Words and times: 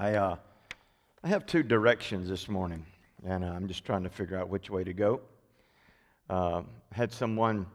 I, 0.00 0.14
uh, 0.14 0.36
I 1.24 1.28
have 1.28 1.44
two 1.44 1.64
directions 1.64 2.28
this 2.28 2.48
morning, 2.48 2.86
and 3.26 3.42
uh, 3.42 3.48
I'm 3.48 3.66
just 3.66 3.84
trying 3.84 4.04
to 4.04 4.08
figure 4.08 4.38
out 4.38 4.48
which 4.48 4.70
way 4.70 4.84
to 4.84 4.92
go. 4.92 5.20
Uh, 6.30 6.62
had 6.92 7.12
someone 7.12 7.66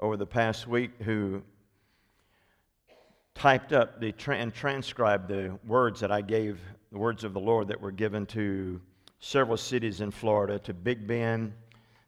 over 0.00 0.16
the 0.16 0.26
past 0.26 0.66
week 0.66 0.90
who 1.02 1.40
typed 3.36 3.72
up 3.72 4.00
the 4.00 4.10
tra- 4.10 4.38
and 4.38 4.52
transcribed 4.52 5.28
the 5.28 5.56
words 5.64 6.00
that 6.00 6.10
I 6.10 6.20
gave, 6.20 6.58
the 6.90 6.98
words 6.98 7.22
of 7.22 7.32
the 7.32 7.38
Lord 7.38 7.68
that 7.68 7.80
were 7.80 7.92
given 7.92 8.26
to 8.26 8.80
several 9.20 9.56
cities 9.56 10.00
in 10.00 10.10
Florida, 10.10 10.58
to 10.58 10.74
Big 10.74 11.06
Bend, 11.06 11.52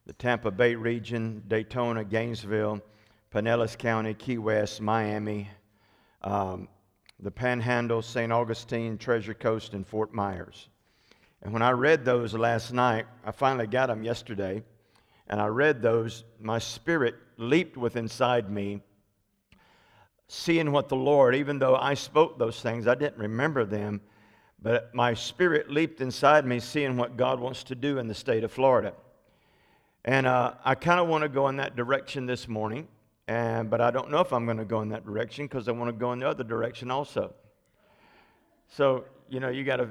the 0.05 0.15
Tampa 0.15 0.51
Bay 0.51 0.75
region, 0.75 1.45
Daytona, 1.47 2.03
Gainesville, 2.03 2.81
Pinellas 3.33 3.79
County, 3.79 4.15
Key 4.15 4.39
West, 4.39 4.81
Miami. 4.81 5.49
Um, 6.23 6.67
the 7.23 7.31
Panhandle, 7.31 8.03
St. 8.03 8.33
Augustine, 8.33 8.97
Treasure 8.97 9.35
Coast, 9.35 9.75
and 9.75 9.87
Fort 9.87 10.15
Myers. 10.15 10.69
And 11.43 11.53
when 11.53 11.63
I 11.63 11.71
read 11.71 12.05
those 12.05 12.35
last 12.35 12.73
night, 12.73 13.07
I 13.25 13.31
finally 13.31 13.67
got 13.67 13.87
them 13.87 14.03
yesterday, 14.03 14.63
and 15.29 15.41
I 15.41 15.47
read 15.47 15.83
those, 15.83 16.25
my 16.41 16.59
spirit 16.59 17.15
leaped 17.37 17.77
within 17.77 18.05
inside 18.05 18.51
me, 18.51 18.81
seeing 20.29 20.73
what 20.73 20.89
the 20.89 20.97
Lord, 20.97 21.35
even 21.35 21.59
though 21.59 21.77
I 21.77 21.95
spoke 21.95 22.39
those 22.39 22.61
things, 22.61 22.87
I 22.87 22.95
didn't 22.95 23.19
remember 23.19 23.65
them, 23.65 24.01
but 24.63 24.95
my 24.95 25.15
spirit 25.15 25.71
leaped 25.71 26.01
inside 26.01 26.47
me, 26.47 26.61
seeing 26.61 26.97
what 26.97 27.17
God 27.17 27.41
wants 27.41 27.65
to 27.65 27.75
do 27.75 27.99
in 27.99 28.07
the 28.07 28.15
state 28.15 28.45
of 28.45 28.53
Florida. 28.53 28.93
And 30.05 30.27
uh, 30.27 30.55
I 30.65 30.75
kind 30.75 31.01
of 31.01 31.09
want 31.09 31.23
to 31.23 31.29
go 31.29 31.49
in 31.49 31.57
that 31.57 31.77
direction 31.77 32.27
this 32.27 32.49
morning. 32.49 32.89
And, 33.31 33.71
but 33.71 33.81
I 33.81 33.93
don't 33.93 34.11
know 34.11 34.19
if 34.19 34.33
I'm 34.33 34.45
going 34.45 34.57
to 34.57 34.65
go 34.65 34.81
in 34.81 34.89
that 34.89 35.05
direction 35.05 35.47
because 35.47 35.69
I 35.69 35.71
want 35.71 35.89
to 35.89 35.93
go 35.93 36.13
in 36.13 36.19
the 36.19 36.29
other 36.29 36.43
direction 36.43 36.91
also. 36.91 37.33
So, 38.67 39.05
you 39.29 39.39
know, 39.39 39.51
you 39.51 39.63
got 39.63 39.77
to 39.77 39.91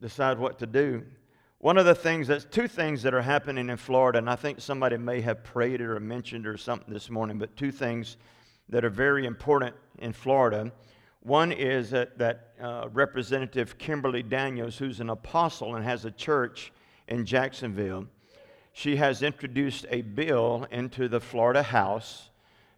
decide 0.00 0.36
what 0.36 0.58
to 0.58 0.66
do. 0.66 1.04
One 1.58 1.78
of 1.78 1.86
the 1.86 1.94
things 1.94 2.26
that's 2.26 2.44
two 2.44 2.66
things 2.66 3.04
that 3.04 3.14
are 3.14 3.22
happening 3.22 3.68
in 3.68 3.76
Florida, 3.76 4.18
and 4.18 4.28
I 4.28 4.34
think 4.34 4.60
somebody 4.60 4.96
may 4.96 5.20
have 5.20 5.44
prayed 5.44 5.80
it 5.80 5.84
or 5.84 6.00
mentioned 6.00 6.44
it 6.44 6.48
or 6.48 6.56
something 6.56 6.92
this 6.92 7.08
morning, 7.08 7.38
but 7.38 7.54
two 7.54 7.70
things 7.70 8.16
that 8.68 8.84
are 8.84 8.90
very 8.90 9.24
important 9.24 9.76
in 10.00 10.12
Florida. 10.12 10.72
One 11.20 11.52
is 11.52 11.88
that, 11.90 12.18
that 12.18 12.54
uh, 12.60 12.88
Representative 12.92 13.78
Kimberly 13.78 14.24
Daniels, 14.24 14.76
who's 14.76 14.98
an 14.98 15.10
apostle 15.10 15.76
and 15.76 15.84
has 15.84 16.04
a 16.04 16.10
church 16.10 16.72
in 17.06 17.24
Jacksonville, 17.24 18.06
she 18.78 18.94
has 18.94 19.24
introduced 19.24 19.86
a 19.90 20.02
bill 20.02 20.64
into 20.70 21.08
the 21.08 21.18
Florida 21.18 21.64
House 21.64 22.30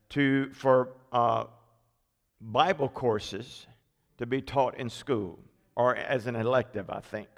to, 0.09 0.51
for 0.55 0.95
uh, 1.13 1.45
Bible 2.41 2.89
courses 2.89 3.67
to 4.17 4.25
be 4.25 4.41
taught 4.41 4.79
in 4.79 4.89
school, 4.89 5.39
or 5.77 5.95
as 5.95 6.27
an 6.27 6.37
elective, 6.37 6.89
I 6.89 7.01
think. 7.01 7.29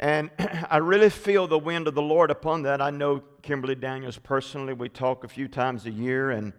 And 0.00 0.30
I 0.70 0.78
really 0.78 1.10
feel 1.10 1.46
the 1.46 1.58
wind 1.58 1.88
of 1.88 1.94
the 1.94 2.00
Lord 2.00 2.30
upon 2.30 2.62
that. 2.62 2.80
I 2.80 2.88
know 2.88 3.22
Kimberly 3.42 3.74
Daniels 3.74 4.16
personally. 4.16 4.72
We 4.72 4.88
talk 4.88 5.24
a 5.24 5.28
few 5.28 5.46
times 5.46 5.84
a 5.84 5.90
year, 5.90 6.30
and, 6.30 6.54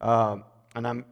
uh, 0.00 0.36
and 0.76 0.86
I'm, 0.86 1.06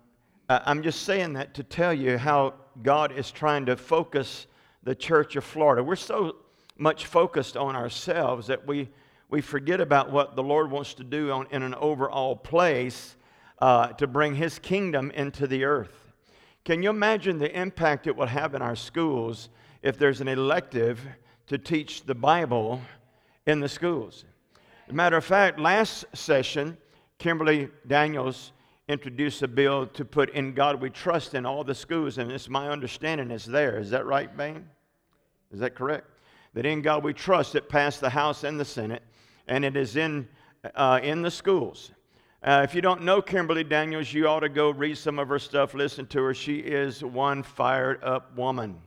I'm 0.49 0.85
just 0.85 1.03
saying 1.03 1.33
that 1.33 1.55
to 1.55 1.65
tell 1.65 1.93
you 1.93 2.19
how 2.19 2.55
God 2.85 3.11
is 3.11 3.33
trying 3.33 3.67
to 3.67 3.77
focus 3.77 4.47
the 4.85 4.95
church 4.95 5.35
of 5.35 5.43
Florida. 5.43 5.83
We're 5.83 5.97
so 5.97 6.37
much 6.79 7.07
focused 7.07 7.57
on 7.57 7.75
ourselves 7.75 8.47
that 8.49 8.67
we, 8.67 8.89
we 9.29 9.41
forget 9.41 9.81
about 9.81 10.11
what 10.11 10.37
the 10.37 10.43
Lord 10.43 10.71
wants 10.71 10.95
to 10.95 11.05
do 11.05 11.31
on, 11.31 11.47
in 11.51 11.63
an 11.63 11.75
overall 11.75 12.37
place 12.37 13.17
uh, 13.61 13.89
to 13.89 14.07
bring 14.07 14.35
His 14.35 14.59
kingdom 14.59 15.11
into 15.13 15.47
the 15.47 15.65
earth. 15.65 16.13
Can 16.65 16.83
you 16.83 16.91
imagine 16.91 17.39
the 17.39 17.59
impact 17.59 18.07
it 18.07 18.17
will 18.17 18.27
have 18.27 18.55
in 18.55 18.63
our 18.63 18.77
schools 18.77 19.49
if 19.83 19.99
there's 19.99 20.21
an 20.21 20.29
elective 20.29 21.01
to 21.47 21.59
teach 21.59 22.03
the 22.03 22.15
Bible 22.15 22.81
in 23.47 23.61
the 23.61 23.69
schools? 23.69 24.25
Matter 24.91 25.17
of 25.17 25.25
fact, 25.25 25.59
last 25.59 26.05
session, 26.13 26.77
Kimberly 27.19 27.69
Daniels 27.87 28.53
introduced 28.89 29.43
a 29.43 29.49
bill 29.49 29.87
to 29.89 30.05
put 30.05 30.31
in 30.31 30.55
God 30.55 30.81
we 30.81 30.91
trust 30.91 31.35
in 31.35 31.45
all 31.45 31.65
the 31.65 31.75
schools, 31.75 32.19
and 32.19 32.31
it's 32.31 32.49
my 32.49 32.69
understanding 32.69 33.31
it's 33.31 33.45
there. 33.45 33.79
Is 33.79 33.91
that 33.91 34.07
right, 34.07 34.35
Bain? 34.37 34.69
Is 35.53 35.61
that 35.61 35.75
correct? 35.75 36.09
That 36.57 36.65
in 36.65 36.81
God 36.81 37.05
we 37.05 37.13
trust 37.13 37.55
it 37.55 37.69
passed 37.69 38.01
the 38.01 38.09
House 38.09 38.43
and 38.43 38.59
the 38.59 38.65
Senate, 38.65 39.03
and 39.47 39.63
it 39.63 39.77
is 39.77 39.97
in, 39.97 40.27
uh, 40.75 40.99
in 41.03 41.21
the 41.21 41.31
schools. 41.31 41.91
Uh, 42.43 42.63
if 42.65 42.75
you 42.75 42.81
don't 42.81 43.03
know 43.03 43.21
Kimberly 43.21 43.63
Daniels, 43.63 44.11
you 44.11 44.27
ought 44.27 44.41
to 44.41 44.49
go 44.49 44.71
read 44.71 44.97
some 44.97 45.19
of 45.19 45.29
her 45.29 45.39
stuff, 45.39 45.75
listen 45.75 46.07
to 46.07 46.23
her. 46.23 46.33
She 46.33 46.57
is 46.61 47.05
one 47.05 47.43
fired 47.43 48.03
up 48.03 48.35
woman. 48.39 48.79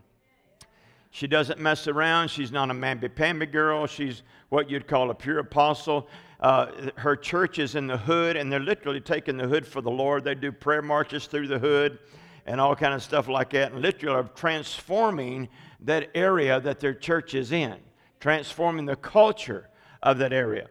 She 1.11 1.27
doesn't 1.27 1.59
mess 1.59 1.87
around. 1.87 2.29
She's 2.29 2.51
not 2.51 2.71
a 2.71 2.73
mamby-pamby 2.73 3.45
girl. 3.45 3.85
She's 3.85 4.23
what 4.49 4.67
you'd 4.67 4.87
call 4.87 5.11
a 5.11 5.13
pure 5.13 5.37
apostle. 5.37 6.07
Uh, 6.39 6.89
her 6.95 7.15
church 7.15 7.59
is 7.59 7.75
in 7.75 7.85
the 7.85 7.97
hood, 7.97 8.35
and 8.35 8.51
they're 8.51 8.59
literally 8.59 9.01
taking 9.01 9.37
the 9.37 9.47
hood 9.47 9.67
for 9.67 9.81
the 9.81 9.91
Lord. 9.91 10.23
They 10.23 10.33
do 10.33 10.51
prayer 10.51 10.81
marches 10.81 11.27
through 11.27 11.47
the 11.47 11.59
hood 11.59 11.99
and 12.47 12.59
all 12.59 12.75
kind 12.75 12.95
of 12.95 13.03
stuff 13.03 13.27
like 13.27 13.51
that, 13.51 13.73
and 13.73 13.81
literally 13.83 14.15
are 14.15 14.23
transforming 14.33 15.47
that 15.81 16.09
area 16.15 16.59
that 16.59 16.79
their 16.79 16.93
church 16.93 17.33
is 17.33 17.51
in, 17.51 17.77
transforming 18.19 18.85
the 18.85 18.95
culture 18.95 19.69
of 20.03 20.17
that 20.17 20.33
area. 20.33 20.67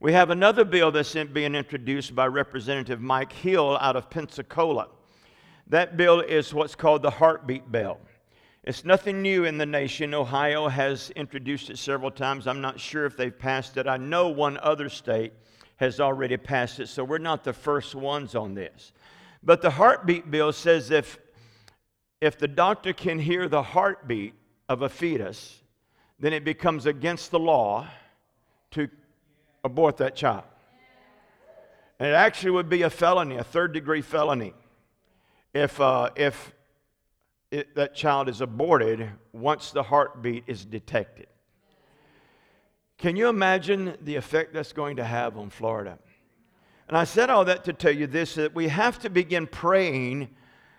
We 0.00 0.12
have 0.12 0.30
another 0.30 0.64
bill 0.64 0.92
that's 0.92 1.14
being 1.14 1.54
introduced 1.54 2.14
by 2.14 2.26
Representative 2.26 3.00
Mike 3.00 3.32
Hill 3.32 3.76
out 3.80 3.96
of 3.96 4.08
Pensacola. 4.10 4.88
That 5.66 5.96
bill 5.96 6.20
is 6.20 6.54
what's 6.54 6.74
called 6.74 7.02
the 7.02 7.10
heartbeat 7.10 7.70
bill. 7.70 7.98
It's 8.64 8.84
nothing 8.84 9.22
new 9.22 9.44
in 9.44 9.58
the 9.58 9.66
nation. 9.66 10.14
Ohio 10.14 10.68
has 10.68 11.10
introduced 11.10 11.70
it 11.70 11.78
several 11.78 12.10
times. 12.10 12.46
I'm 12.46 12.60
not 12.60 12.78
sure 12.78 13.06
if 13.06 13.16
they've 13.16 13.36
passed 13.36 13.76
it. 13.76 13.86
I 13.86 13.96
know 13.96 14.28
one 14.28 14.58
other 14.58 14.88
state 14.88 15.32
has 15.76 16.00
already 16.00 16.36
passed 16.36 16.80
it, 16.80 16.88
so 16.88 17.02
we're 17.02 17.18
not 17.18 17.44
the 17.44 17.52
first 17.52 17.94
ones 17.94 18.34
on 18.34 18.54
this. 18.54 18.92
But 19.42 19.62
the 19.62 19.70
heartbeat 19.70 20.30
bill 20.30 20.52
says 20.52 20.90
if, 20.90 21.18
if 22.20 22.38
the 22.38 22.48
doctor 22.48 22.92
can 22.92 23.18
hear 23.18 23.48
the 23.48 23.62
heartbeat 23.62 24.34
of 24.68 24.82
a 24.82 24.88
fetus, 24.88 25.60
then 26.18 26.32
it 26.32 26.44
becomes 26.44 26.86
against 26.86 27.30
the 27.30 27.38
law 27.38 27.86
to 28.72 28.88
abort 29.64 29.96
that 29.98 30.14
child. 30.16 30.44
And 31.98 32.08
it 32.08 32.14
actually 32.14 32.52
would 32.52 32.68
be 32.68 32.82
a 32.82 32.90
felony, 32.90 33.36
a 33.36 33.44
third 33.44 33.72
degree 33.72 34.02
felony, 34.02 34.54
if, 35.52 35.80
uh, 35.80 36.10
if 36.16 36.52
it, 37.50 37.74
that 37.74 37.94
child 37.94 38.28
is 38.28 38.40
aborted 38.40 39.10
once 39.32 39.70
the 39.70 39.82
heartbeat 39.82 40.44
is 40.46 40.64
detected. 40.64 41.26
Can 42.98 43.16
you 43.16 43.28
imagine 43.28 43.96
the 44.02 44.16
effect 44.16 44.52
that's 44.52 44.72
going 44.72 44.96
to 44.96 45.04
have 45.04 45.38
on 45.38 45.50
Florida? 45.50 45.98
And 46.88 46.96
I 46.96 47.04
said 47.04 47.30
all 47.30 47.44
that 47.44 47.64
to 47.64 47.72
tell 47.72 47.92
you 47.92 48.06
this 48.06 48.34
that 48.34 48.54
we 48.54 48.68
have 48.68 48.98
to 49.00 49.10
begin 49.10 49.46
praying 49.46 50.28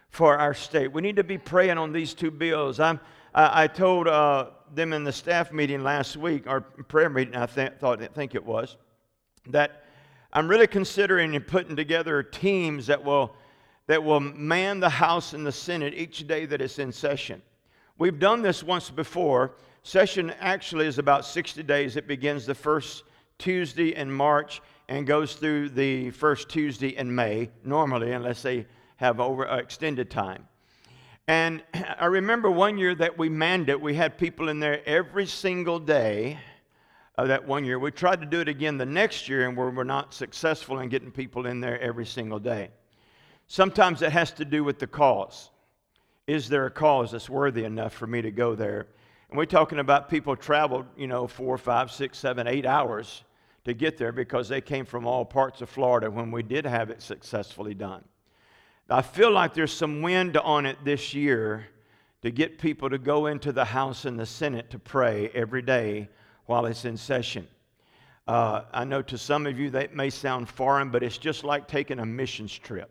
for 0.10 0.38
our 0.38 0.54
state. 0.54 0.92
We 0.92 1.02
need 1.02 1.18
to 1.18 1.24
be 1.24 1.38
praying 1.38 1.78
on 1.78 1.94
these 1.94 2.14
two 2.14 2.32
bills. 2.32 2.80
I'm, 2.80 3.00
I, 3.34 3.64
I 3.64 3.68
told 3.68 4.08
uh, 4.08 4.50
them 4.74 4.94
in 4.94 5.04
the 5.04 5.12
staff 5.12 5.52
meeting 5.52 5.84
last 5.84 6.18
week, 6.18 6.48
our 6.48 6.62
prayer 6.62 7.10
meeting, 7.10 7.36
I 7.36 7.46
th- 7.46 7.74
thought, 7.80 8.02
think 8.14 8.36
it 8.36 8.46
was, 8.46 8.78
that 9.48 9.86
I'm 10.32 10.48
really 10.48 10.68
considering 10.68 11.40
putting 11.42 11.76
together 11.76 12.22
teams 12.22 12.88
that 12.88 13.04
will, 13.04 13.36
that 13.88 14.04
will 14.04 14.20
man 14.20 14.80
the 14.80 14.90
House 14.90 15.34
and 15.34 15.46
the 15.46 15.52
Senate 15.52 15.94
each 15.94 16.28
day 16.28 16.46
that 16.46 16.62
it's 16.62 16.80
in 16.80 16.92
session. 16.92 17.42
We've 17.98 18.20
done 18.20 18.42
this 18.42 18.64
once 18.64 18.90
before. 18.90 19.56
Session 19.84 20.32
actually 20.40 20.88
is 20.88 21.00
about 21.00 21.26
60 21.26 21.64
days. 21.64 21.96
It 21.96 22.08
begins 22.08 22.46
the 22.46 22.56
first 22.56 23.04
Tuesday 23.38 23.96
in 23.96 24.12
March 24.12 24.62
and 24.88 25.08
goes 25.08 25.36
through 25.36 25.70
the 25.70 26.12
first 26.12 26.50
Tuesday 26.50 26.90
in 26.90 27.14
May, 27.14 27.50
normally, 27.64 28.12
unless 28.12 28.42
they 28.42 28.66
have 28.98 29.20
over 29.20 29.48
uh, 29.48 29.58
extended 29.58 30.10
time. 30.10 30.49
And 31.30 31.62
I 32.00 32.08
remember 32.08 32.50
one 32.50 32.80
year 32.80 32.96
that 32.96 33.18
we 33.18 33.30
manned 33.30 33.70
it, 33.70 33.80
we 33.80 33.94
had 33.94 34.18
people 34.18 34.50
in 34.50 34.60
there 34.60 34.82
every 34.90 35.28
single 35.28 35.80
day 35.80 36.40
of 37.20 37.28
that 37.28 37.48
one 37.48 37.64
year. 37.64 37.78
We 37.78 37.92
tried 37.92 38.20
to 38.22 38.26
do 38.26 38.40
it 38.40 38.48
again 38.50 38.80
the 38.80 38.86
next 38.88 39.30
year, 39.30 39.48
and 39.48 39.56
we 39.56 39.64
were 39.66 39.86
not 39.86 40.12
successful 40.12 40.80
in 40.80 40.90
getting 40.90 41.12
people 41.12 41.46
in 41.46 41.62
there 41.62 41.80
every 41.80 42.08
single 42.08 42.40
day. 42.40 42.72
Sometimes 43.46 44.02
it 44.02 44.12
has 44.12 44.32
to 44.34 44.46
do 44.46 44.64
with 44.64 44.80
the 44.80 44.88
cause. 44.88 45.52
Is 46.26 46.50
there 46.50 46.66
a 46.66 46.72
cause 46.72 47.12
that's 47.12 47.30
worthy 47.30 47.64
enough 47.64 47.94
for 47.94 48.08
me 48.08 48.24
to 48.24 48.32
go 48.32 48.56
there? 48.56 48.88
And 49.30 49.38
we're 49.38 49.46
talking 49.46 49.78
about 49.78 50.10
people 50.10 50.36
traveled, 50.36 50.88
you 50.98 51.06
know, 51.06 51.28
four, 51.28 51.60
five, 51.60 51.92
six, 51.92 52.18
seven, 52.18 52.48
eight 52.48 52.66
hours 52.66 53.24
to 53.66 53.76
get 53.76 53.98
there 53.98 54.12
because 54.12 54.50
they 54.50 54.62
came 54.62 54.86
from 54.86 55.06
all 55.06 55.26
parts 55.26 55.62
of 55.62 55.70
Florida 55.70 56.10
when 56.10 56.32
we 56.32 56.42
did 56.42 56.66
have 56.66 56.90
it 56.90 57.04
successfully 57.04 57.76
done. 57.76 58.04
I 58.92 59.04
feel 59.04 59.30
like 59.30 59.54
there's 59.54 59.72
some 59.72 60.02
wind 60.02 60.36
on 60.38 60.66
it 60.66 60.78
this 60.84 61.14
year 61.14 61.68
to 62.24 62.32
get 62.32 62.58
people 62.58 62.90
to 62.90 62.98
go 62.98 63.28
into 63.28 63.52
the 63.52 63.64
House 63.64 64.06
and 64.06 64.20
the 64.20 64.26
Senate 64.26 64.72
to 64.72 64.80
pray 64.80 65.30
every 65.36 65.62
day 65.62 66.10
while 66.48 66.66
it's 66.66 66.86
in 66.86 66.98
session. 66.98 67.48
Uh, 68.28 68.64
I 68.74 68.86
know 68.86 69.04
to 69.04 69.16
some 69.16 69.46
of 69.46 69.60
you 69.60 69.70
that 69.72 69.96
may 69.96 70.10
sound 70.10 70.50
foreign, 70.50 70.90
but 70.90 71.04
it's 71.04 71.20
just 71.20 71.44
like 71.44 71.68
taking 71.68 72.00
a 72.00 72.06
missions 72.06 72.52
trip. 72.52 72.90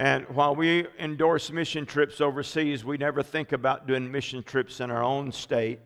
And 0.00 0.28
while 0.30 0.56
we 0.56 0.88
endorse 0.98 1.52
mission 1.52 1.86
trips 1.86 2.20
overseas, 2.20 2.84
we 2.84 2.96
never 2.96 3.22
think 3.22 3.52
about 3.52 3.86
doing 3.86 4.10
mission 4.10 4.42
trips 4.42 4.80
in 4.80 4.90
our 4.90 5.04
own 5.04 5.30
state 5.30 5.78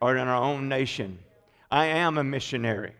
or 0.00 0.16
in 0.16 0.28
our 0.28 0.42
own 0.42 0.66
nation. 0.66 1.18
I 1.70 1.86
am 1.86 2.16
a 2.16 2.24
missionary. 2.24 2.94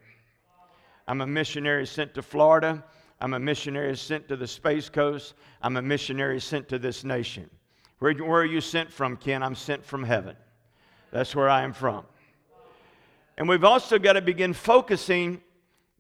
I'm 1.09 1.23
a 1.23 1.27
missionary 1.27 1.87
sent 1.87 2.13
to 2.15 2.23
Florida. 2.23 2.85
I'm 3.23 3.35
a 3.35 3.39
missionary 3.39 3.97
sent 3.97 4.27
to 4.29 4.37
the 4.37 4.49
Space 4.49 4.89
Coast. 4.89 5.35
I'm 5.63 5.77
a 5.77 5.83
missionary 5.83 6.41
sent 6.41 6.69
to 6.71 6.79
this 6.81 7.05
nation. 7.05 7.49
Where, 8.01 8.13
where 8.15 8.41
are 8.41 8.45
you 8.45 8.61
sent 8.61 8.91
from, 8.91 9.17
Ken? 9.17 9.45
I'm 9.45 9.55
sent 9.55 9.85
from 9.85 10.03
heaven. 10.03 10.35
That's 11.13 11.33
where 11.37 11.49
I 11.49 11.63
am 11.63 11.73
from. 11.73 12.05
And 13.39 13.49
we've 13.49 13.63
also 13.63 14.01
got 14.01 14.15
to 14.15 14.23
begin 14.23 14.53
focusing 14.53 15.41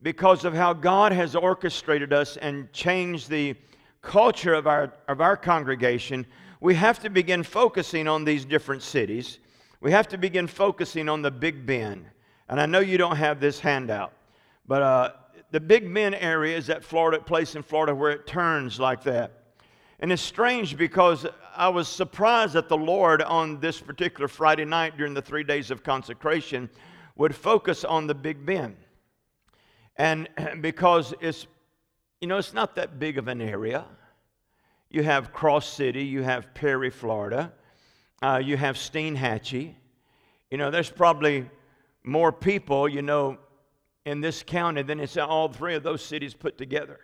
because 0.02 0.44
of 0.44 0.52
how 0.52 0.72
God 0.72 1.12
has 1.12 1.36
orchestrated 1.36 2.12
us 2.12 2.36
and 2.38 2.72
changed 2.72 3.30
the 3.30 3.54
culture 4.00 4.52
of 4.52 4.66
our, 4.66 4.92
of 5.06 5.20
our 5.20 5.36
congregation. 5.36 6.26
We 6.60 6.74
have 6.74 6.98
to 7.04 7.08
begin 7.08 7.44
focusing 7.44 8.08
on 8.08 8.24
these 8.24 8.44
different 8.44 8.82
cities. 8.82 9.38
We 9.80 9.92
have 9.92 10.08
to 10.08 10.18
begin 10.18 10.48
focusing 10.48 11.08
on 11.08 11.22
the 11.22 11.30
Big 11.30 11.66
Bend. 11.66 12.04
And 12.48 12.60
I 12.60 12.66
know 12.66 12.80
you 12.80 12.98
don't 12.98 13.14
have 13.14 13.38
this 13.38 13.60
handout, 13.60 14.12
but 14.66 14.82
uh, 14.82 15.10
the 15.52 15.60
Big 15.60 15.92
Bend 15.92 16.16
area 16.18 16.56
is 16.56 16.66
that 16.66 16.82
Florida 16.82 17.22
place 17.22 17.54
in 17.54 17.62
Florida 17.62 17.94
where 17.94 18.10
it 18.10 18.26
turns 18.26 18.80
like 18.80 19.02
that. 19.04 19.32
And 20.00 20.10
it's 20.10 20.22
strange 20.22 20.76
because 20.78 21.26
I 21.54 21.68
was 21.68 21.88
surprised 21.88 22.54
that 22.54 22.70
the 22.70 22.76
Lord 22.76 23.20
on 23.22 23.60
this 23.60 23.78
particular 23.78 24.28
Friday 24.28 24.64
night 24.64 24.96
during 24.96 25.12
the 25.12 25.20
three 25.20 25.44
days 25.44 25.70
of 25.70 25.84
consecration 25.84 26.70
would 27.16 27.34
focus 27.34 27.84
on 27.84 28.06
the 28.06 28.14
Big 28.14 28.44
Bend. 28.46 28.76
And 29.96 30.28
because 30.62 31.12
it's, 31.20 31.46
you 32.22 32.28
know, 32.28 32.38
it's 32.38 32.54
not 32.54 32.74
that 32.76 32.98
big 32.98 33.18
of 33.18 33.28
an 33.28 33.42
area. 33.42 33.84
You 34.90 35.02
have 35.02 35.34
Cross 35.34 35.68
City, 35.68 36.04
you 36.04 36.22
have 36.22 36.54
Perry, 36.54 36.90
Florida, 36.90 37.52
uh, 38.22 38.40
you 38.42 38.56
have 38.56 38.76
Steinhatchee. 38.76 39.74
You 40.50 40.58
know, 40.58 40.70
there's 40.70 40.90
probably 40.90 41.48
more 42.04 42.32
people, 42.32 42.88
you 42.88 43.02
know, 43.02 43.38
in 44.04 44.20
this 44.20 44.42
county 44.42 44.82
than 44.82 45.00
it's 45.00 45.16
all 45.16 45.48
three 45.48 45.74
of 45.74 45.82
those 45.82 46.04
cities 46.04 46.34
put 46.34 46.58
together. 46.58 46.98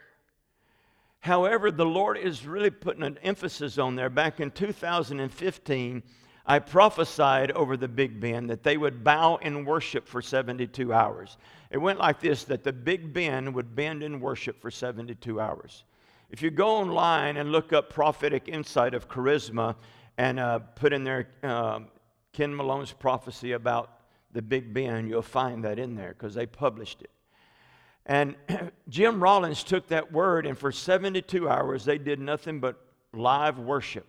However, 1.20 1.70
the 1.70 1.86
Lord 1.86 2.16
is 2.16 2.46
really 2.46 2.70
putting 2.70 3.02
an 3.02 3.18
emphasis 3.22 3.78
on 3.78 3.96
there. 3.96 4.08
Back 4.08 4.40
in 4.40 4.50
2015, 4.50 6.02
I 6.46 6.58
prophesied 6.60 7.50
over 7.52 7.76
the 7.76 7.88
Big 7.88 8.20
Bend 8.20 8.48
that 8.50 8.62
they 8.62 8.76
would 8.76 9.04
bow 9.04 9.36
in 9.36 9.64
worship 9.64 10.08
for 10.08 10.22
72 10.22 10.92
hours. 10.92 11.36
It 11.70 11.78
went 11.78 11.98
like 11.98 12.20
this 12.20 12.44
that 12.44 12.64
the 12.64 12.72
Big 12.72 13.12
Bend 13.12 13.54
would 13.54 13.74
bend 13.74 14.02
in 14.02 14.20
worship 14.20 14.60
for 14.60 14.70
72 14.70 15.40
hours. 15.40 15.84
If 16.30 16.42
you 16.42 16.50
go 16.50 16.68
online 16.76 17.36
and 17.36 17.52
look 17.52 17.72
up 17.72 17.90
prophetic 17.90 18.48
insight 18.48 18.94
of 18.94 19.08
charisma 19.08 19.76
and 20.16 20.38
uh, 20.38 20.60
put 20.60 20.92
in 20.92 21.04
there 21.04 21.28
uh, 21.42 21.80
Ken 22.32 22.54
Malone's 22.54 22.92
prophecy 22.92 23.52
about 23.52 23.97
the 24.32 24.42
Big 24.42 24.72
Bend, 24.74 25.08
you'll 25.08 25.22
find 25.22 25.64
that 25.64 25.78
in 25.78 25.94
there 25.94 26.10
because 26.10 26.34
they 26.34 26.46
published 26.46 27.02
it. 27.02 27.10
And 28.06 28.36
Jim 28.88 29.22
Rollins 29.22 29.62
took 29.62 29.88
that 29.88 30.12
word, 30.12 30.46
and 30.46 30.56
for 30.56 30.72
72 30.72 31.48
hours, 31.48 31.84
they 31.84 31.98
did 31.98 32.18
nothing 32.20 32.60
but 32.60 32.80
live 33.12 33.58
worship 33.58 34.06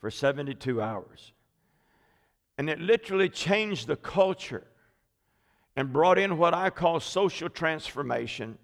for 0.00 0.10
72 0.10 0.80
hours. 0.80 1.32
And 2.58 2.70
it 2.70 2.80
literally 2.80 3.28
changed 3.28 3.86
the 3.86 3.96
culture 3.96 4.66
and 5.76 5.92
brought 5.92 6.18
in 6.18 6.38
what 6.38 6.54
I 6.54 6.70
call 6.70 7.00
social 7.00 7.50
transformation. 7.50 8.56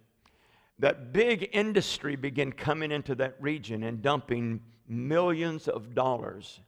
That 0.79 1.13
big 1.13 1.51
industry 1.53 2.17
began 2.17 2.53
coming 2.53 2.91
into 2.91 3.15
that 3.17 3.37
region 3.39 3.83
and 3.83 4.01
dumping 4.01 4.61
millions 4.89 5.69
of 5.69 5.95
dollars 5.95 6.61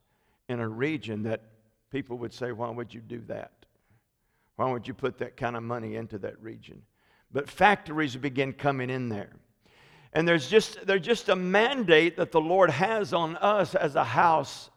in 0.49 0.61
a 0.61 0.69
region 0.69 1.23
that 1.23 1.41
people 1.91 2.19
would 2.19 2.33
say, 2.33 2.53
Why 2.53 2.69
would 2.69 2.93
you 2.93 3.01
do 3.01 3.23
that? 3.29 3.64
Why 4.57 4.71
would 4.71 4.87
you 4.87 4.95
put 4.95 5.19
that 5.19 5.37
kind 5.37 5.57
of 5.57 5.63
money 5.63 5.97
into 5.97 6.19
that 6.19 6.41
region? 6.41 6.83
But 7.33 7.51
factories 7.51 8.17
begin 8.17 8.53
coming 8.53 8.91
in 8.91 9.09
there. 9.09 9.31
And 10.13 10.29
there's 10.29 10.49
just, 10.49 10.87
there's 10.87 11.01
just 11.01 11.29
a 11.29 11.37
mandate 11.37 12.17
that 12.17 12.31
the 12.31 12.41
Lord 12.41 12.71
has 12.71 13.13
on 13.13 13.37
us 13.37 13.75
as 13.75 13.97
a 13.97 14.05
house, 14.05 14.71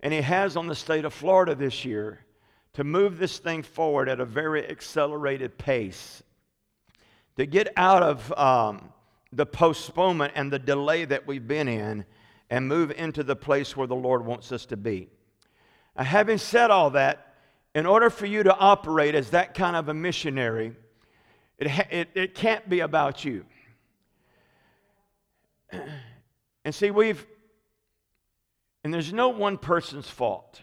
and 0.00 0.12
He 0.12 0.22
has 0.22 0.56
on 0.56 0.66
the 0.66 0.74
state 0.74 1.04
of 1.04 1.12
Florida 1.12 1.54
this 1.54 1.84
year 1.84 2.24
to 2.72 2.84
move 2.84 3.18
this 3.18 3.38
thing 3.38 3.62
forward 3.62 4.08
at 4.08 4.20
a 4.20 4.24
very 4.24 4.66
accelerated 4.66 5.58
pace. 5.58 6.22
To 7.36 7.44
get 7.44 7.72
out 7.76 8.02
of 8.02 8.32
um, 8.38 8.92
the 9.32 9.46
postponement 9.46 10.32
and 10.34 10.50
the 10.50 10.58
delay 10.58 11.04
that 11.04 11.26
we've 11.26 11.46
been 11.46 11.68
in 11.68 12.04
and 12.48 12.66
move 12.66 12.90
into 12.92 13.22
the 13.22 13.36
place 13.36 13.76
where 13.76 13.86
the 13.86 13.94
Lord 13.94 14.24
wants 14.24 14.50
us 14.52 14.66
to 14.66 14.76
be. 14.76 15.08
Now, 15.96 16.04
having 16.04 16.38
said 16.38 16.70
all 16.70 16.90
that, 16.90 17.29
in 17.74 17.86
order 17.86 18.10
for 18.10 18.26
you 18.26 18.42
to 18.42 18.56
operate 18.56 19.14
as 19.14 19.30
that 19.30 19.54
kind 19.54 19.76
of 19.76 19.88
a 19.88 19.94
missionary, 19.94 20.74
it, 21.58 21.68
it, 21.90 22.08
it 22.14 22.34
can't 22.34 22.68
be 22.68 22.80
about 22.80 23.24
you. 23.24 23.44
And 26.62 26.74
see, 26.74 26.90
we've, 26.90 27.26
and 28.84 28.92
there's 28.92 29.14
no 29.14 29.30
one 29.30 29.56
person's 29.56 30.08
fault, 30.08 30.60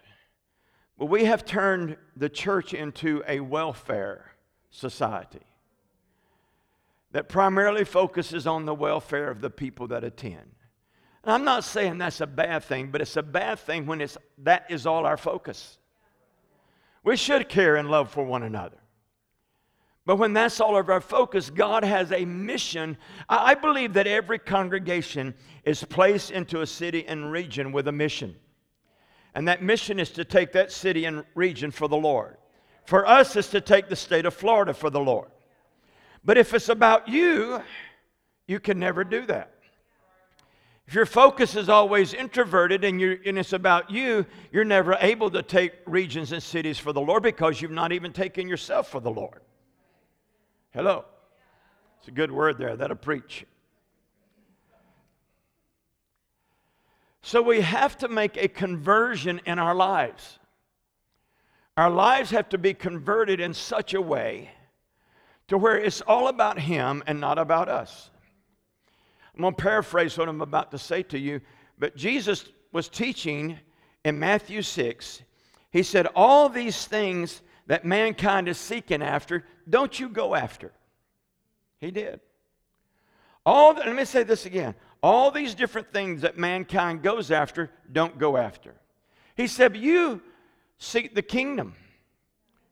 but 0.96 1.08
we 1.08 1.26
have 1.26 1.44
turned 1.44 1.98
the 2.16 2.30
church 2.30 2.76
into 2.76 3.24
a 3.28 3.40
welfare 3.40 4.34
society 4.70 5.42
that 7.14 7.30
primarily 7.30 7.84
focuses 7.84 8.46
on 8.46 8.66
the 8.66 8.76
welfare 8.76 9.32
of 9.32 9.42
the 9.42 9.50
people 9.50 9.88
that 9.88 10.04
attend. 10.04 10.52
And 11.24 11.32
I'm 11.34 11.44
not 11.44 11.64
saying 11.64 11.98
that's 11.98 12.22
a 12.22 12.28
bad 12.28 12.64
thing, 12.64 12.92
but 12.92 13.02
it's 13.02 13.18
a 13.18 13.24
bad 13.24 13.58
thing 13.58 13.88
when 13.88 14.02
it's, 14.02 14.18
that 14.40 14.68
is 14.70 14.86
all 14.86 15.06
our 15.06 15.18
focus. 15.18 15.80
We 17.08 17.16
should 17.16 17.48
care 17.48 17.78
and 17.78 17.90
love 17.90 18.12
for 18.12 18.26
one 18.26 18.44
another. 18.44 18.76
But 20.06 20.18
when 20.18 20.34
that's 20.34 20.60
all 20.60 20.76
of 20.76 20.90
our 20.90 21.00
focus, 21.00 21.50
God 21.50 21.86
has 21.86 22.12
a 22.12 22.26
mission. 22.26 22.98
I 23.30 23.54
believe 23.54 23.94
that 23.94 24.08
every 24.08 24.40
congregation 24.40 25.34
is 25.64 25.86
placed 25.86 26.32
into 26.32 26.60
a 26.60 26.68
city 26.68 27.08
and 27.08 27.32
region 27.32 27.72
with 27.72 27.88
a 27.88 27.94
mission. 27.94 28.36
And 29.36 29.48
that 29.48 29.64
mission 29.64 30.02
is 30.02 30.10
to 30.12 30.26
take 30.26 30.52
that 30.52 30.70
city 30.70 31.06
and 31.06 31.24
region 31.34 31.72
for 31.72 31.88
the 31.88 31.96
Lord. 31.96 32.36
For 32.84 33.08
us, 33.08 33.38
is 33.38 33.48
to 33.52 33.62
take 33.62 33.88
the 33.88 33.96
state 33.96 34.26
of 34.26 34.34
Florida 34.34 34.74
for 34.74 34.90
the 34.90 35.00
Lord. 35.00 35.30
But 36.26 36.38
if 36.38 36.54
it's 36.54 36.68
about 36.68 37.08
you, 37.08 37.62
you 38.50 38.60
can 38.60 38.80
never 38.80 39.06
do 39.06 39.26
that. 39.28 39.54
If 40.88 40.96
your 40.96 41.06
focus 41.06 41.56
is 41.56 41.68
always 41.68 42.14
introverted 42.14 42.86
and, 42.86 43.02
and 43.02 43.38
it's 43.38 43.52
about 43.52 43.92
you, 43.92 44.26
you're 44.54 44.64
never 44.64 44.96
able 45.02 45.30
to 45.32 45.44
take 45.44 45.74
regions 45.86 46.32
and 46.32 46.42
cities 46.42 46.80
for 46.80 46.94
the 46.94 47.02
Lord 47.02 47.24
because 47.24 47.62
you've 47.62 47.72
not 47.72 47.92
even 47.92 48.14
taken 48.14 48.48
yourself 48.48 48.88
for 48.90 49.02
the 49.02 49.12
Lord. 49.12 49.42
Hello. 50.72 51.04
It's 52.00 52.08
a 52.08 52.12
good 52.12 52.32
word 52.32 52.58
there. 52.58 52.78
That'll 52.78 52.96
preach. 52.96 53.46
So 57.22 57.42
we 57.42 57.60
have 57.60 57.98
to 57.98 58.08
make 58.08 58.38
a 58.38 58.48
conversion 58.48 59.42
in 59.46 59.60
our 59.60 59.76
lives. 59.76 60.40
Our 61.76 61.90
lives 61.90 62.32
have 62.32 62.48
to 62.50 62.58
be 62.58 62.74
converted 62.74 63.42
in 63.42 63.54
such 63.54 63.94
a 63.94 64.02
way 64.02 64.52
to 65.50 65.58
where 65.58 65.78
it's 65.78 66.00
all 66.00 66.30
about 66.30 66.60
Him 66.60 67.04
and 67.06 67.20
not 67.20 67.38
about 67.38 67.68
us. 67.68 68.10
I'm 69.38 69.44
going 69.44 69.54
to 69.54 69.62
paraphrase 69.62 70.18
what 70.18 70.28
I'm 70.28 70.42
about 70.42 70.72
to 70.72 70.78
say 70.78 71.04
to 71.04 71.20
you, 71.20 71.42
but 71.78 71.96
Jesus 71.96 72.46
was 72.72 72.90
teaching 72.90 73.60
in 74.04 74.18
Matthew 74.18 74.62
6. 74.62 75.22
He 75.72 75.84
said, 75.84 76.08
All 76.16 76.50
these 76.50 76.86
things 76.86 77.42
that 77.68 77.86
mankind 77.86 78.48
is 78.48 78.58
seeking 78.58 79.04
after, 79.04 79.46
don't 79.70 80.00
you 80.00 80.10
go 80.10 80.34
after. 80.34 80.72
He 81.80 81.92
did. 81.92 82.20
All 83.46 83.74
the, 83.74 83.82
let 83.82 83.96
me 83.96 84.06
say 84.06 84.24
this 84.24 84.46
again. 84.46 84.74
All 85.04 85.30
these 85.30 85.54
different 85.54 85.94
things 85.94 86.22
that 86.22 86.38
mankind 86.38 87.04
goes 87.04 87.30
after, 87.30 87.70
don't 87.92 88.18
go 88.18 88.36
after. 88.36 88.74
He 89.36 89.46
said, 89.46 89.78
You 89.78 90.22
seek 90.80 91.14
the 91.14 91.22
kingdom, 91.22 91.76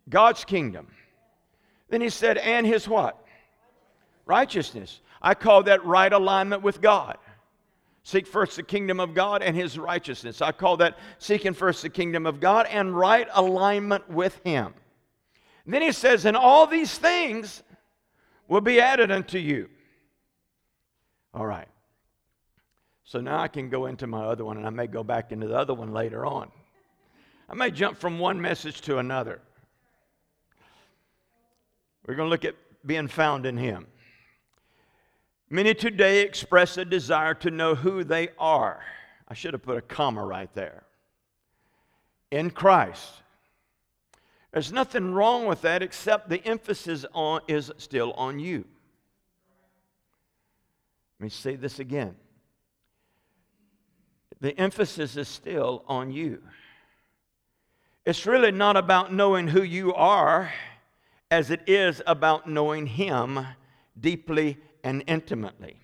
God's 0.10 0.43
kingdom. 0.43 0.88
Then 1.89 2.01
he 2.01 2.10
said, 2.10 2.38
and 2.38 2.65
his 2.65 2.88
what? 2.88 3.24
Righteousness. 4.25 5.01
I 5.25 5.34
call 5.34 5.63
that 5.63 5.84
right 5.84 6.13
alignment 6.13 6.62
with 6.62 6.82
God. 6.82 7.17
Seek 8.03 8.27
first 8.27 8.58
the 8.58 8.63
kingdom 8.63 9.00
of 9.00 9.15
God 9.15 9.41
and 9.41 9.55
his 9.55 9.79
righteousness. 9.79 10.39
I 10.39 10.51
call 10.51 10.77
that 10.77 11.00
seeking 11.17 11.55
first 11.55 11.82
the 11.82 11.89
kingdom 11.89 12.27
of 12.27 12.39
God 12.39 12.67
and 12.70 12.96
right 12.96 13.27
alignment 13.34 14.08
with 14.08 14.39
him. 14.44 14.75
And 15.65 15.74
then 15.74 15.82
he 15.82 15.91
says, 15.91 16.25
and 16.25 16.38
all 16.38 16.67
these 16.67 16.96
things 16.96 17.63
will 18.48 18.62
be 18.62 18.79
added 18.79 19.10
unto 19.10 19.39
you. 19.39 19.67
All 21.34 21.48
right. 21.48 21.67
So 23.03 23.20
now 23.20 23.39
I 23.39 23.48
can 23.48 23.72
go 23.72 23.88
into 23.88 24.05
my 24.05 24.25
other 24.25 24.46
one, 24.46 24.58
and 24.58 24.67
I 24.67 24.70
may 24.70 24.86
go 24.86 25.03
back 25.03 25.32
into 25.32 25.48
the 25.48 25.58
other 25.58 25.74
one 25.74 25.91
later 25.91 26.24
on. 26.24 26.51
I 27.50 27.55
may 27.55 27.72
jump 27.72 27.98
from 27.98 28.20
one 28.20 28.39
message 28.39 28.82
to 28.82 29.00
another. 29.00 29.41
We're 32.05 32.13
going 32.13 32.27
to 32.27 32.32
look 32.32 32.46
at 32.46 32.53
being 32.86 33.08
found 33.08 33.48
in 33.48 33.58
Him. 33.58 33.88
Many 35.50 35.74
today 35.74 36.22
express 36.22 36.78
a 36.78 36.86
desire 36.86 37.36
to 37.36 37.52
know 37.52 37.75
who 37.75 38.04
they 38.04 38.30
are. 38.40 38.84
I 39.28 39.34
should 39.34 39.54
have 39.54 39.64
put 39.64 39.78
a 39.78 39.82
comma 39.82 40.25
right 40.25 40.52
there. 40.54 40.84
In 42.32 42.50
Christ. 42.50 43.22
There's 44.52 44.72
nothing 44.72 45.14
wrong 45.14 45.46
with 45.46 45.62
that 45.62 45.84
except 45.84 46.30
the 46.30 46.44
emphasis 46.46 47.06
on, 47.14 47.42
is 47.48 47.72
still 47.78 48.14
on 48.14 48.40
you. 48.40 48.66
Let 51.20 51.24
me 51.25 51.30
say 51.30 51.56
this 51.56 51.80
again. 51.80 52.16
The 54.42 54.58
emphasis 54.60 55.16
is 55.18 55.28
still 55.28 55.84
on 55.88 56.12
you. 56.12 56.42
It's 58.06 58.25
really 58.25 58.52
not 58.52 58.78
about 58.78 59.14
knowing 59.14 59.48
who 59.48 59.64
you 59.64 59.94
are 59.94 60.54
as 61.32 61.52
it 61.52 61.62
is 61.68 62.02
about 62.06 62.48
knowing 62.48 62.86
Him 62.86 63.46
deeply 64.00 64.58
and 64.86 65.04
intimately. 65.08 65.82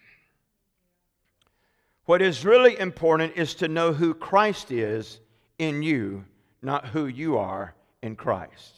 What 2.05 2.21
is 2.21 2.45
really 2.45 2.79
important 2.79 3.33
is 3.35 3.55
to 3.55 3.67
know 3.67 3.91
who 3.93 4.13
Christ 4.13 4.71
is 4.71 5.19
in 5.57 5.81
you, 5.81 6.23
not 6.61 6.87
who 6.87 7.07
you 7.07 7.37
are 7.37 7.73
in 8.01 8.15
Christ. 8.15 8.75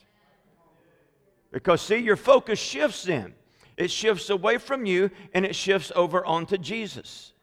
Because, 1.51 1.82
see, 1.82 1.98
your 1.98 2.15
focus 2.15 2.58
shifts 2.58 3.03
then. 3.03 3.36
It 3.75 3.92
shifts 3.92 4.30
away 4.30 4.58
from 4.58 4.86
you 4.86 5.12
and 5.34 5.46
it 5.46 5.56
shifts 5.56 5.92
over 5.96 6.25
onto 6.25 6.58
Jesus. 6.58 7.34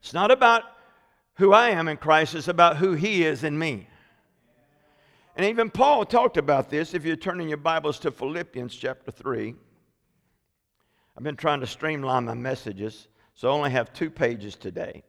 It's 0.00 0.14
not 0.14 0.30
about 0.30 0.62
who 1.34 1.52
I 1.52 1.70
am 1.70 1.88
in 1.88 1.96
Christ, 1.96 2.34
it's 2.34 2.48
about 2.48 2.76
who 2.76 2.92
He 2.92 3.24
is 3.24 3.42
in 3.42 3.58
me. 3.58 3.88
And 5.34 5.46
even 5.46 5.70
Paul 5.70 6.04
talked 6.04 6.36
about 6.36 6.68
this. 6.68 6.94
If 6.94 7.04
you're 7.04 7.16
turning 7.16 7.48
your 7.48 7.56
Bibles 7.56 7.98
to 8.00 8.10
Philippians 8.10 8.76
chapter 8.76 9.10
3, 9.10 9.54
I've 11.16 11.24
been 11.24 11.36
trying 11.36 11.60
to 11.60 11.66
streamline 11.66 12.24
my 12.24 12.34
messages, 12.34 13.08
so 13.34 13.48
I 13.48 13.52
only 13.52 13.70
have 13.70 13.92
two 13.92 14.10
pages 14.10 14.56
today. 14.56 15.02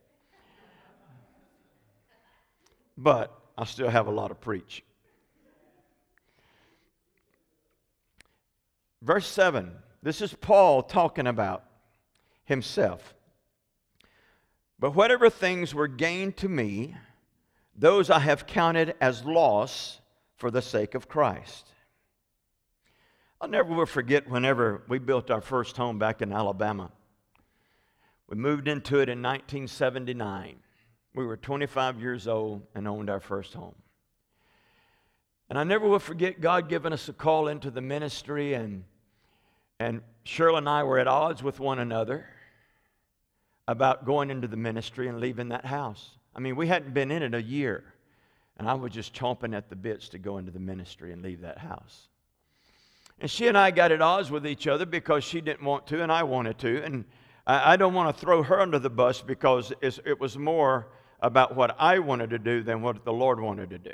But 2.98 3.38
I 3.58 3.66
still 3.66 3.90
have 3.90 4.08
a 4.08 4.12
lot 4.12 4.28
to 4.28 4.36
preach. 4.36 4.84
Verse 9.02 9.28
7, 9.28 9.72
this 10.02 10.22
is 10.22 10.34
Paul 10.34 10.84
talking 10.84 11.28
about 11.28 11.64
himself. 12.46 13.14
But 14.80 14.96
whatever 14.96 15.30
things 15.30 15.74
were 15.74 15.88
gained 15.88 16.38
to 16.38 16.50
me, 16.50 16.96
those 17.76 18.10
I 18.10 18.20
have 18.20 18.48
counted 18.48 18.96
as 19.02 19.26
loss 19.26 20.00
for 20.36 20.52
the 20.52 20.62
sake 20.62 20.96
of 20.96 21.08
Christ. 21.08 21.73
I'll 23.44 23.50
never 23.50 23.74
will 23.74 23.86
forget 23.86 24.30
whenever 24.30 24.84
we 24.88 25.00
built 25.00 25.30
our 25.30 25.42
first 25.42 25.76
home 25.76 26.00
back 26.00 26.22
in 26.22 26.32
Alabama. 26.32 26.90
We 28.30 28.38
moved 28.38 28.70
into 28.70 29.00
it 29.00 29.10
in 29.10 29.22
1979. 29.22 30.56
We 31.14 31.26
were 31.26 31.36
25 31.36 32.00
years 32.00 32.26
old 32.26 32.62
and 32.74 32.88
owned 32.88 33.10
our 33.10 33.20
first 33.20 33.54
home. 33.54 33.76
And 35.50 35.60
I 35.60 35.66
never 35.66 35.86
will 35.86 36.00
forget 36.00 36.40
God 36.40 36.70
giving 36.70 36.94
us 36.94 37.10
a 37.10 37.14
call 37.14 37.50
into 37.50 37.70
the 37.70 37.82
ministry, 37.82 38.54
and, 38.54 38.86
and 39.78 40.04
Cheryl 40.26 40.58
and 40.58 40.70
I 40.70 40.84
were 40.84 41.00
at 41.00 41.10
odds 41.10 41.44
with 41.44 41.60
one 41.60 41.80
another 41.80 42.26
about 43.68 44.06
going 44.06 44.30
into 44.30 44.48
the 44.48 44.56
ministry 44.56 45.10
and 45.10 45.20
leaving 45.20 45.50
that 45.50 45.66
house. 45.66 46.12
I 46.34 46.40
mean, 46.40 46.56
we 46.56 46.68
hadn't 46.68 46.94
been 46.94 47.12
in 47.12 47.22
it 47.22 47.34
a 47.34 47.44
year, 47.44 47.84
and 48.56 48.70
I 48.70 48.76
was 48.76 48.94
just 48.94 49.14
chomping 49.14 49.54
at 49.54 49.70
the 49.70 49.76
bits 49.76 50.08
to 50.10 50.18
go 50.18 50.38
into 50.38 50.54
the 50.54 50.62
ministry 50.62 51.12
and 51.12 51.22
leave 51.22 51.42
that 51.42 51.58
house. 51.58 52.08
And 53.24 53.32
she 53.32 53.48
and 53.48 53.58
I 53.58 53.72
got 53.72 53.94
at 53.94 54.02
odds 54.02 54.30
with 54.30 54.46
each 54.46 54.68
other 54.68 54.86
because 54.86 55.24
she 55.24 55.40
didn't 55.40 55.64
want 55.64 55.88
to 55.88 56.04
and 56.04 56.12
I 56.12 56.24
wanted 56.24 56.58
to. 56.58 56.84
And 56.84 57.06
I, 57.48 57.72
I 57.72 57.76
don't 57.78 57.94
want 57.94 58.14
to 58.14 58.22
throw 58.22 58.44
her 58.44 58.60
under 58.60 58.80
the 58.80 58.90
bus 58.90 59.22
because 59.22 59.72
it 59.82 60.20
was 60.20 60.38
more 60.38 60.90
about 61.22 61.56
what 61.56 61.74
I 61.80 62.00
wanted 62.00 62.32
to 62.32 62.38
do 62.38 62.64
than 62.64 62.82
what 62.82 63.06
the 63.06 63.14
Lord 63.14 63.40
wanted 63.40 63.70
to 63.70 63.78
do. 63.78 63.94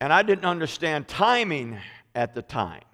And 0.00 0.14
I 0.14 0.22
didn't 0.22 0.46
understand 0.46 1.08
timing 1.08 1.78
at 2.14 2.34
the 2.34 2.40
time. 2.40 2.84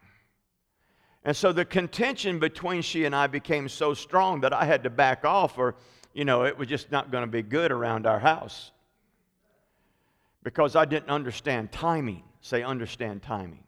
And 1.23 1.37
so 1.37 1.53
the 1.53 1.65
contention 1.65 2.41
between 2.41 2.83
she 2.83 3.05
and 3.05 3.15
I 3.15 3.29
became 3.29 3.69
so 3.69 3.95
strong 3.95 4.41
that 4.41 4.53
I 4.53 4.65
had 4.65 4.83
to 4.83 4.91
back 4.91 5.25
off, 5.25 5.57
or, 5.57 5.77
you 6.15 6.25
know, 6.25 6.43
it 6.43 6.59
was 6.59 6.67
just 6.67 6.91
not 6.91 7.13
going 7.13 7.23
to 7.23 7.31
be 7.31 7.43
good 7.43 7.71
around 7.71 8.09
our 8.09 8.19
house 8.19 8.73
because 10.43 10.75
I 10.75 10.85
didn't 10.85 11.11
understand 11.11 11.71
timing. 11.71 12.25
Say, 12.41 12.65
understand 12.65 13.23
timing. 13.23 13.63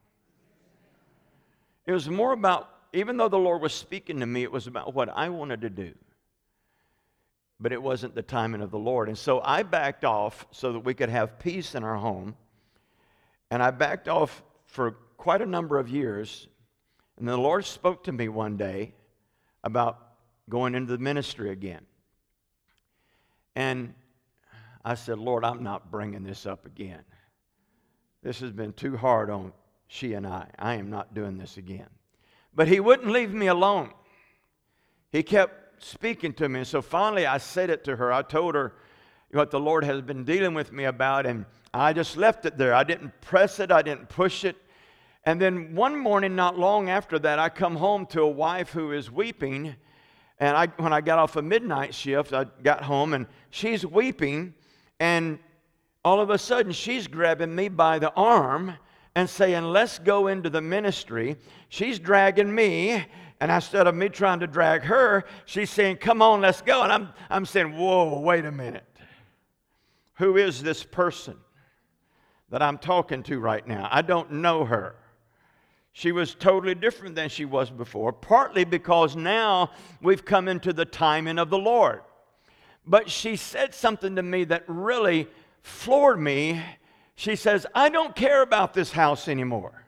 It 1.91 1.93
was 1.93 2.09
more 2.09 2.31
about, 2.31 2.71
even 2.93 3.17
though 3.17 3.29
the 3.29 3.37
Lord 3.37 3.61
was 3.61 3.73
speaking 3.73 4.21
to 4.21 4.27
me, 4.27 4.45
it 4.45 4.53
was 4.53 4.69
about 4.69 4.95
what 4.95 5.09
I 5.09 5.29
wanted 5.29 5.63
to 5.63 5.71
do. 5.71 5.93
But 7.59 7.73
it 7.73 7.83
wasn't 7.83 8.15
the 8.15 8.23
timing 8.23 8.63
of 8.63 8.71
the 8.71 8.79
Lord. 8.79 9.09
And 9.09 9.19
so 9.19 9.41
I 9.41 9.65
backed 9.65 10.05
off 10.05 10.47
so 10.53 10.73
that 10.75 10.79
we 10.79 10.95
could 10.95 11.09
have 11.09 11.41
peace 11.41 11.75
in 11.75 11.83
our 11.83 11.97
home. 11.97 12.37
And 13.51 13.61
I 13.61 13.73
backed 13.73 14.07
off 14.07 14.41
for 14.67 14.93
quite 15.17 15.43
a 15.43 15.47
number 15.47 15.81
of 15.81 15.89
years. 15.89 16.47
And 17.19 17.27
the 17.27 17.37
Lord 17.37 17.65
spoke 17.65 18.05
to 18.05 18.13
me 18.13 18.29
one 18.29 18.57
day 18.57 18.95
about 19.65 19.99
going 20.49 20.77
into 20.77 20.93
the 20.93 21.03
ministry 21.03 21.51
again. 21.51 21.85
And 23.57 23.95
I 24.85 24.95
said, 24.95 25.19
Lord, 25.19 25.45
I'm 25.45 25.65
not 25.65 25.91
bringing 25.91 26.23
this 26.23 26.47
up 26.47 26.67
again. 26.67 27.03
This 28.23 28.39
has 28.39 28.53
been 28.53 28.75
too 28.75 28.97
hard 28.97 29.29
on 29.29 29.53
she 29.93 30.15
and 30.15 30.25
I. 30.25 30.47
I 30.57 30.77
am 30.77 30.89
not 30.89 31.15
doing 31.15 31.37
this 31.37 31.57
again. 31.57 31.89
But 32.55 32.69
he 32.69 32.79
wouldn't 32.79 33.11
leave 33.11 33.35
me 33.35 33.49
alone. 33.49 33.91
He 35.11 35.25
kept 35.25 35.83
speaking 35.83 36.33
to 36.35 36.49
me. 36.49 36.61
And 36.61 36.69
so 36.69 36.81
finally, 36.81 37.27
I 37.27 37.39
said 37.39 37.71
it 37.71 37.83
to 37.85 37.97
her. 37.97 38.13
I 38.13 38.23
told 38.23 38.55
her 38.55 38.75
what 39.33 39.51
the 39.51 39.59
Lord 39.59 39.83
has 39.83 40.01
been 40.01 40.25
dealing 40.25 40.55
with 40.55 40.73
me 40.73 40.85
about, 40.85 41.27
and 41.27 41.45
I 41.75 41.93
just 41.93 42.17
left 42.17 42.47
it 42.47 42.57
there. 42.57 42.73
I 42.73 42.85
didn't 42.85 43.21
press 43.21 43.59
it, 43.59 43.73
I 43.73 43.83
didn't 43.83 44.09
push 44.09 44.45
it. 44.45 44.57
And 45.25 45.41
then 45.41 45.75
one 45.75 45.99
morning, 45.99 46.37
not 46.37 46.57
long 46.57 46.89
after 46.89 47.19
that, 47.19 47.41
I 47.41 47.49
come 47.49 47.75
home 47.75 48.07
to 48.07 48.23
a 48.23 48.31
wife 48.31 48.71
who 48.71 48.93
is 48.93 49.11
weeping. 49.11 49.75
And 50.39 50.57
I, 50.57 50.69
when 50.77 50.93
I 50.93 51.01
got 51.01 51.19
off 51.19 51.35
a 51.35 51.43
midnight 51.43 51.97
shift, 51.97 52.33
I 52.33 52.45
got 52.63 52.85
home 52.85 53.13
and 53.13 53.27
she's 53.51 53.85
weeping. 53.85 54.55
And 55.01 55.41
all 56.05 56.21
of 56.21 56.31
a 56.31 56.39
sudden, 56.39 56.71
she's 56.71 57.09
grabbing 57.09 57.53
me 57.53 57.69
by 57.69 57.99
the 57.99 58.13
arm 58.13 58.77
and 59.14 59.29
saying, 59.29 59.64
Let's 59.64 59.99
go 59.99 60.29
into 60.29 60.50
the 60.50 60.61
ministry. 60.61 61.37
She's 61.69 61.99
dragging 61.99 62.55
me. 62.55 63.05
And 63.43 63.50
instead 63.50 63.87
of 63.87 63.95
me 63.95 64.11
trying 64.11 64.40
to 64.40 64.47
drag 64.47 64.83
her, 64.83 65.25
she's 65.47 65.71
saying, 65.71 65.97
Come 65.97 66.23
on, 66.23 66.40
let's 66.40 66.61
go. 66.61 66.83
And 66.83 66.93
I'm, 66.93 67.09
I'm 67.29 67.47
saying, 67.47 67.76
Whoa, 67.76 68.21
wait 68.21 68.45
a 68.45 68.52
minute. 68.52 68.85
Who 70.14 70.37
is 70.37 70.62
this 70.62 70.85
person 70.85 71.37
that 72.50 72.62
I'm 72.62 72.79
talking 72.79 73.23
to 73.25 73.40
right 73.40 73.67
now? 73.67 73.88
I 73.90 74.02
don't 74.02 74.33
know 74.33 74.64
her. 74.64 74.97
She 75.93 76.12
was 76.12 76.35
totally 76.35 76.75
different 76.75 77.14
than 77.14 77.29
she 77.29 77.45
was 77.45 77.71
before, 77.71 78.12
partly 78.12 78.64
because 78.64 79.17
now 79.17 79.71
we've 80.00 80.25
come 80.25 80.47
into 80.47 80.73
the 80.73 80.85
timing 80.85 81.38
of 81.38 81.50
the 81.50 81.59
Lord. 81.59 82.02
But 82.87 83.11
she 83.11 83.37
said 83.37 83.75
something 83.75 84.17
to 84.17 84.23
me 84.23 84.45
that 84.45 84.64
really 84.69 85.29
floored 85.62 86.21
me 86.21 86.62
she 87.21 87.37
says, 87.37 87.67
I 87.75 87.91
don't 87.91 88.17
care 88.17 88.41
about 88.41 88.73
this 88.73 88.91
house 88.91 89.29
anymore. 89.29 89.85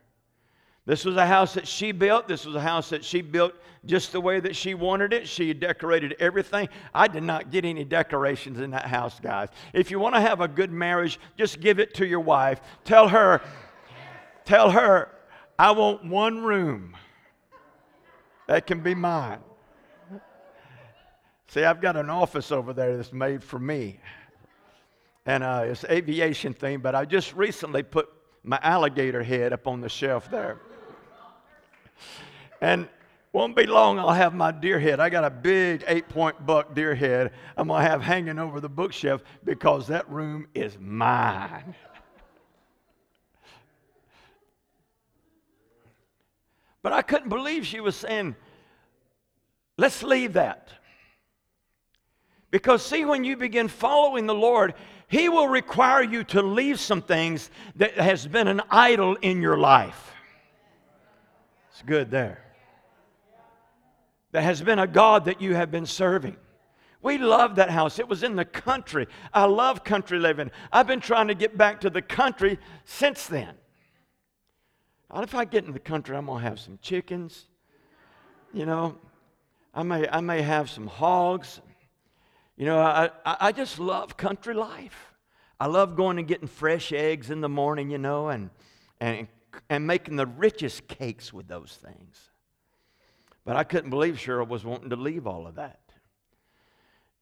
This 0.85 1.07
was 1.07 1.17
a 1.17 1.27
house 1.27 1.55
that 1.55 1.67
she 1.67 1.91
built. 1.91 2.29
This 2.29 2.45
was 2.45 2.55
a 2.55 2.61
house 2.61 2.91
that 2.91 3.03
she 3.03 3.23
built 3.23 3.55
just 3.87 4.13
the 4.13 4.21
way 4.21 4.39
that 4.39 4.55
she 4.55 4.75
wanted 4.75 5.15
it. 5.15 5.27
She 5.27 5.55
decorated 5.55 6.15
everything. 6.19 6.69
I 6.93 7.09
did 7.09 7.23
not 7.23 7.51
get 7.51 7.65
any 7.65 7.85
decorations 7.85 8.61
in 8.61 8.73
that 8.73 8.85
house, 8.85 9.19
guys. 9.19 9.49
If 9.73 9.91
you 9.91 9.99
want 9.99 10.15
to 10.15 10.21
have 10.21 10.43
a 10.43 10.49
good 10.49 10.71
marriage, 10.71 11.19
just 11.39 11.61
give 11.61 11.79
it 11.79 11.95
to 11.95 12.07
your 12.07 12.21
wife. 12.21 12.61
Tell 12.85 13.09
her, 13.09 13.41
tell 14.45 14.71
her, 14.71 15.09
I 15.59 15.71
want 15.71 16.05
one 16.05 16.43
room. 16.43 16.95
That 18.47 18.67
can 18.67 18.83
be 18.83 18.95
mine. 18.95 19.39
See, 21.47 21.65
I've 21.65 21.81
got 21.81 21.97
an 21.97 22.11
office 22.11 22.53
over 22.53 22.75
there 22.75 22.99
that's 22.99 23.15
made 23.15 23.43
for 23.43 23.59
me 23.59 24.01
and 25.27 25.43
uh, 25.45 25.63
it's 25.67 25.85
aviation 25.85 26.53
theme, 26.53 26.81
but 26.81 26.95
I 26.95 27.05
just 27.05 27.35
recently 27.35 27.83
put 27.83 28.09
my 28.43 28.59
alligator 28.63 29.23
head 29.23 29.53
up 29.53 29.67
on 29.67 29.81
the 29.81 29.89
shelf 29.89 30.31
there. 30.31 30.59
and 32.61 32.89
won't 33.33 33.57
be 33.57 33.67
long, 33.67 33.99
I'll 33.99 34.11
have 34.11 34.35
my 34.35 34.51
deer 34.51 34.79
head. 34.79 35.01
I 35.01 35.09
got 35.09 35.25
a 35.25 35.31
big 35.31 35.85
eight 35.87 36.09
point 36.09 36.45
buck 36.45 36.75
deer 36.75 36.95
head 36.95 37.33
I'm 37.57 37.69
going 37.69 37.83
to 37.83 37.89
have 37.89 38.03
hanging 38.03 38.39
over 38.39 38.61
the 38.61 38.69
bookshelf 38.69 39.23
because 39.45 39.87
that 39.89 40.09
room 40.11 40.49
is 40.55 40.77
mine. 40.79 41.75
but 46.83 46.93
I 46.93 47.03
couldn't 47.03 47.29
believe 47.29 47.65
she 47.65 47.81
was 47.81 47.97
saying, 47.97 48.35
let's 49.79 50.03
leave 50.03 50.33
that. 50.35 50.69
Because, 52.51 52.85
see, 52.85 53.07
when 53.07 53.25
you 53.25 53.37
begin 53.39 53.69
following 53.69 54.27
the 54.27 54.35
Lord, 54.35 54.75
he 55.13 55.29
will 55.29 55.47
require 55.47 56.03
you 56.03 56.25
to 56.25 56.41
leave 56.41 56.81
some 56.81 57.03
things 57.03 57.51
that 57.77 57.99
has 57.99 58.27
been 58.27 58.49
an 58.49 58.63
idol 58.71 59.15
in 59.17 59.43
your 59.43 59.59
life. 59.59 60.11
It's 61.71 61.83
good 61.83 62.11
there. 62.11 62.43
that 64.31 64.43
has 64.43 64.63
been 64.63 64.79
a 64.79 64.87
God 64.87 65.27
that 65.27 65.43
you 65.43 65.55
have 65.55 65.71
been 65.71 65.85
serving. 65.85 66.35
We 67.03 67.19
love 67.19 67.57
that 67.57 67.69
house. 67.69 67.99
It 67.99 68.09
was 68.09 68.23
in 68.23 68.37
the 68.37 68.47
country. 68.47 69.07
I 69.35 69.45
love 69.45 69.85
country 69.85 70.19
living. 70.19 70.51
I've 70.73 70.87
been 70.87 71.01
trying 71.01 71.29
to 71.29 71.35
get 71.35 71.59
back 71.59 71.83
to 71.83 71.91
the 71.91 72.01
country 72.01 72.59
since 72.87 73.27
then. 73.27 73.53
And 75.11 75.25
if 75.25 75.35
I 75.35 75.45
get 75.45 75.67
in 75.67 75.75
the 75.75 75.79
country, 75.79 76.17
I'm 76.17 76.25
going 76.25 76.43
to 76.43 76.49
have 76.49 76.59
some 76.59 76.79
chickens. 76.81 77.49
You 78.55 78.65
know, 78.65 78.97
I 79.75 79.83
may, 79.83 80.09
I 80.09 80.21
may 80.21 80.41
have 80.41 80.71
some 80.71 80.87
hogs. 80.87 81.61
You 82.63 82.69
know, 82.69 82.79
I, 82.79 83.11
I 83.25 83.51
just 83.51 83.81
love 83.81 84.17
country 84.17 84.55
life. 84.55 85.17
I 85.59 85.67
love 85.67 85.97
going 85.97 86.21
and 86.21 86.29
getting 86.29 86.47
fresh 86.47 86.93
eggs 86.93 87.29
in 87.29 87.41
the 87.41 87.49
morning, 87.49 87.91
you 87.91 87.99
know, 87.99 88.29
and, 88.29 88.51
and, 89.01 89.27
and 89.69 89.85
making 89.85 90.15
the 90.15 90.29
richest 90.29 90.87
cakes 90.87 91.33
with 91.33 91.49
those 91.49 91.77
things. 91.83 92.31
But 93.45 93.57
I 93.57 93.65
couldn't 93.65 93.91
believe 93.91 94.15
Cheryl 94.15 94.47
was 94.47 94.65
wanting 94.65 94.91
to 94.91 94.95
leave 94.95 95.27
all 95.27 95.49
of 95.49 95.57
that. 95.57 95.81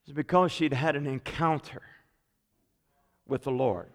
It's 0.03 0.13
because 0.13 0.53
she'd 0.53 0.75
had 0.75 0.95
an 0.95 1.07
encounter 1.07 1.81
with 3.27 3.45
the 3.45 3.51
Lord. 3.51 3.89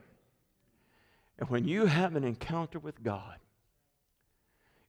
And 1.38 1.48
when 1.52 1.68
you 1.68 1.86
have 1.86 2.16
an 2.16 2.24
encounter 2.24 2.80
with 2.80 3.04
God, 3.04 3.38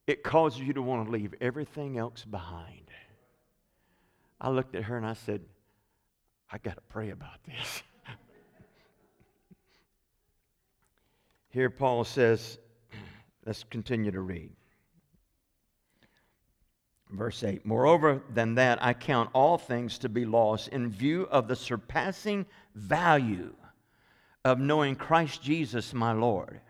it 0.07 0.23
causes 0.23 0.61
you 0.61 0.73
to 0.73 0.81
want 0.81 1.05
to 1.05 1.11
leave 1.11 1.35
everything 1.39 1.99
else 1.99 2.25
behind. 2.25 2.89
I 4.41 4.49
looked 4.49 4.73
at 4.73 4.85
her 4.85 4.97
and 4.97 5.05
I 5.05 5.13
said, 5.13 5.41
I 6.51 6.57
got 6.57 6.75
to 6.75 6.81
pray 6.89 7.09
about 7.09 7.43
this. 7.45 7.83
Here, 11.49 11.69
Paul 11.69 12.03
says, 12.03 12.57
let's 13.45 13.63
continue 13.63 14.11
to 14.11 14.21
read. 14.21 14.51
Verse 17.09 17.43
8 17.43 17.65
Moreover 17.65 18.21
than 18.33 18.55
that, 18.55 18.83
I 18.83 18.93
count 18.93 19.29
all 19.33 19.57
things 19.57 19.97
to 19.99 20.09
be 20.09 20.25
lost 20.25 20.69
in 20.69 20.89
view 20.89 21.23
of 21.31 21.47
the 21.47 21.55
surpassing 21.55 22.45
value 22.75 23.53
of 24.43 24.59
knowing 24.59 24.95
Christ 24.95 25.41
Jesus 25.41 25.93
my 25.93 26.13
Lord, 26.13 26.61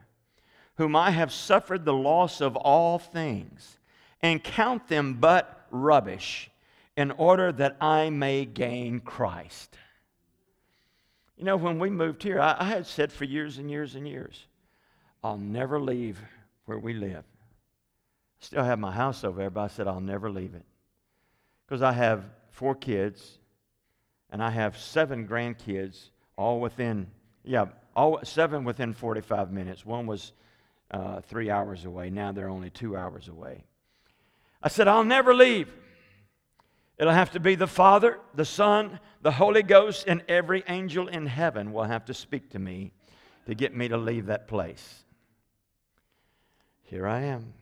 whom 0.75 0.95
I 0.95 1.11
have 1.11 1.31
suffered 1.31 1.85
the 1.85 1.93
loss 1.93 2.41
of 2.41 2.55
all 2.55 2.97
things, 2.99 3.77
and 4.21 4.43
count 4.43 4.87
them 4.87 5.15
but 5.15 5.67
rubbish, 5.69 6.49
in 6.97 7.11
order 7.11 7.51
that 7.51 7.77
I 7.79 8.09
may 8.09 8.43
gain 8.43 8.99
Christ. 8.99 9.77
You 11.37 11.45
know, 11.45 11.55
when 11.55 11.77
we 11.77 11.91
moved 11.91 12.23
here, 12.23 12.41
I, 12.41 12.57
I 12.59 12.63
had 12.65 12.87
said 12.87 13.13
for 13.13 13.23
years 13.23 13.59
and 13.59 13.69
years 13.69 13.93
and 13.93 14.07
years, 14.07 14.47
I'll 15.23 15.37
never 15.37 15.79
leave 15.79 16.19
where 16.65 16.79
we 16.79 16.93
live. 16.93 17.23
I 18.41 18.45
still 18.45 18.63
have 18.63 18.79
my 18.79 18.91
house 18.91 19.23
over 19.23 19.37
there, 19.37 19.51
but 19.51 19.61
I 19.61 19.67
said 19.67 19.87
I'll 19.87 20.01
never 20.01 20.31
leave 20.31 20.55
it. 20.55 20.65
Because 21.65 21.83
I 21.83 21.91
have 21.91 22.25
four 22.49 22.73
kids 22.73 23.37
and 24.31 24.41
I 24.41 24.49
have 24.49 24.75
seven 24.77 25.27
grandkids, 25.27 26.09
all 26.35 26.59
within, 26.59 27.07
yeah, 27.43 27.65
all 27.95 28.19
seven 28.23 28.63
within 28.63 28.93
45 28.93 29.51
minutes. 29.51 29.85
One 29.85 30.07
was 30.07 30.33
uh, 30.89 31.21
three 31.21 31.51
hours 31.51 31.85
away. 31.85 32.09
Now 32.09 32.31
they're 32.31 32.49
only 32.49 32.71
two 32.71 32.97
hours 32.97 33.27
away. 33.27 33.65
I 34.63 34.69
said, 34.69 34.87
I'll 34.87 35.03
never 35.03 35.35
leave. 35.35 35.71
It'll 36.97 37.13
have 37.13 37.31
to 37.31 37.39
be 37.39 37.55
the 37.55 37.67
Father, 37.67 38.19
the 38.33 38.45
Son, 38.45 38.99
the 39.21 39.31
Holy 39.31 39.61
Ghost, 39.61 40.05
and 40.07 40.23
every 40.27 40.63
angel 40.67 41.07
in 41.07 41.27
heaven 41.27 41.71
will 41.71 41.83
have 41.83 42.05
to 42.05 42.13
speak 42.13 42.49
to 42.51 42.59
me 42.59 42.91
to 43.45 43.53
get 43.53 43.75
me 43.75 43.87
to 43.87 43.97
leave 43.97 44.25
that 44.27 44.47
place. 44.47 45.03
Here 46.83 47.07
I 47.07 47.21
am. 47.21 47.53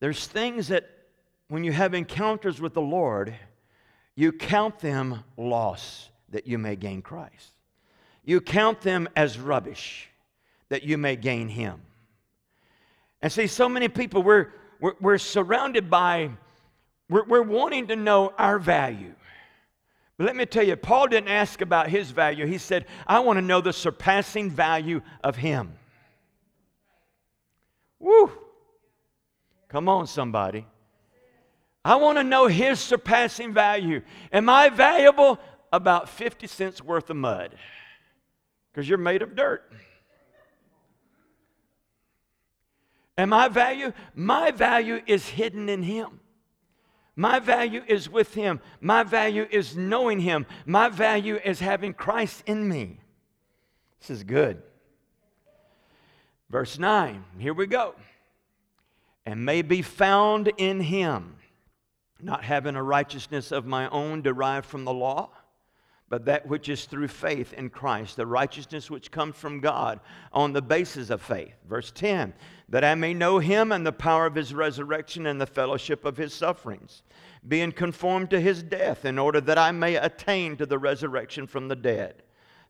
There's 0.00 0.26
things 0.26 0.68
that 0.68 0.90
when 1.48 1.64
you 1.64 1.72
have 1.72 1.94
encounters 1.94 2.60
with 2.60 2.74
the 2.74 2.82
Lord, 2.82 3.34
you 4.14 4.32
count 4.32 4.80
them 4.80 5.22
loss 5.36 6.10
that 6.30 6.46
you 6.46 6.58
may 6.58 6.76
gain 6.76 7.02
Christ. 7.02 7.52
You 8.24 8.40
count 8.40 8.80
them 8.80 9.08
as 9.16 9.38
rubbish 9.38 10.08
that 10.68 10.82
you 10.82 10.98
may 10.98 11.16
gain 11.16 11.48
Him. 11.48 11.80
And 13.20 13.30
see, 13.30 13.46
so 13.46 13.68
many 13.68 13.88
people, 13.88 14.22
we're, 14.22 14.52
we're, 14.82 14.94
we're 15.00 15.18
surrounded 15.18 15.88
by, 15.88 16.30
we're, 17.08 17.24
we're 17.24 17.42
wanting 17.42 17.86
to 17.86 17.96
know 17.96 18.34
our 18.36 18.58
value. 18.58 19.14
But 20.18 20.26
let 20.26 20.34
me 20.34 20.44
tell 20.44 20.64
you, 20.64 20.74
Paul 20.74 21.06
didn't 21.06 21.28
ask 21.28 21.60
about 21.60 21.88
his 21.88 22.10
value. 22.10 22.46
He 22.46 22.58
said, 22.58 22.86
I 23.06 23.20
want 23.20 23.36
to 23.36 23.42
know 23.42 23.60
the 23.60 23.72
surpassing 23.72 24.50
value 24.50 25.00
of 25.22 25.36
Him. 25.36 25.72
Woo! 28.00 28.32
Come 29.68 29.88
on, 29.88 30.08
somebody. 30.08 30.66
I 31.84 31.96
want 31.96 32.18
to 32.18 32.24
know 32.24 32.46
his 32.46 32.78
surpassing 32.78 33.54
value. 33.54 34.02
Am 34.32 34.48
I 34.48 34.68
valuable? 34.68 35.38
About 35.72 36.08
50 36.08 36.46
cents 36.48 36.82
worth 36.82 37.08
of 37.08 37.16
mud 37.16 37.54
because 38.70 38.86
you're 38.86 38.98
made 38.98 39.22
of 39.22 39.34
dirt. 39.34 39.72
Am 43.18 43.30
my 43.30 43.48
value? 43.48 43.92
My 44.14 44.50
value 44.50 45.00
is 45.06 45.28
hidden 45.28 45.68
in 45.68 45.82
him. 45.82 46.20
My 47.14 47.38
value 47.38 47.82
is 47.86 48.08
with 48.08 48.34
him. 48.34 48.60
My 48.80 49.02
value 49.02 49.46
is 49.50 49.76
knowing 49.76 50.20
him. 50.20 50.46
My 50.64 50.88
value 50.88 51.38
is 51.44 51.60
having 51.60 51.92
Christ 51.92 52.42
in 52.46 52.68
me. 52.68 53.00
This 54.00 54.10
is 54.10 54.24
good. 54.24 54.62
Verse 56.48 56.78
9, 56.78 57.24
here 57.38 57.54
we 57.54 57.66
go 57.66 57.94
and 59.24 59.44
may 59.44 59.62
be 59.62 59.82
found 59.82 60.52
in 60.56 60.80
him, 60.80 61.36
not 62.20 62.44
having 62.44 62.76
a 62.76 62.82
righteousness 62.82 63.52
of 63.52 63.66
my 63.66 63.88
own 63.90 64.22
derived 64.22 64.66
from 64.66 64.84
the 64.84 64.92
law, 64.92 65.30
but 66.12 66.26
that 66.26 66.46
which 66.46 66.68
is 66.68 66.84
through 66.84 67.08
faith 67.08 67.54
in 67.54 67.70
Christ, 67.70 68.16
the 68.16 68.26
righteousness 68.26 68.90
which 68.90 69.10
comes 69.10 69.34
from 69.34 69.60
God 69.60 69.98
on 70.30 70.52
the 70.52 70.60
basis 70.60 71.08
of 71.08 71.22
faith. 71.22 71.54
Verse 71.66 71.90
10 71.90 72.34
that 72.68 72.84
I 72.84 72.94
may 72.94 73.14
know 73.14 73.38
him 73.38 73.72
and 73.72 73.86
the 73.86 73.92
power 73.92 74.26
of 74.26 74.34
his 74.34 74.52
resurrection 74.52 75.24
and 75.26 75.40
the 75.40 75.46
fellowship 75.46 76.04
of 76.04 76.18
his 76.18 76.34
sufferings, 76.34 77.02
being 77.48 77.72
conformed 77.72 78.28
to 78.28 78.40
his 78.42 78.62
death, 78.62 79.06
in 79.06 79.18
order 79.18 79.40
that 79.40 79.56
I 79.56 79.72
may 79.72 79.96
attain 79.96 80.58
to 80.58 80.66
the 80.66 80.78
resurrection 80.78 81.46
from 81.46 81.68
the 81.68 81.76
dead. 81.76 82.22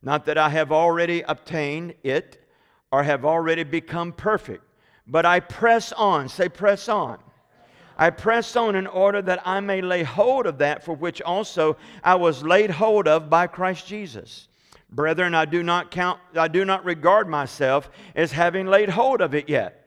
Not 0.03 0.25
that 0.27 0.39
I 0.39 0.49
have 0.51 0.71
already 0.71 1.23
obtained 1.23 1.95
it 2.05 2.49
or 2.93 3.03
have 3.03 3.25
already 3.25 3.65
become 3.65 4.13
perfect 4.13 4.63
but 5.07 5.27
I 5.27 5.41
press 5.41 5.93
on. 5.93 6.29
Say, 6.29 6.49
press 6.49 6.89
on. 6.89 7.19
I 8.03 8.11
press 8.11 8.57
on 8.57 8.75
in 8.75 8.89
order 8.89 9.23
that 9.23 9.47
I 9.47 9.61
may 9.61 9.81
lay 9.81 10.03
hold 10.03 10.47
of 10.47 10.59
that 10.59 10.83
for 10.83 10.93
which 10.93 11.23
also 11.23 11.77
I 12.03 12.17
was 12.17 12.43
laid 12.43 12.69
hold 12.69 13.07
of 13.07 13.31
by 13.31 13.47
Christ 13.47 13.87
Jesus. 13.87 14.49
Brethren, 14.91 15.37
I 15.37 15.45
do 15.45 15.63
not 15.63 15.93
count, 15.93 16.19
I 16.35 16.49
do 16.49 16.65
not 16.65 16.85
regard 16.85 17.29
myself 17.29 17.89
as 18.17 18.33
having 18.33 18.67
laid 18.67 18.89
hold 18.89 19.21
of 19.21 19.37
it 19.37 19.49
yet. 19.49 19.87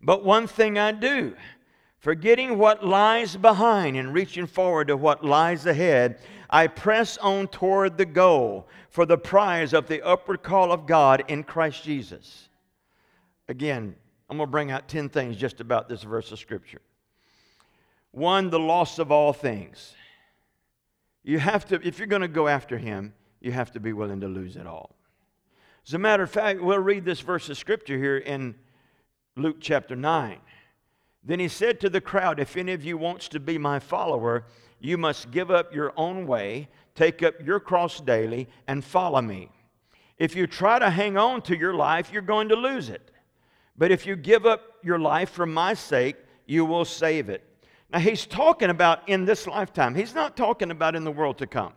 But 0.00 0.24
one 0.24 0.46
thing 0.46 0.78
I 0.78 0.92
do, 0.92 1.36
forgetting 1.98 2.56
what 2.56 2.82
lies 2.82 3.36
behind 3.36 3.98
and 3.98 4.14
reaching 4.14 4.46
forward 4.46 4.88
to 4.88 4.96
what 4.96 5.22
lies 5.22 5.66
ahead, 5.66 6.20
I 6.48 6.66
press 6.66 7.18
on 7.18 7.48
toward 7.48 7.98
the 7.98 8.06
goal 8.06 8.68
for 8.88 9.04
the 9.04 9.18
prize 9.18 9.74
of 9.74 9.86
the 9.86 10.00
upward 10.00 10.42
call 10.42 10.72
of 10.72 10.86
God 10.86 11.24
in 11.28 11.44
Christ 11.44 11.84
Jesus. 11.84 12.48
Again, 13.48 13.94
I'm 14.30 14.38
going 14.38 14.46
to 14.46 14.50
bring 14.50 14.70
out 14.70 14.88
10 14.88 15.10
things 15.10 15.36
just 15.36 15.60
about 15.60 15.90
this 15.90 16.02
verse 16.02 16.32
of 16.32 16.38
Scripture. 16.38 16.80
One, 18.12 18.50
the 18.50 18.58
loss 18.58 18.98
of 18.98 19.12
all 19.12 19.32
things. 19.32 19.94
You 21.22 21.38
have 21.38 21.66
to, 21.66 21.80
if 21.86 21.98
you're 21.98 22.06
going 22.06 22.22
to 22.22 22.28
go 22.28 22.48
after 22.48 22.78
him, 22.78 23.12
you 23.40 23.52
have 23.52 23.70
to 23.72 23.80
be 23.80 23.92
willing 23.92 24.20
to 24.20 24.28
lose 24.28 24.56
it 24.56 24.66
all. 24.66 24.96
As 25.86 25.94
a 25.94 25.98
matter 25.98 26.22
of 26.22 26.30
fact, 26.30 26.60
we'll 26.60 26.78
read 26.78 27.04
this 27.04 27.20
verse 27.20 27.48
of 27.48 27.56
Scripture 27.56 27.96
here 27.96 28.18
in 28.18 28.54
Luke 29.36 29.56
chapter 29.60 29.96
9. 29.96 30.38
Then 31.24 31.40
he 31.40 31.48
said 31.48 31.80
to 31.80 31.90
the 31.90 32.00
crowd, 32.00 32.40
If 32.40 32.56
any 32.56 32.72
of 32.72 32.84
you 32.84 32.96
wants 32.96 33.28
to 33.28 33.40
be 33.40 33.58
my 33.58 33.78
follower, 33.78 34.44
you 34.80 34.96
must 34.96 35.30
give 35.30 35.50
up 35.50 35.74
your 35.74 35.92
own 35.96 36.26
way, 36.26 36.68
take 36.94 37.22
up 37.22 37.34
your 37.44 37.60
cross 37.60 38.00
daily, 38.00 38.48
and 38.66 38.84
follow 38.84 39.20
me. 39.20 39.50
If 40.18 40.34
you 40.34 40.46
try 40.46 40.78
to 40.78 40.90
hang 40.90 41.16
on 41.16 41.42
to 41.42 41.56
your 41.56 41.74
life, 41.74 42.12
you're 42.12 42.22
going 42.22 42.48
to 42.48 42.56
lose 42.56 42.88
it. 42.88 43.10
But 43.76 43.92
if 43.92 44.04
you 44.04 44.16
give 44.16 44.44
up 44.44 44.62
your 44.82 44.98
life 44.98 45.30
for 45.30 45.46
my 45.46 45.74
sake, 45.74 46.16
you 46.46 46.64
will 46.64 46.84
save 46.84 47.28
it. 47.28 47.47
Now, 47.90 48.00
he's 48.00 48.26
talking 48.26 48.70
about 48.70 49.08
in 49.08 49.24
this 49.24 49.46
lifetime. 49.46 49.94
He's 49.94 50.14
not 50.14 50.36
talking 50.36 50.70
about 50.70 50.94
in 50.94 51.04
the 51.04 51.10
world 51.10 51.38
to 51.38 51.46
come. 51.46 51.72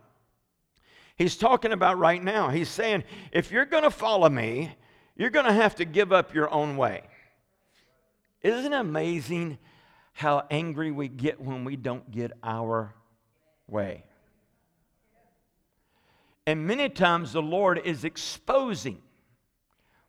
He's 1.16 1.36
talking 1.36 1.72
about 1.72 1.98
right 1.98 2.22
now. 2.22 2.50
He's 2.50 2.68
saying, 2.68 3.04
if 3.32 3.50
you're 3.50 3.64
going 3.64 3.84
to 3.84 3.90
follow 3.90 4.28
me, 4.28 4.74
you're 5.16 5.30
going 5.30 5.46
to 5.46 5.52
have 5.52 5.76
to 5.76 5.84
give 5.84 6.12
up 6.12 6.34
your 6.34 6.52
own 6.52 6.76
way. 6.76 7.02
Isn't 8.42 8.72
it 8.72 8.76
amazing 8.76 9.58
how 10.12 10.44
angry 10.50 10.90
we 10.90 11.08
get 11.08 11.40
when 11.40 11.64
we 11.64 11.76
don't 11.76 12.10
get 12.10 12.32
our 12.42 12.94
way? 13.68 14.04
And 16.46 16.66
many 16.66 16.88
times 16.88 17.32
the 17.32 17.42
Lord 17.42 17.80
is 17.84 18.04
exposing 18.04 19.00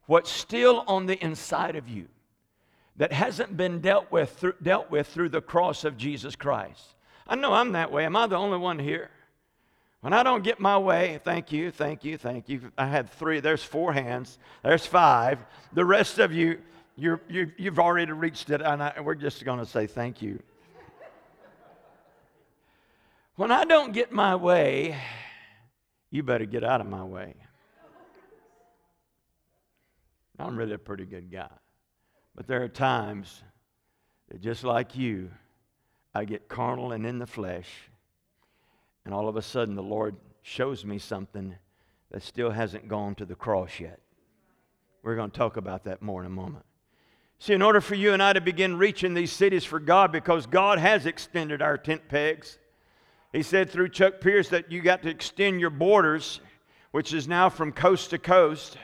what's 0.08 0.32
still 0.32 0.84
on 0.88 1.06
the 1.06 1.24
inside 1.24 1.76
of 1.76 1.88
you. 1.88 2.08
That 2.98 3.12
hasn't 3.12 3.58
been 3.58 3.80
dealt 3.80 4.12
with, 4.12 4.32
through, 4.32 4.54
dealt 4.62 4.92
with 4.92 5.08
through 5.08 5.30
the 5.30 5.42
cross 5.42 5.84
of 5.84 5.98
Jesus 5.98 6.36
Christ. 6.36 6.96
I 7.28 7.36
know 7.36 7.54
I'm 7.54 7.72
that 7.72 7.92
way. 7.92 8.06
Am 8.06 8.16
I 8.16 8.28
the 8.28 8.36
only 8.36 8.58
one 8.58 8.80
here? 8.80 9.10
When 10.02 10.12
I 10.12 10.22
don't 10.22 10.44
get 10.44 10.60
my 10.60 10.78
way, 10.78 11.22
thank 11.24 11.52
you, 11.52 11.72
thank 11.72 12.04
you, 12.04 12.18
thank 12.18 12.50
you. 12.50 12.72
I 12.78 12.88
had 12.88 13.10
three, 13.10 13.40
there's 13.40 13.64
four 13.64 13.94
hands, 13.94 14.38
there's 14.62 14.86
five. 14.86 15.44
The 15.72 15.86
rest 15.86 16.20
of 16.20 16.34
you, 16.34 16.60
you, 16.98 17.20
have 17.64 17.80
already 17.80 18.12
reached 18.12 18.50
it, 18.50 18.62
and 18.62 18.84
I, 18.84 19.00
we're 19.02 19.16
just 19.16 19.46
going 19.46 19.60
to 19.60 19.66
say 19.66 19.88
thank 19.88 20.22
you. 20.22 20.44
when 23.38 23.50
I 23.50 23.64
don't 23.64 23.94
get 23.94 24.12
my 24.12 24.36
way, 24.36 25.00
you 26.12 26.22
better 26.22 26.46
get 26.46 26.66
out 26.66 26.82
of 26.82 26.88
my 26.88 27.04
way. 27.04 27.36
I'm 30.38 30.58
really 30.58 30.74
a 30.74 30.78
pretty 30.78 31.06
good 31.06 31.32
guy. 31.32 31.50
But 32.36 32.48
there 32.48 32.63
are 32.63 32.69
times 32.69 33.43
that 34.30 34.41
just 34.41 34.63
like 34.63 34.96
you, 34.96 35.30
I 36.13 36.26
get 36.26 36.48
carnal 36.48 36.91
and 36.91 37.06
in 37.06 37.19
the 37.19 37.28
flesh, 37.28 37.69
and 39.06 39.13
all 39.13 39.28
of 39.28 39.36
a 39.36 39.41
sudden 39.41 39.76
the 39.76 39.84
Lord 39.84 40.15
shows 40.41 40.86
me 40.86 40.98
something 40.98 41.56
that 42.12 42.24
still 42.24 42.52
hasn't 42.52 42.88
gone 42.88 43.15
to 43.15 43.26
the 43.26 43.36
cross 43.36 43.80
yet. 43.80 44.00
We're 45.02 45.15
going 45.15 45.32
to 45.32 45.38
talk 45.38 45.58
about 45.58 45.84
that 45.86 46.02
more 46.02 46.22
in 46.22 46.28
a 46.28 46.30
moment. 46.30 46.65
See, 47.39 47.54
in 47.54 47.62
order 47.62 47.82
for 47.82 47.96
you 47.96 48.13
and 48.13 48.24
I 48.24 48.34
to 48.34 48.41
begin 48.41 48.78
reaching 48.78 49.13
these 49.13 49.32
cities 49.32 49.65
for 49.65 49.80
God, 49.80 50.12
because 50.12 50.46
God 50.46 50.80
has 50.80 51.06
extended 51.06 51.62
our 51.62 51.78
tent 51.78 52.08
pegs, 52.08 52.58
He 53.34 53.43
said 53.43 53.69
through 53.69 53.89
Chuck 53.89 54.22
Pierce 54.22 54.50
that 54.50 54.72
you 54.72 54.82
got 54.82 55.02
to 55.04 55.10
extend 55.10 55.60
your 55.60 55.69
borders, 55.69 56.39
which 56.91 57.13
is 57.13 57.28
now 57.28 57.50
from 57.50 57.72
coast 57.72 58.12
to 58.12 58.17
coast. 58.17 58.78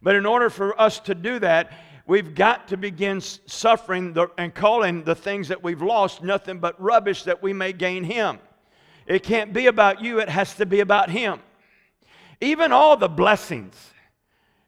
But 0.00 0.14
in 0.14 0.24
order 0.24 0.48
for 0.48 0.80
us 0.80 1.00
to 1.00 1.14
do 1.14 1.38
that, 1.40 1.72
we've 2.08 2.34
got 2.34 2.66
to 2.68 2.76
begin 2.76 3.20
suffering 3.20 4.14
the, 4.14 4.28
and 4.36 4.52
calling 4.52 5.04
the 5.04 5.14
things 5.14 5.46
that 5.48 5.62
we've 5.62 5.82
lost 5.82 6.22
nothing 6.22 6.58
but 6.58 6.80
rubbish 6.80 7.22
that 7.24 7.40
we 7.40 7.52
may 7.52 7.72
gain 7.72 8.02
Him. 8.02 8.40
It 9.06 9.22
can't 9.22 9.52
be 9.52 9.66
about 9.66 10.02
you, 10.02 10.18
it 10.18 10.28
has 10.28 10.54
to 10.54 10.66
be 10.66 10.80
about 10.80 11.10
Him. 11.10 11.38
Even 12.40 12.72
all 12.72 12.96
the 12.96 13.08
blessings, 13.08 13.76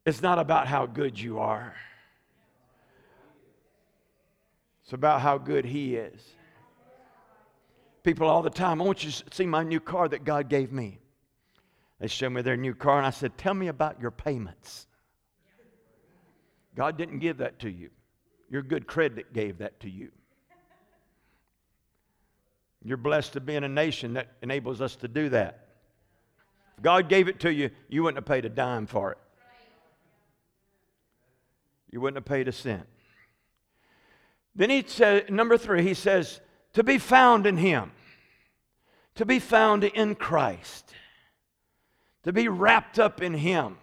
it's 0.07 0.23
not 0.23 0.39
about 0.39 0.69
how 0.69 0.87
good 0.87 1.19
you 1.19 1.41
are, 1.41 1.75
it's 4.85 4.93
about 4.93 5.21
how 5.21 5.39
good 5.39 5.65
He 5.65 5.97
is. 5.97 6.23
People 8.03 8.29
all 8.29 8.43
the 8.43 8.49
time, 8.51 8.81
I 8.81 8.85
want 8.85 9.05
you 9.05 9.11
to 9.11 9.25
see 9.31 9.45
my 9.45 9.63
new 9.63 9.81
car 9.81 10.09
that 10.09 10.25
God 10.25 10.49
gave 10.49 10.73
me. 10.73 10.99
They 11.99 12.07
show 12.07 12.31
me 12.31 12.41
their 12.41 12.57
new 12.57 12.75
car, 12.75 12.97
and 12.97 13.07
I 13.07 13.11
said, 13.11 13.37
Tell 13.37 13.53
me 13.53 13.69
about 13.69 14.01
your 14.01 14.11
payments. 14.11 14.87
God 16.75 16.97
didn't 16.97 17.19
give 17.19 17.39
that 17.39 17.59
to 17.61 17.71
you. 17.71 17.91
Your 18.51 18.63
good 18.63 18.87
credit 18.87 19.33
gave 19.33 19.59
that 19.59 19.81
to 19.81 19.91
you. 19.91 20.11
You're 22.83 22.97
blessed 22.97 23.35
to 23.35 23.41
be 23.41 23.55
in 23.55 23.65
a 23.65 23.69
nation 23.69 24.15
that 24.15 24.29
enables 24.43 24.81
us 24.81 24.97
to 24.97 25.09
do 25.09 25.29
that. 25.31 25.69
If 26.77 26.83
God 26.83 27.09
gave 27.09 27.29
it 27.29 27.41
to 27.41 27.53
you, 27.53 27.71
you 27.89 28.03
wouldn't 28.03 28.17
have 28.17 28.35
paid 28.35 28.45
a 28.45 28.49
dime 28.49 28.87
for 28.87 29.13
it. 29.13 29.19
You 31.91 32.01
wouldn't 32.01 32.17
have 32.17 32.25
paid 32.25 32.49
a 32.49 32.53
cent. 32.53 32.87
Then 34.55 34.71
he 34.71 34.85
says, 34.87 35.25
number 35.29 35.59
three, 35.59 35.83
he 35.83 35.95
says, 35.95 36.41
to 36.73 36.83
be 36.83 36.99
found 36.99 37.47
in 37.47 37.57
him, 37.57 37.93
to 39.17 39.27
be 39.27 39.39
found 39.39 39.85
in 39.85 40.15
Christ, 40.15 40.95
to 42.23 42.33
be 42.33 42.49
wrapped 42.49 42.99
up 42.99 43.21
in 43.21 43.35
him 43.35 43.77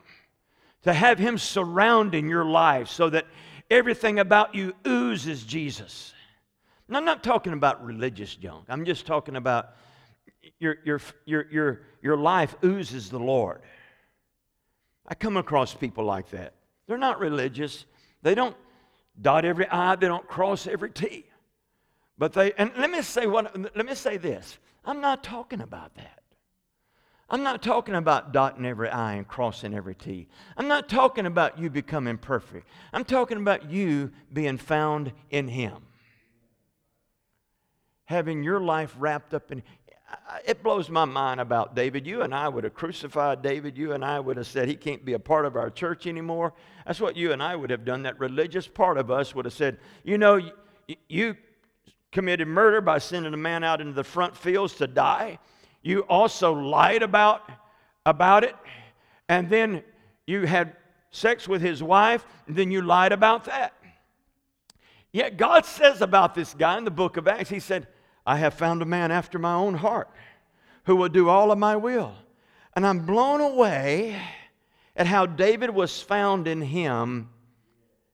to 0.87 0.93
have 0.93 1.19
Him 1.19 1.37
surrounding 1.37 2.29
your 2.29 2.45
life 2.45 2.87
so 2.87 3.09
that 3.09 3.25
everything 3.69 4.19
about 4.19 4.55
you 4.55 4.73
oozes 4.87 5.43
Jesus. 5.43 6.13
And 6.87 6.95
I'm 6.95 7.03
not 7.03 7.25
talking 7.25 7.51
about 7.51 7.83
religious 7.83 8.33
junk, 8.33 8.65
I'm 8.69 8.85
just 8.85 9.05
talking 9.05 9.35
about 9.35 9.75
your, 10.59 10.77
your, 10.85 11.01
your, 11.25 11.45
your, 11.51 11.81
your 12.01 12.15
life 12.15 12.55
oozes 12.63 13.09
the 13.09 13.19
Lord. 13.19 13.61
I 15.05 15.13
come 15.13 15.35
across 15.35 15.73
people 15.73 16.05
like 16.05 16.29
that. 16.29 16.53
They're 16.87 16.97
not 16.97 17.19
religious, 17.19 17.83
they 18.21 18.33
don't 18.33 18.55
dot 19.21 19.43
every 19.43 19.67
I, 19.67 19.97
they 19.97 20.07
don't 20.07 20.27
cross 20.27 20.67
every 20.67 20.91
T. 20.91 21.25
But 22.17 22.31
they, 22.31 22.53
and 22.53 22.71
let 22.77 22.89
me 22.89 23.01
say 23.01 23.27
what, 23.27 23.53
let 23.75 23.85
me 23.85 23.93
say 23.93 24.15
this. 24.15 24.57
I'm 24.85 25.01
not 25.01 25.21
talking 25.21 25.59
about 25.59 25.95
that. 25.95 26.21
I'm 27.29 27.43
not 27.43 27.61
talking 27.61 27.95
about 27.95 28.31
dotting 28.31 28.65
every 28.65 28.89
I 28.89 29.15
and 29.15 29.27
crossing 29.27 29.73
every 29.73 29.95
T. 29.95 30.27
I'm 30.55 30.69
not 30.69 30.87
talking 30.87 31.25
about 31.25 31.59
you 31.59 31.69
becoming 31.69 32.17
perfect. 32.17 32.67
I'm 32.93 33.03
talking 33.03 33.37
about 33.37 33.69
you 33.69 34.11
being 34.31 34.57
found 34.57 35.11
in 35.29 35.49
Him. 35.49 35.75
Having 38.05 38.43
your 38.43 38.61
life 38.61 38.95
wrapped 38.97 39.33
up 39.33 39.51
in. 39.51 39.61
It 40.45 40.63
blows 40.63 40.89
my 40.89 41.03
mind 41.03 41.41
about 41.41 41.75
David. 41.75 42.07
You 42.07 42.21
and 42.21 42.33
I 42.33 42.47
would 42.47 42.63
have 42.63 42.73
crucified 42.73 43.41
David. 43.41 43.77
You 43.77 43.91
and 43.91 44.05
I 44.05 44.21
would 44.21 44.37
have 44.37 44.47
said 44.47 44.69
he 44.69 44.75
can't 44.75 45.03
be 45.03 45.11
a 45.11 45.19
part 45.19 45.45
of 45.45 45.57
our 45.57 45.69
church 45.69 46.07
anymore. 46.07 46.53
That's 46.85 47.01
what 47.01 47.17
you 47.17 47.33
and 47.33 47.43
I 47.43 47.57
would 47.57 47.69
have 47.71 47.83
done. 47.83 48.03
That 48.03 48.17
religious 48.17 48.69
part 48.69 48.97
of 48.97 49.11
us 49.11 49.35
would 49.35 49.43
have 49.43 49.53
said, 49.53 49.79
you 50.05 50.17
know, 50.17 50.39
you 51.09 51.35
committed 52.13 52.47
murder 52.47 52.79
by 52.79 52.99
sending 52.99 53.33
a 53.33 53.37
man 53.37 53.65
out 53.65 53.81
into 53.81 53.91
the 53.91 54.03
front 54.05 54.37
fields 54.37 54.75
to 54.75 54.87
die 54.87 55.39
you 55.87 56.01
also 56.01 56.53
lied 56.53 57.01
about, 57.01 57.49
about 58.05 58.43
it, 58.43 58.55
and 59.29 59.49
then 59.49 59.83
you 60.25 60.45
had 60.45 60.75
sex 61.11 61.47
with 61.47 61.61
his 61.61 61.81
wife, 61.81 62.25
and 62.47 62.55
then 62.55 62.71
you 62.71 62.81
lied 62.81 63.11
about 63.11 63.45
that. 63.45 63.73
Yet 65.11 65.37
God 65.37 65.65
says 65.65 66.01
about 66.01 66.35
this 66.35 66.53
guy 66.53 66.77
in 66.77 66.83
the 66.83 66.91
book 66.91 67.17
of 67.17 67.27
Acts, 67.27 67.49
He 67.49 67.59
said, 67.59 67.87
I 68.25 68.37
have 68.37 68.53
found 68.53 68.81
a 68.81 68.85
man 68.85 69.11
after 69.11 69.39
my 69.39 69.53
own 69.53 69.75
heart 69.75 70.09
who 70.83 70.95
will 70.95 71.09
do 71.09 71.29
all 71.29 71.51
of 71.51 71.57
my 71.57 71.75
will. 71.75 72.13
And 72.75 72.85
I'm 72.85 73.05
blown 73.05 73.39
away 73.39 74.21
at 74.95 75.07
how 75.07 75.25
David 75.25 75.69
was 75.69 76.01
found 76.01 76.47
in 76.47 76.61
him 76.61 77.29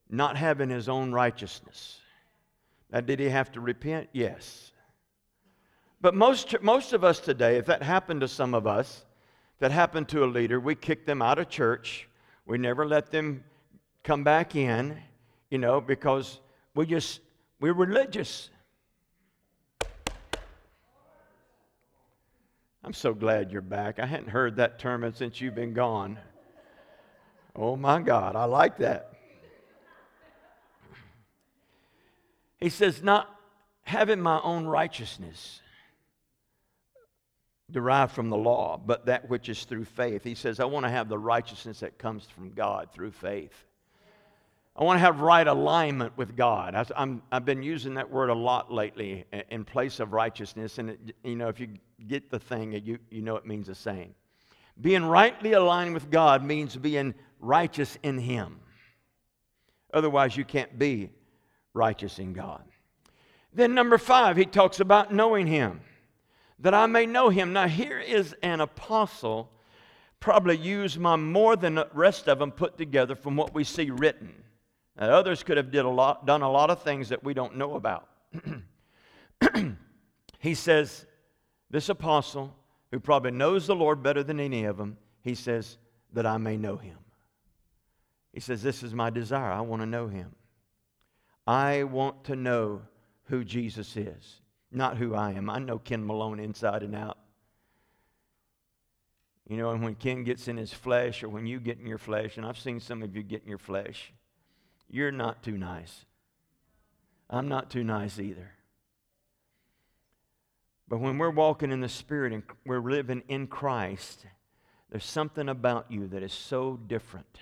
not 0.10 0.38
having 0.38 0.70
his 0.70 0.88
own 0.88 1.12
righteousness. 1.12 2.00
Now, 2.92 3.02
did 3.02 3.20
he 3.20 3.30
have 3.30 3.52
to 3.54 3.60
repent? 3.60 4.10
Yes. 4.14 4.73
But 6.04 6.16
most, 6.16 6.62
most 6.62 6.92
of 6.92 7.06
us 7.06 7.22
today, 7.22 7.56
if 7.56 7.68
that 7.68 7.82
happened 7.82 8.20
to 8.22 8.28
some 8.28 8.54
of 8.54 8.68
us, 8.68 9.06
that 9.60 9.72
happened 9.72 10.10
to 10.10 10.26
a 10.26 10.28
leader, 10.28 10.60
we 10.60 10.76
kick 10.76 11.06
them 11.06 11.22
out 11.22 11.40
of 11.40 11.48
church. 11.48 12.10
We 12.46 12.58
never 12.58 12.86
let 12.86 13.10
them 13.10 13.46
come 14.04 14.26
back 14.26 14.54
in, 14.54 14.98
you 15.50 15.60
know, 15.60 15.80
because 15.80 16.42
we 16.76 16.88
just, 16.88 17.22
we're 17.62 17.72
religious. 17.72 18.50
I'm 22.84 22.92
so 22.92 23.14
glad 23.14 23.54
you're 23.54 23.62
back. 23.62 23.98
I 23.98 24.06
hadn't 24.06 24.28
heard 24.28 24.58
that 24.58 24.80
term 24.80 25.10
since 25.16 25.40
you've 25.40 25.56
been 25.56 25.74
gone. 25.74 26.20
Oh 27.56 27.78
my 27.78 28.02
God, 28.02 28.36
I 28.36 28.44
like 28.44 28.80
that. 28.80 29.14
He 32.60 32.68
says, 32.68 33.02
not 33.02 33.34
having 33.84 34.20
my 34.20 34.42
own 34.42 34.66
righteousness 34.66 35.62
derived 37.74 38.14
from 38.14 38.30
the 38.30 38.38
law, 38.38 38.80
but 38.84 39.08
that 39.08 39.30
which 39.30 39.50
is 39.50 39.66
through 39.66 39.84
faith. 39.84 40.24
He 40.24 40.36
says, 40.36 40.60
I 40.60 40.66
want 40.66 40.86
to 40.86 40.90
have 40.90 41.10
the 41.10 41.18
righteousness 41.18 41.82
that 41.82 41.98
comes 41.98 42.26
from 42.26 42.52
God 42.52 42.90
through 42.94 43.12
faith. 43.12 43.66
I 44.76 44.84
want 44.84 44.96
to 44.98 45.02
have 45.02 45.20
right 45.20 45.46
alignment 45.46 46.18
with 46.18 46.36
God. 46.36 46.74
I, 46.74 47.20
have 47.32 47.46
been 47.46 47.62
using 47.62 47.96
that 47.96 48.10
word 48.10 48.30
a 48.30 48.34
lot 48.34 48.72
lately 48.72 49.26
in 49.52 49.66
place 49.66 50.00
of 50.00 50.14
righteousness. 50.14 50.80
And, 50.80 50.92
it, 50.92 51.16
you 51.24 51.36
know, 51.36 51.48
if 51.48 51.60
you 51.60 51.68
get 52.08 52.32
the 52.32 52.40
thing, 52.40 52.74
you, 52.84 52.98
you 53.12 53.22
know 53.22 53.36
it 53.36 53.46
means 53.46 53.68
the 53.68 53.76
same. 53.76 54.16
Being 54.82 55.06
rightly 55.06 55.54
aligned 55.54 55.94
with 55.94 56.10
God 56.10 56.44
means 56.44 56.76
being 56.76 57.14
righteous 57.40 57.98
in 58.02 58.18
Him. 58.18 58.60
Otherwise, 59.94 60.36
you 60.36 60.44
can't 60.44 60.80
be 60.80 61.12
righteous 61.76 62.18
in 62.18 62.34
God. 62.34 62.64
Then, 63.54 63.76
number 63.76 64.00
five, 64.00 64.38
he 64.38 64.46
talks 64.46 64.80
about 64.80 65.14
knowing 65.14 65.46
Him 65.46 65.82
that 66.64 66.74
I 66.74 66.86
may 66.86 67.06
know 67.06 67.30
him. 67.30 67.54
Now, 67.54 67.68
here 67.68 68.00
is 68.00 68.34
an 68.42 68.62
apostle, 68.62 69.52
probably 70.22 70.58
used 70.58 70.98
my 70.98 71.18
more 71.18 71.58
than 71.58 71.76
the 71.76 71.90
rest 71.94 72.30
of 72.30 72.40
them 72.40 72.52
put 72.52 72.78
together 72.78 73.16
from 73.16 73.36
what 73.36 73.54
we 73.54 73.66
see 73.66 73.92
written. 73.92 74.34
Now, 74.98 75.10
others 75.10 75.44
could 75.44 75.58
have 75.58 75.72
did 75.72 75.84
a 75.84 75.90
lot, 75.90 76.26
done 76.26 76.42
a 76.42 76.50
lot 76.50 76.70
of 76.70 76.82
things 76.82 77.10
that 77.10 77.22
we 77.22 77.34
don't 77.34 77.58
know 77.58 77.76
about. 77.76 78.08
he 80.40 80.56
says, 80.56 81.06
This 81.70 81.90
apostle, 81.90 82.56
who 82.92 83.00
probably 83.02 83.32
knows 83.32 83.68
the 83.68 83.76
Lord 83.76 84.02
better 84.02 84.24
than 84.24 84.40
any 84.40 84.64
of 84.64 84.78
them, 84.78 84.98
he 85.22 85.36
says, 85.36 85.78
That 86.14 86.26
I 86.26 86.38
may 86.38 86.56
know 86.56 86.78
him. 86.78 86.98
He 88.32 88.40
says, 88.40 88.64
This 88.64 88.84
is 88.84 88.94
my 88.94 89.10
desire. 89.10 89.52
I 89.52 89.62
want 89.62 89.82
to 89.82 89.86
know 89.86 90.08
him. 90.08 90.32
I 91.46 91.84
want 91.84 92.24
to 92.26 92.38
know 92.38 92.84
who 93.26 93.44
Jesus 93.44 93.98
is 93.98 94.40
not 94.76 94.98
who 94.98 95.16
I 95.16 95.32
am. 95.32 95.50
I 95.50 95.60
know 95.60 95.78
Ken 95.78 96.06
Malone 96.06 96.40
inside 96.40 96.84
and 96.84 96.96
out. 96.96 97.18
You 99.48 99.58
know, 99.58 99.72
and 99.72 99.84
when 99.84 99.96
Ken 99.96 100.24
gets 100.24 100.48
in 100.48 100.58
his 100.58 100.74
flesh, 100.74 101.22
or 101.22 101.30
when 101.30 101.46
you 101.46 101.60
get 101.60 101.80
in 101.80 101.86
your 101.86 101.98
flesh, 101.98 102.38
and 102.38 102.46
I've 102.46 102.58
seen 102.58 102.80
some 102.80 103.04
of 103.04 103.16
you 103.16 103.24
get 103.24 103.44
in 103.44 103.50
your 103.50 103.58
flesh, 103.58 104.14
you're 104.90 105.12
not 105.12 105.44
too 105.44 105.58
nice. 105.58 106.06
I'm 107.30 107.48
not 107.48 107.70
too 107.70 107.84
nice 107.84 108.20
either. 108.20 108.52
But 110.88 111.00
when 111.00 111.18
we're 111.18 111.30
walking 111.30 111.72
in 111.72 111.82
the 111.82 111.90
Spirit 111.90 112.34
and 112.34 112.44
we're 112.66 112.80
living 112.80 113.24
in 113.28 113.48
Christ, 113.48 114.26
there's 114.90 115.06
something 115.06 115.50
about 115.50 115.92
you 115.92 116.08
that 116.08 116.24
is 116.24 116.34
so 116.34 116.80
different. 116.88 117.40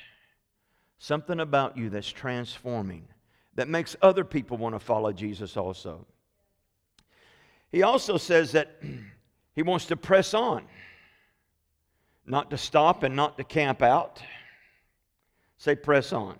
Something 0.97 1.39
about 1.39 1.77
you 1.77 1.89
that's 1.89 2.09
transforming, 2.09 3.07
that 3.55 3.67
makes 3.67 3.95
other 4.01 4.23
people 4.23 4.57
want 4.57 4.75
to 4.75 4.79
follow 4.79 5.11
Jesus 5.11 5.57
also. 5.57 6.05
He 7.71 7.83
also 7.83 8.17
says 8.17 8.51
that 8.51 8.81
he 9.55 9.63
wants 9.63 9.85
to 9.87 9.95
press 9.95 10.33
on, 10.33 10.63
not 12.25 12.49
to 12.49 12.57
stop 12.57 13.03
and 13.03 13.15
not 13.15 13.37
to 13.37 13.43
camp 13.43 13.81
out. 13.81 14.21
Say, 15.57 15.75
press 15.75 16.11
on. 16.11 16.37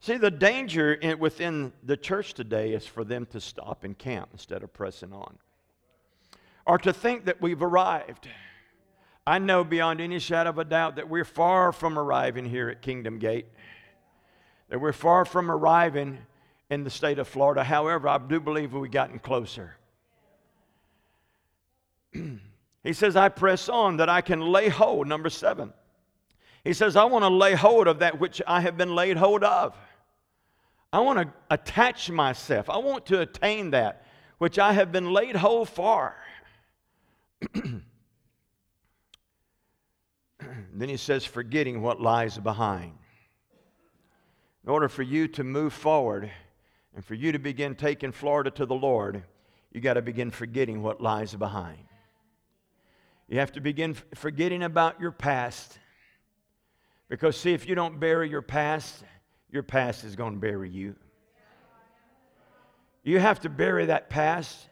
See, 0.00 0.16
the 0.16 0.30
danger 0.30 0.94
in, 0.94 1.18
within 1.20 1.72
the 1.84 1.96
church 1.96 2.34
today 2.34 2.72
is 2.72 2.84
for 2.84 3.04
them 3.04 3.26
to 3.26 3.40
stop 3.40 3.84
and 3.84 3.96
camp 3.96 4.30
instead 4.32 4.64
of 4.64 4.72
pressing 4.72 5.12
on. 5.12 5.38
Or 6.66 6.78
to 6.78 6.92
think 6.92 7.26
that 7.26 7.40
we've 7.40 7.62
arrived. 7.62 8.28
I 9.24 9.38
know 9.38 9.62
beyond 9.62 10.00
any 10.00 10.18
shadow 10.18 10.50
of 10.50 10.58
a 10.58 10.64
doubt 10.64 10.96
that 10.96 11.08
we're 11.08 11.24
far 11.24 11.70
from 11.70 11.96
arriving 11.96 12.46
here 12.46 12.68
at 12.68 12.82
Kingdom 12.82 13.20
Gate, 13.20 13.46
that 14.68 14.80
we're 14.80 14.92
far 14.92 15.24
from 15.24 15.50
arriving 15.50 16.18
in 16.72 16.84
the 16.84 16.90
state 16.90 17.18
of 17.18 17.28
Florida. 17.28 17.62
However, 17.62 18.08
I 18.08 18.16
do 18.16 18.40
believe 18.40 18.72
we've 18.72 18.90
gotten 18.90 19.18
closer. 19.18 19.76
he 22.82 22.94
says, 22.94 23.14
I 23.14 23.28
press 23.28 23.68
on 23.68 23.98
that 23.98 24.08
I 24.08 24.22
can 24.22 24.40
lay 24.40 24.70
hold. 24.70 25.06
Number 25.06 25.28
seven. 25.28 25.74
He 26.64 26.72
says, 26.72 26.96
I 26.96 27.04
want 27.04 27.24
to 27.24 27.28
lay 27.28 27.52
hold 27.52 27.88
of 27.88 27.98
that 27.98 28.18
which 28.18 28.40
I 28.46 28.62
have 28.62 28.78
been 28.78 28.94
laid 28.94 29.18
hold 29.18 29.44
of. 29.44 29.76
I 30.94 31.00
want 31.00 31.18
to 31.18 31.28
attach 31.50 32.10
myself. 32.10 32.70
I 32.70 32.78
want 32.78 33.04
to 33.06 33.20
attain 33.20 33.72
that 33.72 34.06
which 34.38 34.58
I 34.58 34.72
have 34.72 34.90
been 34.90 35.12
laid 35.12 35.36
hold 35.36 35.68
for. 35.68 36.16
then 37.52 37.82
he 40.88 40.96
says, 40.96 41.26
forgetting 41.26 41.82
what 41.82 42.00
lies 42.00 42.38
behind. 42.38 42.94
In 44.64 44.70
order 44.70 44.88
for 44.88 45.02
you 45.02 45.28
to 45.28 45.44
move 45.44 45.74
forward 45.74 46.30
and 46.94 47.04
for 47.04 47.14
you 47.14 47.32
to 47.32 47.38
begin 47.38 47.74
taking 47.74 48.12
Florida 48.12 48.50
to 48.52 48.66
the 48.66 48.74
Lord, 48.74 49.22
you 49.72 49.80
got 49.80 49.94
to 49.94 50.02
begin 50.02 50.30
forgetting 50.30 50.82
what 50.82 51.00
lies 51.00 51.34
behind. 51.34 51.78
You 53.28 53.38
have 53.38 53.52
to 53.52 53.60
begin 53.60 53.96
forgetting 54.14 54.62
about 54.62 55.00
your 55.00 55.12
past. 55.12 55.78
Because, 57.08 57.36
see, 57.36 57.54
if 57.54 57.66
you 57.66 57.74
don't 57.74 57.98
bury 57.98 58.28
your 58.28 58.42
past, 58.42 59.04
your 59.50 59.62
past 59.62 60.04
is 60.04 60.16
going 60.16 60.34
to 60.34 60.38
bury 60.38 60.68
you. 60.68 60.94
You 63.02 63.18
have 63.18 63.40
to 63.40 63.48
bury 63.48 63.86
that 63.86 64.10
past. 64.10 64.68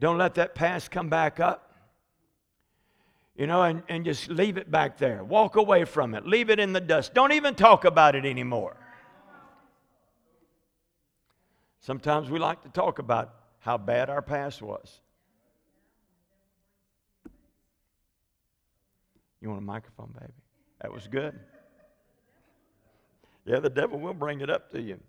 Don't 0.00 0.18
let 0.18 0.34
that 0.34 0.54
past 0.54 0.90
come 0.90 1.08
back 1.08 1.38
up. 1.38 1.74
You 3.36 3.46
know, 3.46 3.62
and, 3.62 3.82
and 3.88 4.04
just 4.04 4.28
leave 4.28 4.58
it 4.58 4.70
back 4.70 4.98
there. 4.98 5.22
Walk 5.24 5.56
away 5.56 5.84
from 5.84 6.14
it. 6.14 6.26
Leave 6.26 6.50
it 6.50 6.58
in 6.58 6.72
the 6.72 6.80
dust. 6.80 7.14
Don't 7.14 7.32
even 7.32 7.54
talk 7.54 7.84
about 7.84 8.14
it 8.14 8.26
anymore. 8.26 8.76
Sometimes 11.80 12.30
we 12.30 12.38
like 12.38 12.62
to 12.62 12.68
talk 12.68 12.98
about 12.98 13.34
how 13.58 13.78
bad 13.78 14.10
our 14.10 14.22
past 14.22 14.62
was. 14.62 15.00
You 19.40 19.48
want 19.48 19.60
a 19.60 19.64
microphone, 19.64 20.12
baby? 20.18 20.32
That 20.82 20.92
was 20.92 21.06
good. 21.06 21.38
Yeah, 23.46 23.60
the 23.60 23.70
devil 23.70 23.98
will 23.98 24.14
bring 24.14 24.42
it 24.42 24.50
up 24.50 24.70
to 24.72 24.80
you. 24.80 25.00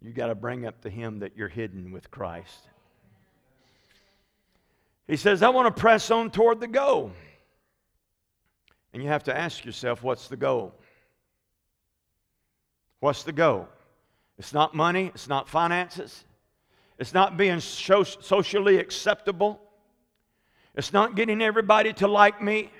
You 0.00 0.12
got 0.12 0.28
to 0.28 0.36
bring 0.36 0.64
up 0.64 0.80
to 0.82 0.90
him 0.90 1.18
that 1.18 1.36
you're 1.36 1.48
hidden 1.48 1.90
with 1.90 2.10
Christ. 2.10 2.68
He 5.08 5.16
says, 5.16 5.42
I 5.42 5.48
want 5.48 5.74
to 5.74 5.80
press 5.80 6.10
on 6.10 6.30
toward 6.30 6.60
the 6.60 6.68
goal. 6.68 7.10
And 8.92 9.02
you 9.02 9.08
have 9.08 9.24
to 9.24 9.36
ask 9.36 9.64
yourself, 9.64 10.02
what's 10.02 10.28
the 10.28 10.36
goal? 10.36 10.74
What's 13.00 13.24
the 13.24 13.32
goal? 13.32 13.68
It's 14.38 14.52
not 14.52 14.74
money, 14.74 15.10
it's 15.14 15.28
not 15.28 15.48
finances, 15.48 16.24
it's 16.98 17.12
not 17.12 17.36
being 17.36 17.60
socially 17.60 18.78
acceptable, 18.78 19.60
it's 20.74 20.92
not 20.92 21.16
getting 21.16 21.42
everybody 21.42 21.92
to 21.94 22.06
like 22.06 22.40
me. 22.40 22.70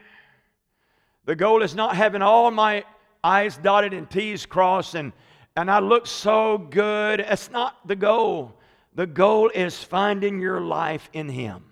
The 1.24 1.34
goal 1.34 1.62
is 1.62 1.74
not 1.74 1.96
having 1.96 2.22
all 2.22 2.50
my 2.50 2.84
I's 3.22 3.56
dotted 3.56 3.92
and 3.92 4.08
T's 4.08 4.46
crossed 4.46 4.94
and, 4.94 5.12
and 5.56 5.70
I 5.70 5.80
look 5.80 6.06
so 6.06 6.58
good. 6.58 7.20
That's 7.20 7.50
not 7.50 7.86
the 7.86 7.96
goal. 7.96 8.54
The 8.94 9.06
goal 9.06 9.50
is 9.52 9.82
finding 9.82 10.40
your 10.40 10.60
life 10.60 11.10
in 11.12 11.28
Him. 11.28 11.64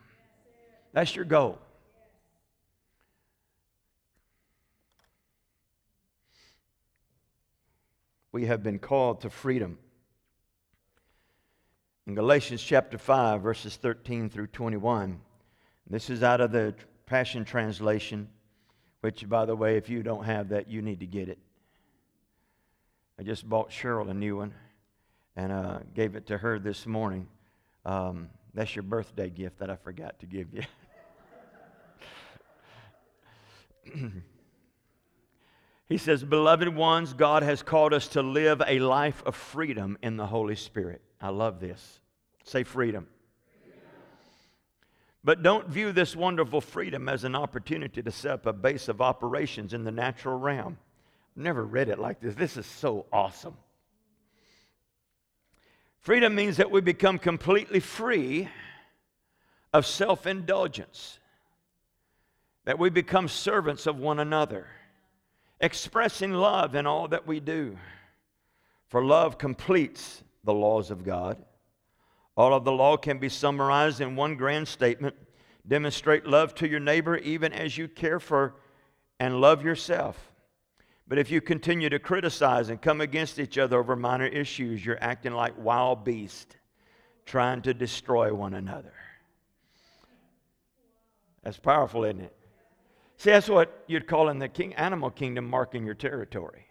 That's 0.93 1.15
your 1.15 1.25
goal. 1.25 1.59
We 8.37 8.45
have 8.45 8.63
been 8.63 8.79
called 8.79 9.23
to 9.23 9.31
freedom. 9.31 9.79
In 12.07 12.15
Galatians 12.15 12.63
chapter 12.63 12.99
5, 12.99 13.41
verses 13.41 13.77
13 13.77 14.29
through 14.29 14.49
21, 14.49 15.19
this 15.89 16.11
is 16.11 16.23
out 16.23 16.43
of 16.43 16.53
the 16.53 16.75
Passion 17.07 17.47
Translation 17.47 18.29
which, 19.01 19.27
by 19.27 19.47
the 19.47 19.57
way, 19.57 19.79
if 19.79 19.89
you 19.89 20.03
don't 20.03 20.25
have 20.25 20.51
that, 20.51 20.69
you 20.69 20.83
need 20.83 21.01
to 21.01 21.07
get 21.07 21.31
it. 21.31 21.39
I 23.19 23.23
just 23.23 23.49
bought 23.49 23.71
Cheryl 23.71 24.11
a 24.11 24.15
new 24.15 24.37
one 24.37 24.53
and 25.35 25.51
uh, 25.51 25.79
gave 25.95 26.15
it 26.15 26.27
to 26.27 26.37
her 26.37 26.59
this 26.59 26.85
morning. 26.85 27.29
Um, 27.87 28.29
that's 28.53 28.77
your 28.77 28.83
birthday 28.83 29.31
gift 29.31 29.61
that 29.61 29.71
I 29.71 29.77
forgot 29.77 30.19
to 30.19 30.27
give 30.27 30.49
you. 33.95 34.13
he 35.89 35.99
says, 35.99 36.25
Beloved 36.25 36.69
ones, 36.69 37.13
God 37.13 37.43
has 37.43 37.63
called 37.63 37.95
us 37.95 38.09
to 38.09 38.23
live 38.23 38.61
a 38.67 38.79
life 38.81 39.23
of 39.25 39.37
freedom 39.37 39.97
in 40.03 40.17
the 40.17 40.27
Holy 40.27 40.57
Spirit. 40.57 41.01
I 41.21 41.29
love 41.29 41.61
this. 41.61 42.01
Say 42.45 42.65
freedom. 42.65 43.07
But 45.23 45.43
don't 45.43 45.69
view 45.69 45.91
this 45.91 46.15
wonderful 46.15 46.61
freedom 46.61 47.09
as 47.09 47.25
an 47.25 47.35
opportunity 47.35 48.01
to 48.01 48.13
set 48.13 48.31
up 48.31 48.47
a 48.47 48.53
base 48.53 48.89
of 48.89 49.01
operations 49.01 49.75
in 49.75 49.83
the 49.83 49.91
natural 49.91 50.39
realm. 50.39 50.79
I've 51.37 51.43
never 51.43 51.65
read 51.65 51.89
it 51.89 51.99
like 51.99 52.21
this. 52.21 52.37
This 52.37 52.57
is 52.57 52.65
so 52.65 53.07
awesome. 53.13 53.57
Freedom 55.99 56.33
means 56.33 56.59
that 56.59 56.71
we 56.71 56.81
become 56.81 57.19
completely 57.19 57.81
free 57.81 58.49
of 59.73 59.85
self 59.85 60.29
indulgence, 60.29 61.19
that 62.65 62.79
we 62.79 62.89
become 62.89 63.27
servants 63.27 63.89
of 63.89 63.99
one 63.99 64.21
another, 64.21 64.69
expressing 65.61 66.33
love 66.33 66.75
in 66.75 66.87
all 66.87 67.09
that 67.09 67.27
we 67.27 67.41
do. 67.41 67.79
For 68.89 69.05
love 69.05 69.39
completes 69.39 70.23
the 70.45 70.55
laws 70.55 70.91
of 70.91 71.05
God. 71.05 71.43
All 72.37 72.55
of 72.55 72.65
the 72.65 72.73
law 72.73 72.97
can 72.97 73.19
be 73.19 73.29
summarized 73.29 74.01
in 74.01 74.17
one 74.17 74.37
grand 74.37 74.69
statement 74.69 75.17
demonstrate 75.69 76.27
love 76.27 76.55
to 76.55 76.69
your 76.69 76.81
neighbor 76.81 77.17
even 77.17 77.53
as 77.53 77.77
you 77.77 77.89
care 77.89 78.21
for 78.21 78.55
and 79.19 79.41
love 79.41 79.65
yourself. 79.65 80.33
But 81.09 81.19
if 81.19 81.31
you 81.31 81.41
continue 81.41 81.89
to 81.89 81.99
criticize 81.99 82.69
and 82.69 82.81
come 82.81 83.01
against 83.01 83.39
each 83.39 83.59
other 83.59 83.79
over 83.79 83.97
minor 83.97 84.27
issues, 84.27 84.85
you're 84.85 85.03
acting 85.03 85.33
like 85.33 85.55
wild 85.57 86.05
beasts 86.05 86.57
trying 87.25 87.63
to 87.63 87.75
destroy 87.75 88.33
one 88.35 88.55
another. 88.55 88.93
That's 91.43 91.59
powerful, 91.59 92.05
isn't 92.05 92.21
it? 92.21 92.36
See, 93.17 93.31
that's 93.31 93.49
what 93.49 93.85
you'd 93.87 94.07
call 94.07 94.29
in 94.29 94.39
the 94.39 94.49
king, 94.49 94.75
animal 94.75 95.11
kingdom 95.11 95.49
marking 95.49 95.87
your 95.87 95.95
territory. 95.95 96.67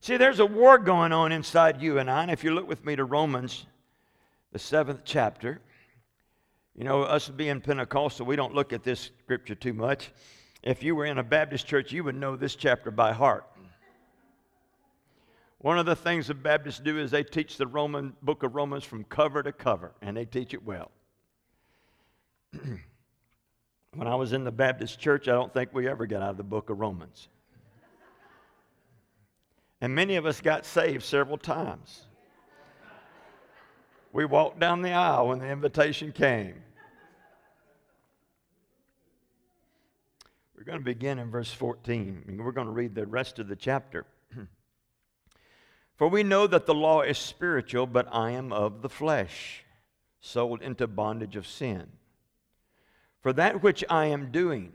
See, 0.00 0.16
there's 0.16 0.40
a 0.40 0.46
war 0.46 0.78
going 0.78 1.12
on 1.12 1.30
inside 1.30 1.80
you 1.80 1.98
and 1.98 2.10
I. 2.10 2.22
And 2.22 2.30
if 2.30 2.42
you 2.42 2.54
look 2.54 2.66
with 2.66 2.84
me 2.84 2.96
to 2.96 3.04
Romans, 3.04 3.66
the 4.50 4.58
seventh 4.58 5.02
chapter, 5.04 5.60
you 6.74 6.84
know, 6.84 7.02
us 7.02 7.28
being 7.28 7.60
Pentecostal, 7.60 8.26
we 8.26 8.34
don't 8.34 8.54
look 8.54 8.72
at 8.72 8.82
this 8.82 9.10
scripture 9.22 9.54
too 9.54 9.74
much. 9.74 10.10
If 10.62 10.82
you 10.82 10.96
were 10.96 11.06
in 11.06 11.18
a 11.18 11.22
Baptist 11.22 11.66
church, 11.66 11.92
you 11.92 12.02
would 12.02 12.16
know 12.16 12.34
this 12.34 12.56
chapter 12.56 12.90
by 12.90 13.12
heart. 13.12 13.44
One 15.58 15.78
of 15.78 15.86
the 15.86 15.94
things 15.94 16.26
the 16.26 16.34
Baptists 16.34 16.80
do 16.80 16.98
is 16.98 17.10
they 17.10 17.22
teach 17.22 17.56
the 17.56 17.66
Roman 17.68 18.16
book 18.22 18.42
of 18.42 18.56
Romans 18.56 18.82
from 18.82 19.04
cover 19.04 19.42
to 19.42 19.52
cover, 19.52 19.92
and 20.02 20.16
they 20.16 20.24
teach 20.24 20.54
it 20.54 20.64
well. 20.64 20.90
when 23.94 24.08
I 24.08 24.14
was 24.14 24.32
in 24.32 24.44
the 24.44 24.52
Baptist 24.52 24.98
church, 24.98 25.28
I 25.28 25.32
don't 25.32 25.52
think 25.52 25.70
we 25.72 25.86
ever 25.88 26.06
got 26.06 26.22
out 26.22 26.30
of 26.30 26.36
the 26.36 26.42
book 26.42 26.70
of 26.70 26.80
Romans. 26.80 27.28
And 29.80 29.94
many 29.94 30.16
of 30.16 30.24
us 30.24 30.40
got 30.40 30.64
saved 30.64 31.02
several 31.02 31.36
times. 31.36 32.06
We 34.12 34.24
walked 34.24 34.60
down 34.60 34.82
the 34.82 34.92
aisle 34.92 35.28
when 35.28 35.40
the 35.40 35.48
invitation 35.48 36.12
came. 36.12 36.62
We're 40.56 40.64
going 40.64 40.78
to 40.78 40.84
begin 40.84 41.18
in 41.18 41.30
verse 41.30 41.52
14. 41.52 42.38
We're 42.38 42.52
going 42.52 42.68
to 42.68 42.72
read 42.72 42.94
the 42.94 43.06
rest 43.06 43.40
of 43.40 43.48
the 43.48 43.56
chapter. 43.56 44.06
For 45.96 46.06
we 46.06 46.22
know 46.22 46.46
that 46.46 46.66
the 46.66 46.74
law 46.74 47.00
is 47.00 47.18
spiritual, 47.18 47.86
but 47.86 48.06
I 48.12 48.30
am 48.30 48.52
of 48.52 48.80
the 48.80 48.88
flesh, 48.88 49.64
sold 50.20 50.62
into 50.62 50.86
bondage 50.86 51.34
of 51.34 51.46
sin. 51.46 51.88
For 53.22 53.32
that 53.34 53.62
which 53.62 53.84
I 53.88 54.06
am 54.06 54.30
doing, 54.32 54.72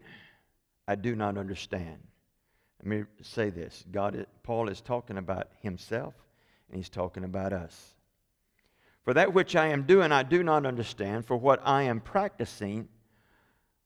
I 0.88 0.96
do 0.96 1.16
not 1.16 1.38
understand. 1.38 2.00
Let 2.80 2.88
me 2.88 3.04
say 3.22 3.50
this 3.50 3.84
God, 3.92 4.26
Paul 4.44 4.70
is 4.70 4.82
talking 4.82 5.18
about 5.18 5.50
himself, 5.62 6.14
and 6.70 6.78
he's 6.78 6.90
talking 6.90 7.24
about 7.24 7.54
us. 7.54 7.94
For 9.04 9.14
that 9.14 9.34
which 9.34 9.56
I 9.56 9.68
am 9.68 9.84
doing, 9.84 10.12
I 10.12 10.24
do 10.24 10.44
not 10.44 10.66
understand. 10.66 11.26
For 11.26 11.38
what 11.38 11.62
I 11.66 11.84
am 11.84 12.02
practicing, 12.02 12.88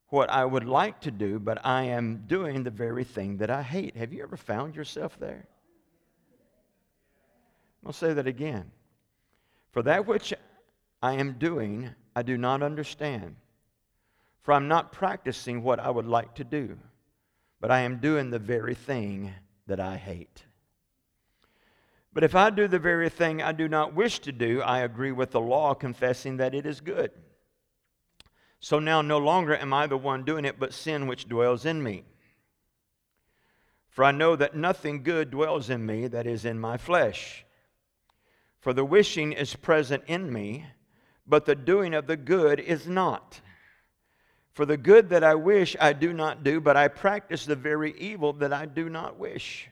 what 0.09 0.29
I 0.29 0.45
would 0.45 0.65
like 0.65 1.01
to 1.01 1.11
do, 1.11 1.39
but 1.39 1.65
I 1.65 1.83
am 1.83 2.25
doing 2.27 2.63
the 2.63 2.71
very 2.71 3.03
thing 3.03 3.37
that 3.37 3.49
I 3.49 3.61
hate. 3.61 3.95
Have 3.95 4.13
you 4.13 4.23
ever 4.23 4.37
found 4.37 4.75
yourself 4.75 5.17
there? 5.19 5.47
I'll 7.85 7.93
say 7.93 8.13
that 8.13 8.27
again. 8.27 8.71
For 9.71 9.81
that 9.83 10.05
which 10.05 10.33
I 11.01 11.13
am 11.13 11.33
doing, 11.33 11.89
I 12.15 12.21
do 12.21 12.37
not 12.37 12.61
understand. 12.61 13.35
For 14.41 14.53
I'm 14.53 14.67
not 14.67 14.91
practicing 14.91 15.61
what 15.63 15.79
I 15.79 15.89
would 15.89 16.07
like 16.07 16.35
to 16.35 16.43
do, 16.43 16.77
but 17.59 17.71
I 17.71 17.81
am 17.81 17.99
doing 17.99 18.29
the 18.29 18.39
very 18.39 18.75
thing 18.75 19.33
that 19.67 19.79
I 19.79 19.97
hate. 19.97 20.45
But 22.13 22.23
if 22.23 22.35
I 22.35 22.49
do 22.49 22.67
the 22.67 22.79
very 22.79 23.09
thing 23.09 23.41
I 23.41 23.51
do 23.51 23.67
not 23.67 23.93
wish 23.93 24.19
to 24.19 24.31
do, 24.31 24.61
I 24.61 24.79
agree 24.79 25.11
with 25.11 25.31
the 25.31 25.39
law, 25.39 25.73
confessing 25.73 26.37
that 26.37 26.53
it 26.53 26.65
is 26.65 26.81
good. 26.81 27.11
So 28.59 28.79
now 28.79 29.01
no 29.01 29.17
longer 29.17 29.55
am 29.55 29.73
I 29.73 29.87
the 29.87 29.97
one 29.97 30.23
doing 30.23 30.45
it, 30.45 30.59
but 30.59 30.73
sin 30.73 31.07
which 31.07 31.29
dwells 31.29 31.65
in 31.65 31.81
me. 31.81 32.03
For 33.89 34.03
I 34.03 34.11
know 34.11 34.35
that 34.35 34.55
nothing 34.55 35.03
good 35.03 35.31
dwells 35.31 35.69
in 35.69 35.85
me, 35.85 36.07
that 36.07 36.27
is, 36.27 36.45
in 36.45 36.59
my 36.59 36.77
flesh. 36.77 37.45
For 38.59 38.73
the 38.73 38.85
wishing 38.85 39.33
is 39.33 39.55
present 39.55 40.03
in 40.07 40.31
me, 40.31 40.65
but 41.25 41.45
the 41.45 41.55
doing 41.55 41.93
of 41.93 42.07
the 42.07 42.17
good 42.17 42.59
is 42.59 42.87
not. 42.87 43.41
For 44.53 44.65
the 44.65 44.77
good 44.77 45.09
that 45.09 45.23
I 45.23 45.35
wish 45.35 45.75
I 45.79 45.93
do 45.93 46.13
not 46.13 46.43
do, 46.43 46.59
but 46.59 46.75
I 46.75 46.87
practice 46.87 47.45
the 47.45 47.55
very 47.55 47.93
evil 47.97 48.33
that 48.33 48.51
I 48.51 48.65
do 48.65 48.89
not 48.89 49.17
wish. 49.17 49.69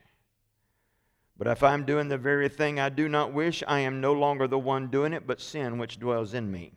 But 1.38 1.48
if 1.48 1.64
I'm 1.64 1.86
doing 1.86 2.08
the 2.08 2.18
very 2.18 2.50
thing 2.50 2.80
I 2.80 2.90
do 2.90 3.08
not 3.08 3.34
wish, 3.34 3.64
I 3.68 3.80
am 3.80 4.02
no 4.02 4.14
longer 4.14 4.48
the 4.48 4.60
one 4.60 4.88
doing 4.88 5.14
it, 5.14 5.28
but 5.28 5.42
sin 5.42 5.78
which 5.78 6.00
dwells 6.00 6.34
in 6.34 6.52
me. 6.52 6.74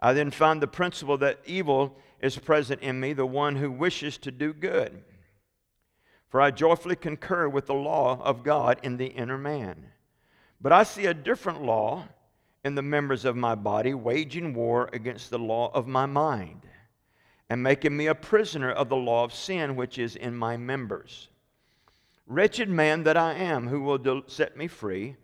I 0.00 0.12
then 0.12 0.30
find 0.30 0.62
the 0.62 0.66
principle 0.66 1.18
that 1.18 1.40
evil 1.44 1.96
is 2.20 2.38
present 2.38 2.82
in 2.82 3.00
me, 3.00 3.12
the 3.12 3.26
one 3.26 3.56
who 3.56 3.70
wishes 3.70 4.18
to 4.18 4.30
do 4.30 4.52
good. 4.52 5.02
For 6.28 6.40
I 6.40 6.50
joyfully 6.50 6.96
concur 6.96 7.48
with 7.48 7.66
the 7.66 7.74
law 7.74 8.20
of 8.22 8.42
God 8.42 8.78
in 8.82 8.96
the 8.96 9.06
inner 9.06 9.38
man. 9.38 9.86
But 10.60 10.72
I 10.72 10.82
see 10.82 11.06
a 11.06 11.14
different 11.14 11.62
law 11.62 12.04
in 12.64 12.74
the 12.74 12.82
members 12.82 13.24
of 13.24 13.36
my 13.36 13.54
body, 13.54 13.94
waging 13.94 14.52
war 14.52 14.88
against 14.92 15.30
the 15.30 15.38
law 15.38 15.70
of 15.72 15.86
my 15.86 16.06
mind, 16.06 16.66
and 17.48 17.62
making 17.62 17.96
me 17.96 18.06
a 18.06 18.14
prisoner 18.14 18.70
of 18.70 18.88
the 18.88 18.96
law 18.96 19.24
of 19.24 19.32
sin 19.32 19.76
which 19.76 19.98
is 19.98 20.16
in 20.16 20.36
my 20.36 20.56
members. 20.56 21.28
Wretched 22.26 22.68
man 22.68 23.04
that 23.04 23.16
I 23.16 23.34
am, 23.34 23.68
who 23.68 23.80
will 23.80 24.22
set 24.26 24.56
me 24.56 24.66
free 24.66 25.16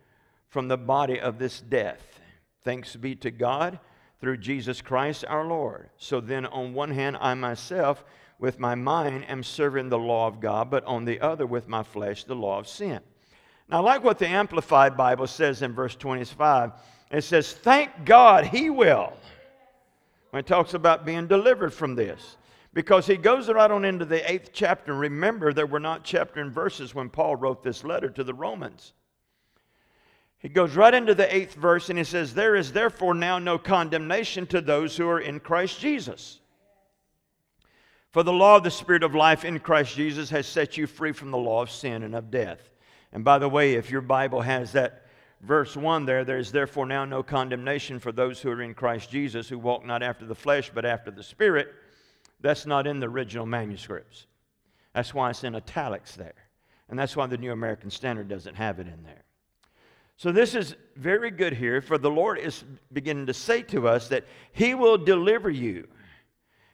from 0.49 0.69
the 0.69 0.79
body 0.79 1.21
of 1.21 1.39
this 1.39 1.61
death? 1.61 2.21
Thanks 2.63 2.97
be 2.97 3.15
to 3.17 3.31
God 3.31 3.79
through 4.21 4.39
Jesus 4.39 4.81
Christ 4.81 5.25
our 5.29 5.45
Lord. 5.45 5.91
So 5.99 6.21
then, 6.21 6.47
on 6.47 6.73
one 6.73 6.93
hand, 6.93 7.19
I 7.21 7.35
myself, 7.35 8.05
with 8.39 8.59
my 8.59 8.75
mind, 8.75 9.29
am 9.29 9.43
serving 9.43 9.91
the 9.91 9.99
law 9.99 10.27
of 10.27 10.41
God, 10.41 10.71
but 10.71 10.85
on 10.87 11.05
the 11.05 11.21
other, 11.21 11.45
with 11.47 11.69
my 11.69 11.83
flesh, 11.83 12.25
the 12.25 12.35
law 12.35 12.59
of 12.59 12.67
sin. 12.67 13.01
Now, 13.69 13.83
like 13.83 14.03
what 14.03 14.19
the 14.19 14.27
Amplified 14.27 14.97
Bible 14.97 15.27
says 15.27 15.61
in 15.61 15.75
verse 15.75 15.95
25. 15.95 16.73
It 17.15 17.23
says, 17.23 17.53
Thank 17.53 18.05
God 18.05 18.47
he 18.47 18.71
will. 18.71 19.13
When 20.31 20.41
it 20.41 20.47
talks 20.47 20.75
about 20.75 21.07
being 21.07 21.29
delivered 21.29 21.73
from 21.73 21.95
this. 21.95 22.37
Because 22.73 23.07
he 23.07 23.17
goes 23.17 23.49
right 23.49 23.71
on 23.71 23.85
into 23.85 24.05
the 24.05 24.29
eighth 24.29 24.51
chapter. 24.53 24.93
Remember, 24.93 25.53
there 25.53 25.67
were 25.67 25.79
not 25.79 26.03
chapter 26.03 26.41
and 26.41 26.51
verses 26.51 26.93
when 26.93 27.09
Paul 27.09 27.37
wrote 27.37 27.63
this 27.63 27.85
letter 27.85 28.11
to 28.11 28.25
the 28.25 28.35
Romans. 28.35 28.95
He 30.39 30.49
goes 30.49 30.75
right 30.75 30.93
into 30.93 31.15
the 31.15 31.33
eighth 31.35 31.55
verse 31.55 31.89
and 31.89 31.97
he 31.97 32.05
says, 32.05 32.35
There 32.35 32.57
is 32.57 32.73
therefore 32.73 33.15
now 33.15 33.39
no 33.39 33.59
condemnation 33.59 34.45
to 34.49 34.61
those 34.61 34.97
who 34.97 35.09
are 35.09 35.21
in 35.21 35.39
Christ 35.39 35.79
Jesus. 35.79 36.41
For 38.11 38.25
the 38.25 38.33
law 38.33 38.57
of 38.57 38.65
the 38.65 38.73
Spirit 38.73 39.05
of 39.05 39.15
life 39.15 39.45
in 39.45 39.61
Christ 39.61 39.95
Jesus 39.95 40.31
has 40.31 40.47
set 40.47 40.77
you 40.77 40.89
free 40.89 41.13
from 41.13 41.31
the 41.31 41.39
law 41.39 41.63
of 41.63 41.71
sin 41.71 42.03
and 42.03 42.15
of 42.17 42.33
death. 42.33 42.71
And 43.13 43.25
by 43.25 43.39
the 43.39 43.49
way, 43.49 43.75
if 43.75 43.89
your 43.89 44.01
Bible 44.01 44.41
has 44.41 44.73
that 44.73 45.04
verse 45.45 45.77
1 45.77 46.07
there, 46.07 46.25
there 46.25 46.39
is 46.39 46.53
therefore 46.53 46.87
now 46.87 47.05
no 47.05 47.23
condemnation 47.23 47.99
for 47.99 48.13
those 48.13 48.41
who 48.41 48.51
are 48.51 48.63
in 48.63 48.75
Christ 48.75 49.11
Jesus, 49.11 49.49
who 49.49 49.59
walk 49.59 49.85
not 49.85 50.03
after 50.03 50.25
the 50.25 50.35
flesh, 50.35 50.71
but 50.75 50.85
after 50.85 51.11
the 51.11 51.23
Spirit. 51.23 51.69
That's 52.41 52.67
not 52.67 52.87
in 52.87 53.01
the 53.01 53.09
original 53.09 53.47
manuscripts. 53.47 54.27
That's 54.95 55.15
why 55.15 55.31
it's 55.31 55.45
in 55.45 55.55
italics 55.55 56.15
there. 56.15 56.35
And 56.89 56.99
that's 56.99 57.17
why 57.17 57.27
the 57.27 57.39
New 57.39 57.53
American 57.53 57.91
Standard 57.91 58.29
doesn't 58.29 58.55
have 58.55 58.79
it 58.79 58.87
in 58.87 59.03
there. 59.03 59.25
So 60.17 60.31
this 60.31 60.55
is 60.55 60.77
very 60.97 61.31
good 61.31 61.55
here, 61.55 61.81
for 61.81 61.99
the 61.99 62.11
Lord 62.11 62.39
is 62.39 62.65
beginning 62.93 63.27
to 63.27 63.35
say 63.35 63.63
to 63.63 63.89
us 63.89 64.09
that 64.09 64.25
He 64.53 64.75
will 64.75 64.99
deliver 64.99 65.51
you. 65.51 65.89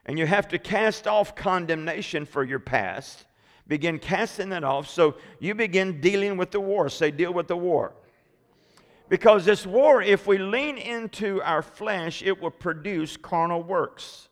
And 0.06 0.18
you 0.18 0.26
have 0.26 0.48
to 0.48 0.58
cast 0.58 1.06
off 1.06 1.34
condemnation 1.34 2.26
for 2.26 2.44
your 2.44 2.58
past 2.58 3.26
begin 3.70 4.00
casting 4.00 4.48
that 4.48 4.64
off. 4.64 4.90
So 4.90 5.14
you 5.38 5.54
begin 5.54 6.00
dealing 6.00 6.36
with 6.36 6.50
the 6.50 6.60
war. 6.60 6.88
Say, 6.90 7.12
deal 7.12 7.32
with 7.32 7.46
the 7.46 7.56
war. 7.56 7.94
Because 9.10 9.44
this 9.44 9.66
war, 9.66 10.00
if 10.00 10.28
we 10.28 10.38
lean 10.38 10.78
into 10.78 11.42
our 11.42 11.62
flesh, 11.62 12.22
it 12.22 12.40
will 12.40 12.52
produce 12.52 13.16
carnal 13.16 13.60
works. 13.60 14.28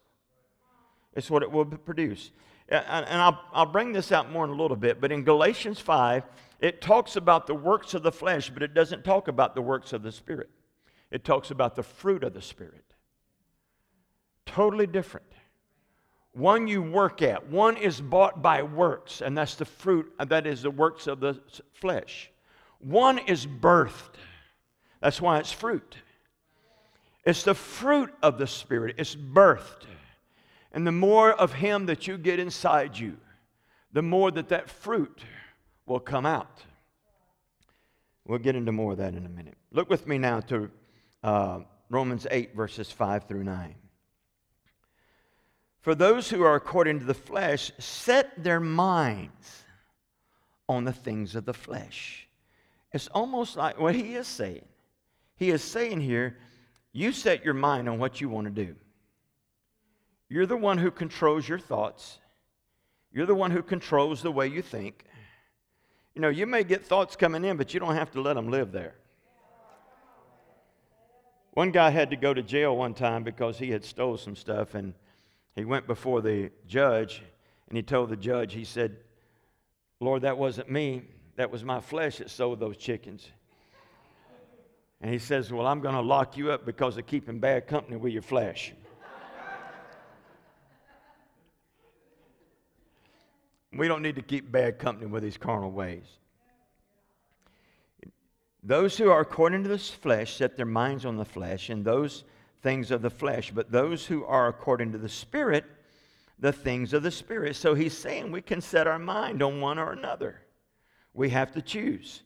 It's 1.15 1.29
what 1.29 1.43
it 1.43 1.51
will 1.51 1.65
produce. 1.67 2.31
And 2.69 3.05
I'll, 3.21 3.41
I'll 3.53 3.67
bring 3.67 3.93
this 3.93 4.13
out 4.13 4.31
more 4.31 4.45
in 4.45 4.51
a 4.51 4.55
little 4.55 4.77
bit, 4.77 5.01
but 5.01 5.11
in 5.11 5.25
Galatians 5.25 5.81
5, 5.81 6.23
it 6.61 6.81
talks 6.81 7.17
about 7.17 7.49
the 7.49 7.57
works 7.57 7.95
of 7.95 8.05
the 8.05 8.13
flesh, 8.13 8.51
but 8.51 8.63
it 8.63 8.73
doesn't 8.73 9.05
talk 9.05 9.27
about 9.27 9.57
the 9.57 9.63
works 9.63 9.93
of 9.93 10.05
the 10.05 10.13
Spirit. 10.13 10.49
It 11.11 11.25
talks 11.25 11.51
about 11.51 11.75
the 11.75 11.83
fruit 11.83 12.23
of 12.23 12.33
the 12.33 12.43
Spirit. 12.43 12.85
Totally 14.47 14.87
different. 14.87 15.27
One 16.33 16.69
you 16.69 16.83
work 16.83 17.21
at. 17.21 17.49
One 17.49 17.77
is 17.77 18.01
bought 18.01 18.43
by 18.43 18.63
works, 18.63 19.23
and 19.23 19.37
that's 19.37 19.57
the 19.57 19.65
fruit, 19.65 20.13
that 20.25 20.47
is 20.47 20.63
the 20.63 20.71
works 20.71 21.09
of 21.09 21.19
the 21.19 21.41
flesh. 21.73 22.31
One 22.79 23.19
is 23.19 23.45
birthed. 23.45 24.15
That's 25.01 25.21
why 25.21 25.39
it's 25.39 25.53
fruit. 25.53 25.97
It's 27.25 27.43
the 27.43 27.55
fruit 27.55 28.13
of 28.23 28.39
the 28.39 28.47
Spirit, 28.47 28.97
it's 28.99 29.15
birthed. 29.15 29.85
And 30.73 30.87
the 30.87 30.93
more 30.93 31.33
of 31.33 31.53
Him 31.53 31.87
that 31.87 32.07
you 32.07 32.19
get 32.19 32.39
inside 32.39 32.99
you, 32.99 33.17
the 33.93 34.03
more 34.03 34.31
that 34.31 34.49
that 34.49 34.69
fruit 34.71 35.23
will 35.87 36.01
come 36.01 36.27
out. 36.27 36.63
We'll 38.27 38.39
get 38.39 38.57
into 38.57 38.73
more 38.73 38.93
of 38.93 38.99
that 38.99 39.15
in 39.15 39.25
a 39.25 39.29
minute. 39.29 39.57
Look 39.73 39.89
with 39.89 40.07
me 40.07 40.19
now 40.19 40.41
to 40.41 40.71
uh, 41.23 41.61
Romans 41.89 42.27
8, 42.31 42.55
verses 42.55 42.93
5 42.93 43.25
through 43.25 43.45
9. 43.45 43.75
For 45.81 45.95
those 45.95 46.29
who 46.29 46.43
are 46.43 46.55
according 46.55 46.99
to 46.99 47.07
the 47.07 47.15
flesh 47.15 47.73
set 47.79 48.43
their 48.43 48.61
minds 48.61 49.65
on 50.69 50.85
the 50.85 50.93
things 50.93 51.35
of 51.35 51.47
the 51.47 51.55
flesh. 51.55 52.29
It's 52.93 53.09
almost 53.09 53.57
like 53.57 53.81
what 53.81 53.95
he 53.95 54.15
is 54.15 54.27
saying. 54.27 54.67
He 55.39 55.51
is 55.51 55.63
saying 55.63 56.01
here, 56.01 56.37
you 56.93 57.13
set 57.13 57.45
your 57.45 57.55
mind 57.55 57.89
on 57.89 57.99
what 57.99 58.21
you 58.21 58.29
want 58.29 58.47
to 58.47 58.65
do. 58.65 58.75
You're 60.29 60.47
the 60.47 60.57
one 60.57 60.79
who 60.79 60.91
controls 60.91 61.49
your 61.49 61.61
thoughts. 61.61 62.19
You're 63.13 63.27
the 63.27 63.35
one 63.35 63.51
who 63.51 63.63
controls 63.63 64.21
the 64.21 64.33
way 64.33 64.49
you 64.49 64.63
think. 64.63 65.05
You 66.15 66.21
know, 66.21 66.29
you 66.29 66.47
may 66.47 66.65
get 66.65 66.85
thoughts 66.85 67.15
coming 67.15 67.45
in, 67.45 67.57
but 67.57 67.73
you 67.73 67.81
don't 67.81 67.95
have 67.95 68.11
to 68.13 68.21
let 68.21 68.35
them 68.35 68.51
live 68.51 68.73
there. 68.73 68.95
One 71.53 71.71
guy 71.71 71.91
had 71.91 72.11
to 72.11 72.17
go 72.17 72.35
to 72.35 72.43
jail 72.43 72.77
one 72.77 72.95
time 72.95 73.23
because 73.23 73.59
he 73.59 73.71
had 73.71 73.85
stole 73.85 74.17
some 74.17 74.37
stuff 74.37 74.75
and 74.75 74.95
he 75.55 75.65
went 75.65 75.87
before 75.87 76.21
the 76.21 76.51
judge 76.67 77.23
and 77.69 77.77
he 77.77 77.83
told 77.83 78.11
the 78.11 78.17
judge, 78.17 78.55
he 78.55 78.65
said, 78.65 78.97
Lord, 80.01 80.23
that 80.23 80.39
wasn't 80.39 80.71
me. 80.71 81.03
That 81.37 81.51
was 81.51 81.65
my 81.65 81.81
flesh 81.81 82.19
that 82.19 82.31
sold 82.31 82.61
those 82.61 82.77
chickens. 82.77 83.29
And 85.01 85.13
he 85.13 85.19
says, 85.19 85.53
Well, 85.53 85.67
I'm 85.67 85.81
going 85.81 85.95
to 85.95 86.01
lock 86.01 86.37
you 86.37 86.51
up 86.51 86.67
because 86.67 86.97
of 86.97 87.07
keeping 87.07 87.39
bad 87.39 87.67
company 87.67 87.97
with 87.97 88.13
your 88.13 88.23
flesh. 88.23 88.73
we 93.73 93.87
don't 93.87 94.03
need 94.03 94.17
to 94.17 94.23
keep 94.23 94.51
bad 94.51 94.79
company 94.79 95.07
with 95.07 95.23
these 95.23 95.37
carnal 95.37 95.71
ways. 95.71 96.07
Those 98.63 98.97
who 98.99 99.11
are 99.11 99.21
according 99.21 99.63
to 99.63 99.69
the 99.69 99.79
flesh 99.79 100.37
set 100.37 100.57
their 100.57 100.67
minds 100.67 101.05
on 101.05 101.17
the 101.17 101.25
flesh, 101.25 101.71
and 101.71 101.85
those 101.85 102.25
things 102.63 102.91
of 102.91 103.03
the 103.03 103.11
flesh, 103.11 103.53
but 103.55 103.71
those 103.71 104.05
who 104.05 104.25
are 104.25 104.49
according 104.49 104.93
to 104.93 104.99
the 104.99 105.09
Spirit, 105.09 105.65
the 106.41 106.53
things 106.53 106.93
of 106.93 107.05
the 107.05 107.11
Spirit. 107.11 107.55
So 107.55 107.75
he's 107.75 107.97
saying 107.97 108.33
we 108.33 108.43
can 108.43 108.61
set 108.61 108.87
our 108.89 108.99
mind 108.99 109.43
on 109.43 109.61
one 109.61 109.79
or 109.79 109.93
another. 109.93 110.41
We 111.15 111.31
have 111.31 111.53
to 111.53 111.63
choose. 111.63 112.23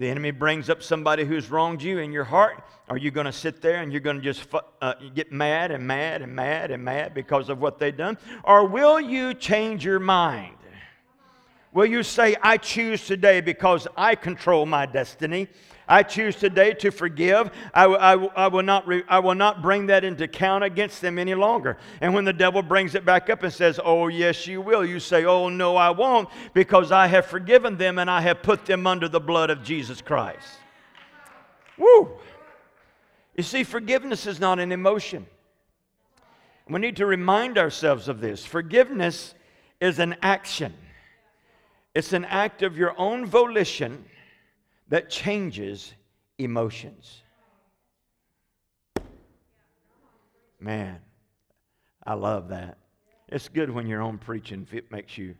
The 0.00 0.08
enemy 0.08 0.30
brings 0.30 0.70
up 0.70 0.82
somebody 0.82 1.26
who's 1.26 1.50
wronged 1.50 1.82
you 1.82 1.98
in 1.98 2.10
your 2.10 2.24
heart. 2.24 2.64
Are 2.88 2.96
you 2.96 3.10
going 3.10 3.26
to 3.26 3.32
sit 3.32 3.60
there 3.60 3.82
and 3.82 3.92
you're 3.92 4.00
going 4.00 4.16
to 4.16 4.22
just 4.22 4.48
uh, 4.80 4.94
get 5.14 5.30
mad 5.30 5.70
and 5.70 5.86
mad 5.86 6.22
and 6.22 6.34
mad 6.34 6.70
and 6.70 6.82
mad 6.82 7.12
because 7.12 7.50
of 7.50 7.60
what 7.60 7.78
they've 7.78 7.94
done? 7.94 8.16
Or 8.42 8.66
will 8.66 8.98
you 8.98 9.34
change 9.34 9.84
your 9.84 9.98
mind? 9.98 10.56
Will 11.74 11.84
you 11.84 12.02
say, 12.02 12.34
I 12.40 12.56
choose 12.56 13.06
today 13.06 13.42
because 13.42 13.86
I 13.94 14.14
control 14.14 14.64
my 14.64 14.86
destiny? 14.86 15.48
I 15.90 16.04
choose 16.04 16.36
today 16.36 16.72
to 16.74 16.92
forgive. 16.92 17.50
I, 17.74 17.84
I, 17.84 18.12
I, 18.14 18.46
will 18.46 18.62
not 18.62 18.86
re, 18.86 19.02
I 19.08 19.18
will 19.18 19.34
not 19.34 19.60
bring 19.60 19.86
that 19.86 20.04
into 20.04 20.28
count 20.28 20.62
against 20.62 21.00
them 21.00 21.18
any 21.18 21.34
longer. 21.34 21.78
And 22.00 22.14
when 22.14 22.24
the 22.24 22.32
devil 22.32 22.62
brings 22.62 22.94
it 22.94 23.04
back 23.04 23.28
up 23.28 23.42
and 23.42 23.52
says, 23.52 23.80
Oh, 23.82 24.06
yes, 24.06 24.46
you 24.46 24.60
will, 24.60 24.86
you 24.86 25.00
say, 25.00 25.24
Oh, 25.24 25.48
no, 25.48 25.74
I 25.74 25.90
won't, 25.90 26.28
because 26.54 26.92
I 26.92 27.08
have 27.08 27.26
forgiven 27.26 27.76
them 27.76 27.98
and 27.98 28.08
I 28.08 28.20
have 28.20 28.40
put 28.40 28.66
them 28.66 28.86
under 28.86 29.08
the 29.08 29.18
blood 29.18 29.50
of 29.50 29.64
Jesus 29.64 30.00
Christ. 30.00 30.48
Woo! 31.76 32.12
You 33.36 33.42
see, 33.42 33.64
forgiveness 33.64 34.26
is 34.26 34.38
not 34.38 34.60
an 34.60 34.70
emotion. 34.70 35.26
We 36.68 36.78
need 36.78 36.96
to 36.96 37.06
remind 37.06 37.58
ourselves 37.58 38.06
of 38.06 38.20
this. 38.20 38.46
Forgiveness 38.46 39.34
is 39.80 39.98
an 39.98 40.14
action, 40.22 40.72
it's 41.96 42.12
an 42.12 42.26
act 42.26 42.62
of 42.62 42.78
your 42.78 42.94
own 42.96 43.26
volition 43.26 44.04
that 44.90 45.08
changes 45.08 45.94
emotions. 46.38 47.22
Man, 50.60 50.98
I 52.06 52.14
love 52.14 52.48
that. 52.50 52.76
It's 53.28 53.48
good 53.48 53.70
when 53.70 53.86
you're 53.86 54.02
on 54.02 54.18
preaching 54.18 54.62
if 54.62 54.74
it 54.74 54.90
makes 54.90 55.16
you 55.16 55.34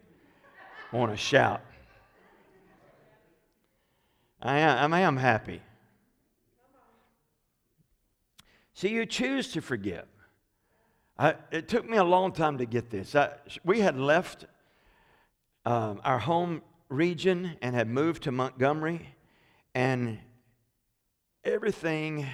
want 0.92 1.10
to 1.10 1.16
shout. 1.16 1.60
I 4.40 4.58
am, 4.60 4.94
I 4.94 5.00
am 5.00 5.16
happy. 5.16 5.60
See, 8.72 8.88
you 8.88 9.04
choose 9.04 9.52
to 9.52 9.60
forgive. 9.60 10.06
I, 11.18 11.34
it 11.50 11.68
took 11.68 11.86
me 11.86 11.98
a 11.98 12.04
long 12.04 12.32
time 12.32 12.56
to 12.58 12.64
get 12.64 12.88
this. 12.88 13.14
I, 13.14 13.32
we 13.62 13.80
had 13.80 13.98
left 13.98 14.46
um, 15.66 16.00
our 16.02 16.18
home 16.18 16.62
region 16.88 17.56
and 17.60 17.74
had 17.74 17.88
moved 17.88 18.22
to 18.22 18.32
Montgomery. 18.32 19.06
And 19.74 20.18
everything, 21.44 22.26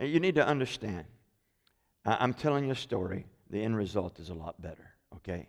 you 0.00 0.20
need 0.20 0.34
to 0.34 0.46
understand. 0.46 1.04
I'm 2.04 2.34
telling 2.34 2.64
you 2.64 2.72
a 2.72 2.76
story. 2.76 3.26
The 3.50 3.62
end 3.62 3.76
result 3.76 4.18
is 4.18 4.28
a 4.28 4.34
lot 4.34 4.60
better, 4.60 4.90
okay? 5.16 5.46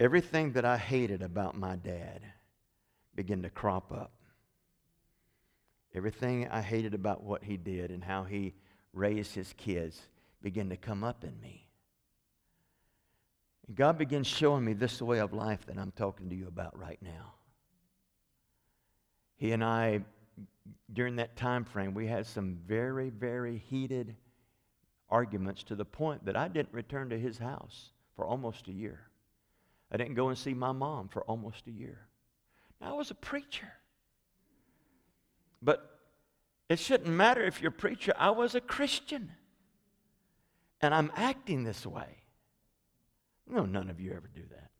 Everything 0.00 0.52
that 0.52 0.64
I 0.64 0.76
hated 0.78 1.22
about 1.22 1.56
my 1.56 1.76
dad 1.76 2.20
began 3.14 3.42
to 3.42 3.50
crop 3.50 3.92
up. 3.92 4.12
Everything 5.94 6.48
I 6.48 6.60
hated 6.60 6.94
about 6.94 7.22
what 7.22 7.44
he 7.44 7.56
did 7.56 7.90
and 7.90 8.02
how 8.02 8.24
he 8.24 8.54
raised 8.92 9.34
his 9.34 9.52
kids 9.56 10.08
began 10.42 10.68
to 10.70 10.76
come 10.76 11.04
up 11.04 11.24
in 11.24 11.38
me. 11.40 11.68
And 13.66 13.76
God 13.76 13.98
begins 13.98 14.26
showing 14.26 14.64
me 14.64 14.72
this 14.72 15.00
way 15.00 15.18
of 15.18 15.32
life 15.32 15.66
that 15.66 15.78
I'm 15.78 15.92
talking 15.92 16.28
to 16.30 16.34
you 16.34 16.48
about 16.48 16.78
right 16.78 16.98
now. 17.00 17.34
He 19.36 19.52
and 19.52 19.64
I, 19.64 20.00
during 20.92 21.16
that 21.16 21.36
time 21.36 21.64
frame, 21.64 21.94
we 21.94 22.06
had 22.06 22.26
some 22.26 22.58
very, 22.66 23.10
very 23.10 23.58
heated 23.58 24.16
arguments 25.08 25.62
to 25.64 25.74
the 25.74 25.84
point 25.84 26.24
that 26.24 26.36
I 26.36 26.48
didn't 26.48 26.72
return 26.72 27.10
to 27.10 27.18
his 27.18 27.38
house 27.38 27.90
for 28.16 28.26
almost 28.26 28.68
a 28.68 28.72
year. 28.72 29.00
I 29.90 29.96
didn't 29.96 30.14
go 30.14 30.28
and 30.28 30.38
see 30.38 30.54
my 30.54 30.72
mom 30.72 31.08
for 31.08 31.22
almost 31.22 31.66
a 31.66 31.70
year. 31.70 32.08
Now, 32.80 32.90
I 32.90 32.92
was 32.94 33.10
a 33.10 33.14
preacher. 33.14 33.72
But 35.62 35.98
it 36.68 36.78
shouldn't 36.78 37.10
matter 37.10 37.42
if 37.44 37.60
you're 37.60 37.70
a 37.70 37.72
preacher. 37.72 38.12
I 38.18 38.30
was 38.30 38.54
a 38.54 38.60
Christian. 38.60 39.32
And 40.80 40.94
I'm 40.94 41.12
acting 41.16 41.64
this 41.64 41.86
way. 41.86 42.24
No, 43.46 43.64
none 43.64 43.90
of 43.90 44.00
you 44.00 44.12
ever 44.12 44.28
do 44.34 44.42
that. 44.50 44.70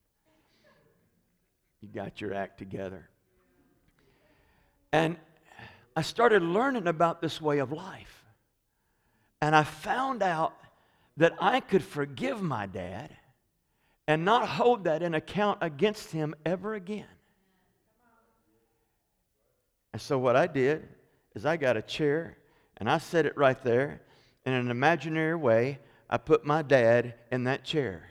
You 1.80 1.88
got 1.88 2.20
your 2.20 2.34
act 2.34 2.58
together. 2.58 3.08
And 4.94 5.16
I 5.96 6.02
started 6.02 6.40
learning 6.40 6.86
about 6.86 7.20
this 7.20 7.40
way 7.40 7.58
of 7.58 7.72
life. 7.72 8.24
And 9.42 9.56
I 9.56 9.64
found 9.64 10.22
out 10.22 10.54
that 11.16 11.32
I 11.40 11.58
could 11.58 11.82
forgive 11.82 12.40
my 12.40 12.66
dad 12.66 13.10
and 14.06 14.24
not 14.24 14.46
hold 14.46 14.84
that 14.84 15.02
in 15.02 15.14
account 15.14 15.58
against 15.62 16.12
him 16.12 16.32
ever 16.46 16.74
again. 16.74 17.08
And 19.92 20.00
so, 20.00 20.16
what 20.16 20.36
I 20.36 20.46
did 20.46 20.86
is 21.34 21.44
I 21.44 21.56
got 21.56 21.76
a 21.76 21.82
chair 21.82 22.38
and 22.76 22.88
I 22.88 22.98
set 22.98 23.26
it 23.26 23.36
right 23.36 23.60
there. 23.64 24.00
In 24.46 24.52
an 24.52 24.70
imaginary 24.70 25.34
way, 25.34 25.80
I 26.08 26.18
put 26.18 26.46
my 26.46 26.62
dad 26.62 27.14
in 27.32 27.44
that 27.44 27.64
chair. 27.64 28.08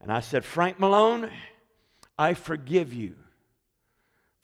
And 0.00 0.10
I 0.10 0.18
said, 0.18 0.44
Frank 0.44 0.80
Malone, 0.80 1.30
I 2.18 2.34
forgive 2.34 2.92
you 2.92 3.14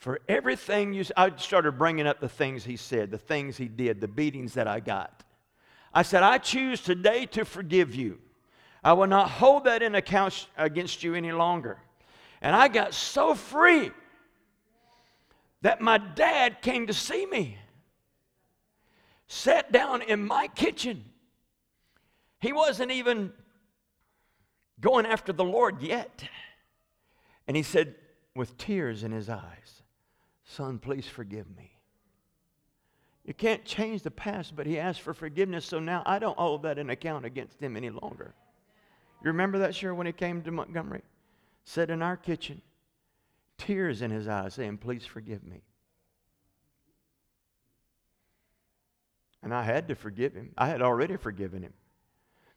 for 0.03 0.19
everything 0.27 0.91
you 0.91 1.05
I 1.15 1.31
started 1.37 1.77
bringing 1.77 2.07
up 2.07 2.19
the 2.19 2.27
things 2.27 2.65
he 2.65 2.75
said, 2.75 3.09
the 3.09 3.17
things 3.17 3.55
he 3.55 3.69
did, 3.69 4.01
the 4.01 4.07
beatings 4.09 4.55
that 4.55 4.67
I 4.67 4.81
got. 4.81 5.23
I 5.93 6.01
said, 6.01 6.23
I 6.23 6.39
choose 6.39 6.81
today 6.81 7.25
to 7.27 7.45
forgive 7.45 7.95
you. 7.95 8.19
I 8.83 8.91
will 8.91 9.07
not 9.07 9.29
hold 9.29 9.63
that 9.63 9.81
in 9.81 9.95
account 9.95 10.49
against 10.57 11.05
you 11.05 11.15
any 11.15 11.31
longer. 11.31 11.77
And 12.41 12.53
I 12.53 12.67
got 12.67 12.93
so 12.93 13.33
free 13.33 13.91
that 15.61 15.79
my 15.79 15.99
dad 15.99 16.61
came 16.61 16.87
to 16.87 16.93
see 16.93 17.25
me, 17.25 17.57
sat 19.27 19.71
down 19.71 20.01
in 20.01 20.27
my 20.27 20.49
kitchen. 20.49 21.05
He 22.41 22.51
wasn't 22.51 22.91
even 22.91 23.31
going 24.81 25.05
after 25.05 25.31
the 25.31 25.45
Lord 25.45 25.81
yet. 25.81 26.25
And 27.47 27.55
he 27.55 27.63
said, 27.63 27.95
with 28.35 28.57
tears 28.57 29.05
in 29.05 29.13
his 29.13 29.29
eyes, 29.29 29.82
Son, 30.45 30.79
please 30.79 31.07
forgive 31.07 31.47
me. 31.55 31.71
You 33.25 33.33
can't 33.33 33.63
change 33.63 34.01
the 34.01 34.11
past, 34.11 34.55
but 34.55 34.67
he 34.67 34.77
asked 34.77 35.01
for 35.01 35.13
forgiveness, 35.13 35.65
so 35.65 35.79
now 35.79 36.03
I 36.05 36.19
don't 36.19 36.37
hold 36.37 36.63
that 36.63 36.77
an 36.77 36.89
account 36.89 37.25
against 37.25 37.61
him 37.61 37.77
any 37.77 37.89
longer. 37.89 38.33
You 39.23 39.27
remember 39.27 39.59
that, 39.59 39.73
sure, 39.73 39.95
when 39.95 40.07
he 40.07 40.13
came 40.13 40.41
to 40.41 40.51
Montgomery? 40.51 41.03
Sat 41.63 41.89
in 41.89 42.01
our 42.01 42.17
kitchen, 42.17 42.61
tears 43.57 44.01
in 44.01 44.11
his 44.11 44.27
eyes, 44.27 44.55
saying, 44.55 44.79
Please 44.79 45.05
forgive 45.05 45.43
me. 45.45 45.61
And 49.41 49.53
I 49.53 49.63
had 49.63 49.87
to 49.87 49.95
forgive 49.95 50.33
him. 50.33 50.51
I 50.57 50.67
had 50.67 50.81
already 50.81 51.15
forgiven 51.15 51.63
him. 51.63 51.73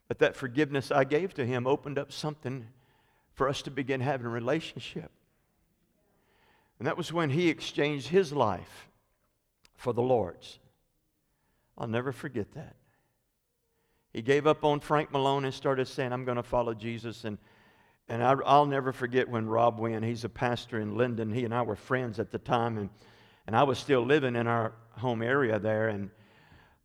But 0.09 0.19
that 0.19 0.35
forgiveness 0.35 0.91
I 0.91 1.05
gave 1.05 1.33
to 1.35 1.45
him 1.45 1.67
opened 1.67 1.97
up 1.97 2.11
something 2.11 2.67
for 3.33 3.47
us 3.47 3.61
to 3.63 3.71
begin 3.71 4.01
having 4.01 4.25
a 4.25 4.29
relationship. 4.29 5.11
And 6.79 6.87
that 6.87 6.97
was 6.97 7.11
when 7.11 7.29
he 7.29 7.49
exchanged 7.49 8.07
his 8.07 8.31
life 8.31 8.89
for 9.75 9.93
the 9.93 10.01
Lord's. 10.01 10.59
I'll 11.77 11.87
never 11.87 12.11
forget 12.11 12.51
that. 12.53 12.75
He 14.13 14.21
gave 14.21 14.47
up 14.47 14.63
on 14.63 14.79
Frank 14.79 15.11
Malone 15.11 15.45
and 15.45 15.53
started 15.53 15.87
saying, 15.87 16.11
I'm 16.11 16.25
going 16.25 16.37
to 16.37 16.43
follow 16.43 16.73
Jesus. 16.73 17.23
And, 17.23 17.37
and 18.09 18.23
I, 18.23 18.33
will 18.33 18.65
never 18.65 18.91
forget 18.91 19.29
when 19.29 19.47
Rob 19.47 19.79
Wynn, 19.79 20.01
he's 20.01 20.23
a 20.23 20.29
pastor 20.29 20.79
in 20.79 20.97
Linden, 20.97 21.31
he 21.31 21.45
and 21.45 21.53
I 21.53 21.61
were 21.61 21.75
friends 21.75 22.19
at 22.19 22.31
the 22.31 22.39
time. 22.39 22.77
And, 22.77 22.89
and 23.45 23.55
I 23.55 23.63
was 23.63 23.77
still 23.77 24.03
living 24.03 24.35
in 24.35 24.47
our 24.47 24.73
home 24.91 25.21
area 25.21 25.59
there. 25.59 25.89
And 25.89 26.09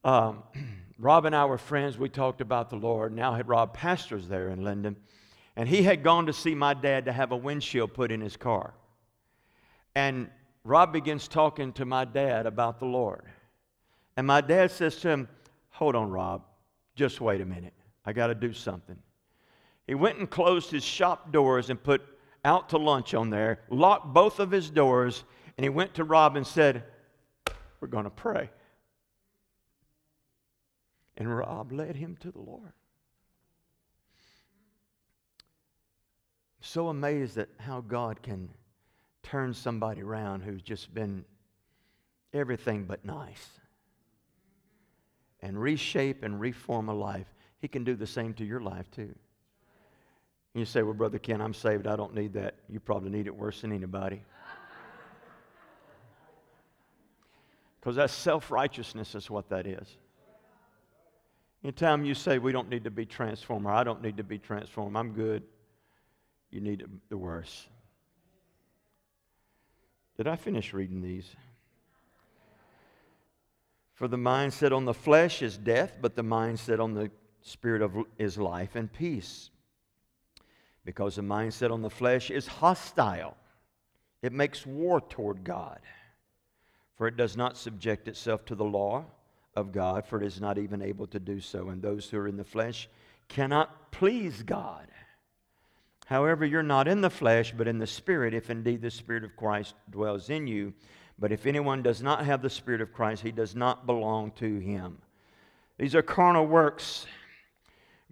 um, 0.04 0.42
Rob 0.98 1.24
and 1.24 1.34
I 1.34 1.46
were 1.46 1.58
friends. 1.58 1.96
We 1.96 2.08
talked 2.08 2.40
about 2.40 2.70
the 2.70 2.76
Lord. 2.76 3.14
Now 3.14 3.34
had 3.34 3.48
Rob 3.48 3.72
pastors 3.72 4.28
there 4.28 4.48
in 4.48 4.62
Linden. 4.62 4.96
And 5.56 5.68
he 5.68 5.82
had 5.82 6.02
gone 6.02 6.26
to 6.26 6.32
see 6.32 6.54
my 6.54 6.74
dad 6.74 7.06
to 7.06 7.12
have 7.12 7.32
a 7.32 7.36
windshield 7.36 7.94
put 7.94 8.10
in 8.10 8.20
his 8.20 8.36
car. 8.36 8.74
And 9.94 10.30
Rob 10.64 10.92
begins 10.92 11.28
talking 11.28 11.72
to 11.74 11.84
my 11.84 12.04
dad 12.04 12.46
about 12.46 12.78
the 12.78 12.86
Lord. 12.86 13.24
And 14.16 14.26
my 14.26 14.40
dad 14.40 14.70
says 14.70 14.96
to 14.96 15.08
him, 15.08 15.28
Hold 15.70 15.96
on, 15.96 16.10
Rob, 16.10 16.42
just 16.94 17.20
wait 17.20 17.40
a 17.40 17.46
minute. 17.46 17.72
I 18.04 18.12
got 18.12 18.28
to 18.28 18.34
do 18.34 18.52
something. 18.52 18.96
He 19.86 19.94
went 19.94 20.18
and 20.18 20.28
closed 20.30 20.70
his 20.70 20.84
shop 20.84 21.32
doors 21.32 21.70
and 21.70 21.82
put 21.82 22.02
out 22.44 22.68
to 22.70 22.78
lunch 22.78 23.14
on 23.14 23.30
there, 23.30 23.60
locked 23.70 24.12
both 24.12 24.38
of 24.38 24.50
his 24.50 24.70
doors, 24.70 25.24
and 25.56 25.64
he 25.64 25.70
went 25.70 25.94
to 25.94 26.04
Rob 26.04 26.36
and 26.36 26.46
said, 26.46 26.84
We're 27.80 27.88
going 27.88 28.04
to 28.04 28.10
pray. 28.10 28.50
And 31.16 31.36
Rob 31.36 31.72
led 31.72 31.96
him 31.96 32.16
to 32.20 32.30
the 32.30 32.40
Lord. 32.40 32.72
So 36.60 36.88
amazed 36.88 37.38
at 37.38 37.48
how 37.58 37.80
God 37.80 38.22
can 38.22 38.48
turn 39.22 39.54
somebody 39.54 40.02
around 40.02 40.42
who's 40.42 40.62
just 40.62 40.92
been 40.92 41.24
everything 42.32 42.84
but 42.84 43.04
nice 43.04 43.48
and 45.40 45.60
reshape 45.60 46.22
and 46.22 46.40
reform 46.40 46.88
a 46.88 46.94
life, 46.94 47.26
He 47.60 47.68
can 47.68 47.84
do 47.84 47.94
the 47.94 48.06
same 48.06 48.32
to 48.34 48.44
your 48.44 48.60
life 48.60 48.90
too. 48.90 49.02
And 49.02 50.60
you 50.60 50.64
say, 50.64 50.82
Well, 50.82 50.94
Brother 50.94 51.18
Ken, 51.18 51.40
I'm 51.40 51.54
saved. 51.54 51.86
I 51.86 51.96
don't 51.96 52.14
need 52.14 52.32
that. 52.34 52.54
You 52.68 52.80
probably 52.80 53.10
need 53.10 53.26
it 53.26 53.34
worse 53.34 53.60
than 53.60 53.72
anybody. 53.72 54.22
Because 57.80 57.96
that's 57.96 58.12
self 58.12 58.52
righteousness 58.52 59.16
is 59.16 59.28
what 59.28 59.48
that 59.48 59.66
is. 59.66 59.96
Anytime 61.64 62.04
you 62.04 62.14
say 62.14 62.38
we 62.38 62.52
don't 62.52 62.68
need 62.68 62.84
to 62.84 62.92
be 62.92 63.04
transformed, 63.04 63.66
or 63.66 63.72
I 63.72 63.82
don't 63.82 64.00
need 64.02 64.16
to 64.18 64.22
be 64.22 64.38
transformed, 64.38 64.96
I'm 64.96 65.12
good, 65.12 65.42
you 66.52 66.60
need 66.60 66.84
the 67.08 67.16
worse. 67.16 67.66
Did 70.16 70.26
I 70.26 70.36
finish 70.36 70.72
reading 70.72 71.00
these? 71.00 71.34
For 73.94 74.08
the 74.08 74.16
mindset 74.16 74.72
on 74.72 74.84
the 74.84 74.94
flesh 74.94 75.42
is 75.42 75.56
death, 75.56 75.98
but 76.00 76.16
the 76.16 76.24
mindset 76.24 76.80
on 76.80 76.94
the 76.94 77.10
spirit 77.42 77.82
of, 77.82 77.96
is 78.18 78.36
life 78.38 78.74
and 78.74 78.92
peace. 78.92 79.50
Because 80.84 81.16
the 81.16 81.22
mindset 81.22 81.70
on 81.70 81.82
the 81.82 81.90
flesh 81.90 82.30
is 82.30 82.46
hostile, 82.46 83.36
it 84.20 84.32
makes 84.32 84.66
war 84.66 85.00
toward 85.00 85.44
God. 85.44 85.80
For 86.96 87.06
it 87.06 87.16
does 87.16 87.36
not 87.36 87.56
subject 87.56 88.08
itself 88.08 88.44
to 88.46 88.54
the 88.54 88.64
law 88.64 89.04
of 89.54 89.72
God, 89.72 90.06
for 90.06 90.20
it 90.20 90.26
is 90.26 90.40
not 90.40 90.58
even 90.58 90.82
able 90.82 91.06
to 91.08 91.20
do 91.20 91.40
so. 91.40 91.68
And 91.68 91.80
those 91.80 92.08
who 92.08 92.18
are 92.18 92.28
in 92.28 92.36
the 92.36 92.44
flesh 92.44 92.88
cannot 93.28 93.92
please 93.92 94.42
God. 94.42 94.86
However, 96.12 96.44
you're 96.44 96.62
not 96.62 96.88
in 96.88 97.00
the 97.00 97.08
flesh, 97.08 97.54
but 97.56 97.66
in 97.66 97.78
the 97.78 97.86
Spirit, 97.86 98.34
if 98.34 98.50
indeed 98.50 98.82
the 98.82 98.90
Spirit 98.90 99.24
of 99.24 99.34
Christ 99.34 99.74
dwells 99.90 100.28
in 100.28 100.46
you. 100.46 100.74
But 101.18 101.32
if 101.32 101.46
anyone 101.46 101.82
does 101.82 102.02
not 102.02 102.26
have 102.26 102.42
the 102.42 102.50
Spirit 102.50 102.82
of 102.82 102.92
Christ, 102.92 103.22
he 103.22 103.32
does 103.32 103.56
not 103.56 103.86
belong 103.86 104.32
to 104.32 104.58
him. 104.58 104.98
These 105.78 105.94
are 105.94 106.02
carnal 106.02 106.46
works. 106.46 107.06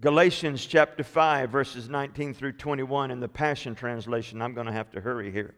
Galatians 0.01 0.65
chapter 0.65 1.05
5, 1.05 1.51
verses 1.51 1.91
19 1.91 2.33
through 2.33 2.53
21 2.53 3.11
in 3.11 3.21
the 3.21 3.29
Passion 3.29 3.75
Translation. 3.75 4.41
I'm 4.41 4.55
going 4.55 4.67
to 4.67 4.73
have 4.73 4.91
to 4.93 5.03
hurry 5.03 5.31
here. 5.31 5.55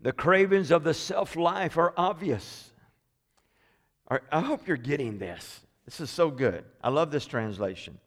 The 0.00 0.10
cravings 0.10 0.72
of 0.72 0.82
the 0.82 0.92
self 0.92 1.36
life 1.36 1.78
are 1.78 1.94
obvious. 1.96 2.72
I 4.08 4.40
hope 4.40 4.66
you're 4.66 4.76
getting 4.76 5.18
this. 5.18 5.60
This 5.84 6.00
is 6.00 6.10
so 6.10 6.32
good. 6.32 6.64
I 6.82 6.88
love 6.88 7.12
this 7.12 7.26
translation. 7.26 8.00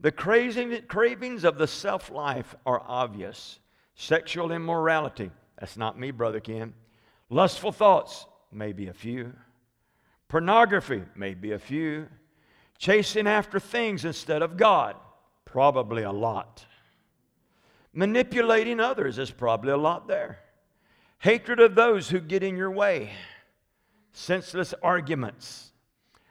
The 0.00 0.12
cravings 0.12 1.44
of 1.44 1.58
the 1.58 1.66
self 1.66 2.10
life 2.10 2.54
are 2.64 2.82
obvious. 2.86 3.58
Sexual 3.94 4.52
immorality, 4.52 5.30
that's 5.58 5.76
not 5.76 5.98
me, 5.98 6.12
Brother 6.12 6.38
Ken. 6.38 6.72
Lustful 7.30 7.72
thoughts, 7.72 8.26
maybe 8.52 8.86
a 8.86 8.92
few. 8.92 9.34
Pornography, 10.28 11.02
maybe 11.16 11.50
a 11.50 11.58
few. 11.58 12.06
Chasing 12.78 13.26
after 13.26 13.58
things 13.58 14.04
instead 14.04 14.40
of 14.40 14.56
God, 14.56 14.94
probably 15.44 16.04
a 16.04 16.12
lot. 16.12 16.64
Manipulating 17.92 18.78
others 18.78 19.18
is 19.18 19.32
probably 19.32 19.72
a 19.72 19.76
lot 19.76 20.06
there. 20.06 20.38
Hatred 21.18 21.58
of 21.58 21.74
those 21.74 22.08
who 22.08 22.20
get 22.20 22.44
in 22.44 22.56
your 22.56 22.70
way. 22.70 23.10
Senseless 24.12 24.74
arguments. 24.80 25.72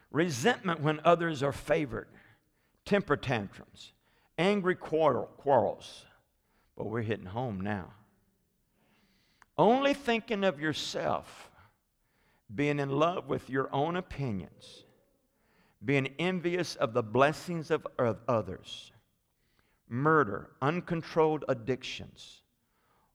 Resentment 0.09 0.79
when 0.79 1.01
others 1.03 1.43
are 1.43 1.51
favored 1.51 2.07
temper 2.87 3.17
tantrums, 3.17 3.91
angry 4.37 4.73
quarrel, 4.73 5.29
quarrels. 5.37 6.05
But 6.75 6.87
we're 6.87 7.01
hitting 7.01 7.25
home 7.25 7.61
now. 7.61 7.93
Only 9.57 9.93
thinking 9.93 10.43
of 10.43 10.59
yourself, 10.59 11.51
being 12.53 12.79
in 12.79 12.89
love 12.89 13.27
with 13.27 13.49
your 13.49 13.69
own 13.73 13.95
opinions, 13.95 14.83
being 15.83 16.13
envious 16.17 16.75
of 16.75 16.93
the 16.93 17.03
blessings 17.03 17.71
of 17.71 17.85
others, 18.27 18.91
murder, 19.89 20.51
uncontrolled 20.61 21.43
addictions, 21.49 22.41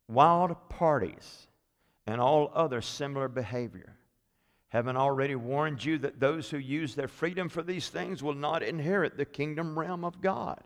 wild 0.09 0.69
parties, 0.69 1.47
and 2.07 2.21
all 2.21 2.51
other 2.55 2.83
similar 2.83 3.29
behavior 3.29 3.97
haven't 4.73 4.97
already 4.97 5.35
warned 5.35 5.85
you 5.85 5.99
that 5.99 6.19
those 6.19 6.49
who 6.49 6.57
use 6.57 6.95
their 6.95 7.07
freedom 7.07 7.51
for 7.51 7.63
these 7.63 7.91
things 7.91 8.23
will 8.23 8.35
not 8.35 8.63
inherit 8.63 9.19
the 9.19 9.27
kingdom 9.27 9.79
realm 9.79 10.03
of 10.03 10.23
God? 10.23 10.65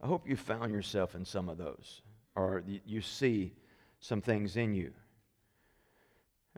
I 0.00 0.06
hope 0.06 0.28
you 0.28 0.36
found 0.36 0.72
yourself 0.72 1.16
in 1.16 1.24
some 1.24 1.48
of 1.48 1.58
those, 1.58 2.02
or 2.36 2.62
you 2.86 3.00
see 3.00 3.52
some 3.98 4.20
things 4.20 4.56
in 4.56 4.74
you. 4.74 4.92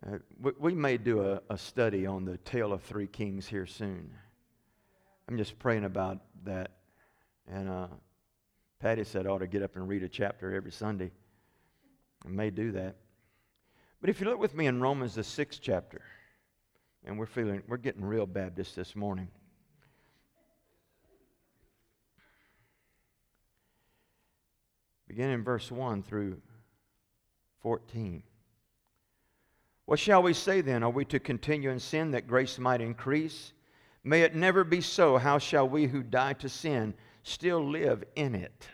Uh, 0.07 0.19
we, 0.39 0.53
we, 0.59 0.75
may 0.75 0.99
do 0.99 1.23
a, 1.23 1.41
a 1.49 1.57
study 1.57 2.05
on 2.05 2.27
the 2.27 2.37
tale 2.39 2.71
of 2.71 2.83
three 2.83 3.07
kings 3.07 3.47
here 3.47 3.65
soon. 3.65 4.11
I'm 5.27 5.39
just 5.39 5.59
praying 5.59 5.85
about 5.85 6.19
that. 6.45 6.73
And 7.51 7.71
uh, 7.71 7.87
Patty 8.79 9.05
said 9.05 9.27
I 9.27 9.31
ought 9.31 9.39
to 9.39 9.47
get 9.47 9.63
up 9.63 9.77
and 9.77 9.89
read 9.89 10.03
a 10.03 10.09
chapter 10.09 10.55
every 10.55 10.73
Sunday. 10.73 11.13
I 12.27 12.29
may 12.29 12.51
do 12.51 12.73
that. 12.73 12.97
But 14.05 14.11
if 14.11 14.21
you 14.21 14.27
look 14.27 14.39
with 14.39 14.55
me 14.55 14.67
in 14.67 14.83
Romans, 14.83 15.15
the 15.15 15.25
sixth 15.25 15.61
chapter, 15.63 16.03
and 17.07 17.19
we're 17.19 17.25
feeling, 17.25 17.63
we're 17.67 17.79
getting 17.79 18.05
real 18.05 18.27
Baptist 18.27 18.77
this 18.77 18.95
morning. 18.95 19.29
Begin 25.09 25.31
in 25.31 25.43
verse 25.43 25.73
1 25.73 26.03
through 26.03 26.37
14. 27.63 28.23
What 29.87 29.99
shall 29.99 30.23
we 30.23 30.35
say 30.35 30.61
then? 30.61 30.83
Are 30.83 30.91
we 30.91 31.07
to 31.07 31.19
continue 31.19 31.71
in 31.71 31.81
sin 31.81 32.11
that 32.11 32.29
grace 32.29 32.59
might 32.59 32.83
increase? 32.83 33.55
May 34.05 34.21
it 34.21 34.35
never 34.35 34.65
be 34.65 34.83
so. 34.83 35.17
How 35.17 35.39
shall 35.39 35.67
we 35.67 35.87
who 35.87 36.03
die 36.03 36.35
to 36.35 36.49
sin 36.51 36.93
still 37.23 37.67
live 37.67 38.05
in 38.17 38.35
it? 38.35 38.69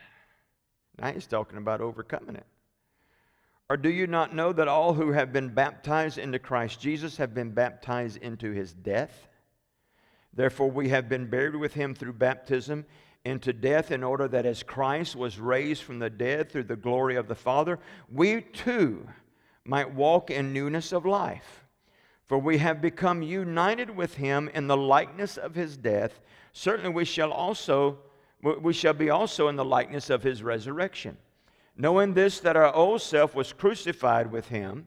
Now 0.98 1.12
he's 1.12 1.28
talking 1.28 1.58
about 1.58 1.80
overcoming 1.80 2.34
it. 2.34 2.46
Or 3.70 3.76
do 3.76 3.88
you 3.88 4.08
not 4.08 4.34
know 4.34 4.52
that 4.52 4.66
all 4.66 4.94
who 4.94 5.12
have 5.12 5.32
been 5.32 5.48
baptized 5.48 6.18
into 6.18 6.40
Christ 6.40 6.80
Jesus 6.80 7.16
have 7.18 7.32
been 7.32 7.52
baptized 7.52 8.16
into 8.16 8.50
his 8.50 8.72
death? 8.72 9.28
Therefore, 10.34 10.68
we 10.68 10.88
have 10.88 11.08
been 11.08 11.30
buried 11.30 11.54
with 11.54 11.74
him 11.74 11.94
through 11.94 12.14
baptism 12.14 12.84
into 13.24 13.52
death, 13.52 13.92
in 13.92 14.02
order 14.02 14.26
that 14.26 14.44
as 14.44 14.64
Christ 14.64 15.14
was 15.14 15.38
raised 15.38 15.84
from 15.84 16.00
the 16.00 16.10
dead 16.10 16.50
through 16.50 16.64
the 16.64 16.74
glory 16.74 17.14
of 17.14 17.28
the 17.28 17.34
Father, 17.36 17.78
we 18.10 18.40
too 18.40 19.06
might 19.64 19.94
walk 19.94 20.32
in 20.32 20.52
newness 20.52 20.92
of 20.92 21.06
life. 21.06 21.64
For 22.26 22.38
we 22.38 22.58
have 22.58 22.80
become 22.80 23.22
united 23.22 23.90
with 23.90 24.14
him 24.14 24.50
in 24.52 24.66
the 24.66 24.76
likeness 24.76 25.36
of 25.36 25.54
his 25.54 25.76
death. 25.76 26.20
Certainly, 26.52 26.90
we 26.90 27.04
shall 27.04 27.30
also 27.30 27.98
we 28.42 28.72
shall 28.72 28.94
be 28.94 29.10
also 29.10 29.46
in 29.46 29.54
the 29.54 29.64
likeness 29.64 30.10
of 30.10 30.24
his 30.24 30.42
resurrection 30.42 31.16
knowing 31.80 32.12
this 32.12 32.40
that 32.40 32.56
our 32.56 32.72
old 32.74 33.00
self 33.00 33.34
was 33.34 33.52
crucified 33.52 34.30
with 34.30 34.48
him, 34.48 34.86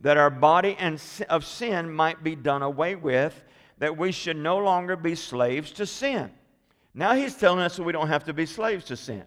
that 0.00 0.16
our 0.16 0.30
body 0.30 0.76
and 0.78 1.00
of 1.28 1.44
sin 1.44 1.92
might 1.92 2.24
be 2.24 2.34
done 2.34 2.62
away 2.62 2.96
with, 2.96 3.44
that 3.78 3.96
we 3.96 4.10
should 4.10 4.36
no 4.36 4.58
longer 4.58 4.96
be 4.96 5.14
slaves 5.14 5.70
to 5.70 5.86
sin. 5.86 6.30
Now 6.94 7.14
he's 7.14 7.36
telling 7.36 7.60
us 7.60 7.76
that 7.76 7.84
we 7.84 7.92
don't 7.92 8.08
have 8.08 8.24
to 8.24 8.32
be 8.32 8.46
slaves 8.46 8.86
to 8.86 8.96
sin 8.96 9.22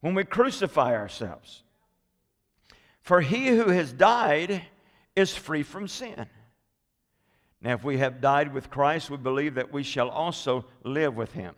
when 0.00 0.14
we 0.14 0.24
crucify 0.24 0.94
ourselves. 0.96 1.62
For 3.02 3.20
he 3.20 3.48
who 3.48 3.68
has 3.68 3.92
died 3.92 4.62
is 5.14 5.36
free 5.36 5.62
from 5.62 5.86
sin. 5.86 6.26
Now, 7.60 7.74
if 7.74 7.84
we 7.84 7.98
have 7.98 8.20
died 8.20 8.52
with 8.52 8.70
Christ, 8.70 9.10
we 9.10 9.18
believe 9.18 9.54
that 9.54 9.72
we 9.72 9.84
shall 9.84 10.08
also 10.08 10.64
live 10.82 11.14
with 11.14 11.32
him 11.32 11.54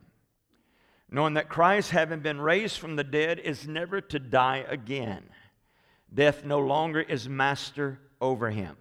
knowing 1.14 1.34
that 1.34 1.48
Christ, 1.48 1.92
having 1.92 2.18
been 2.18 2.40
raised 2.40 2.76
from 2.76 2.96
the 2.96 3.04
dead, 3.04 3.38
is 3.38 3.68
never 3.68 4.00
to 4.00 4.18
die 4.18 4.64
again. 4.68 5.22
Death 6.12 6.44
no 6.44 6.58
longer 6.58 7.00
is 7.00 7.28
master 7.28 8.00
over 8.20 8.50
him. 8.50 8.76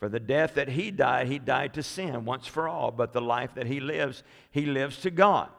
For 0.00 0.08
the 0.08 0.18
death 0.18 0.54
that 0.54 0.70
he 0.70 0.90
died, 0.90 1.28
he 1.28 1.38
died 1.38 1.74
to 1.74 1.84
sin 1.84 2.24
once 2.24 2.48
for 2.48 2.66
all, 2.66 2.90
but 2.90 3.12
the 3.12 3.20
life 3.20 3.54
that 3.54 3.68
he 3.68 3.78
lives, 3.78 4.24
he 4.50 4.66
lives 4.66 4.96
to 5.02 5.10
God. 5.10 5.50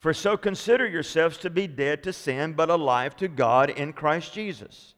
For 0.00 0.12
so 0.12 0.36
consider 0.36 0.86
yourselves 0.86 1.38
to 1.38 1.48
be 1.48 1.66
dead 1.66 2.02
to 2.02 2.12
sin, 2.12 2.52
but 2.52 2.68
alive 2.68 3.16
to 3.16 3.26
God 3.26 3.70
in 3.70 3.94
Christ 3.94 4.34
Jesus. 4.34 4.92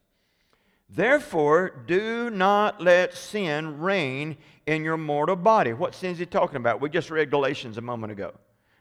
Therefore, 0.90 1.84
do 1.86 2.28
not 2.28 2.80
let 2.80 3.14
sin 3.14 3.78
reign 3.78 4.36
in 4.66 4.82
your 4.82 4.96
mortal 4.96 5.36
body. 5.36 5.74
What 5.74 5.94
sin 5.94 6.10
is 6.10 6.18
he 6.18 6.26
talking 6.26 6.56
about? 6.56 6.80
We 6.80 6.90
just 6.90 7.08
read 7.08 7.30
Galatians 7.30 7.78
a 7.78 7.82
moment 7.82 8.10
ago. 8.10 8.32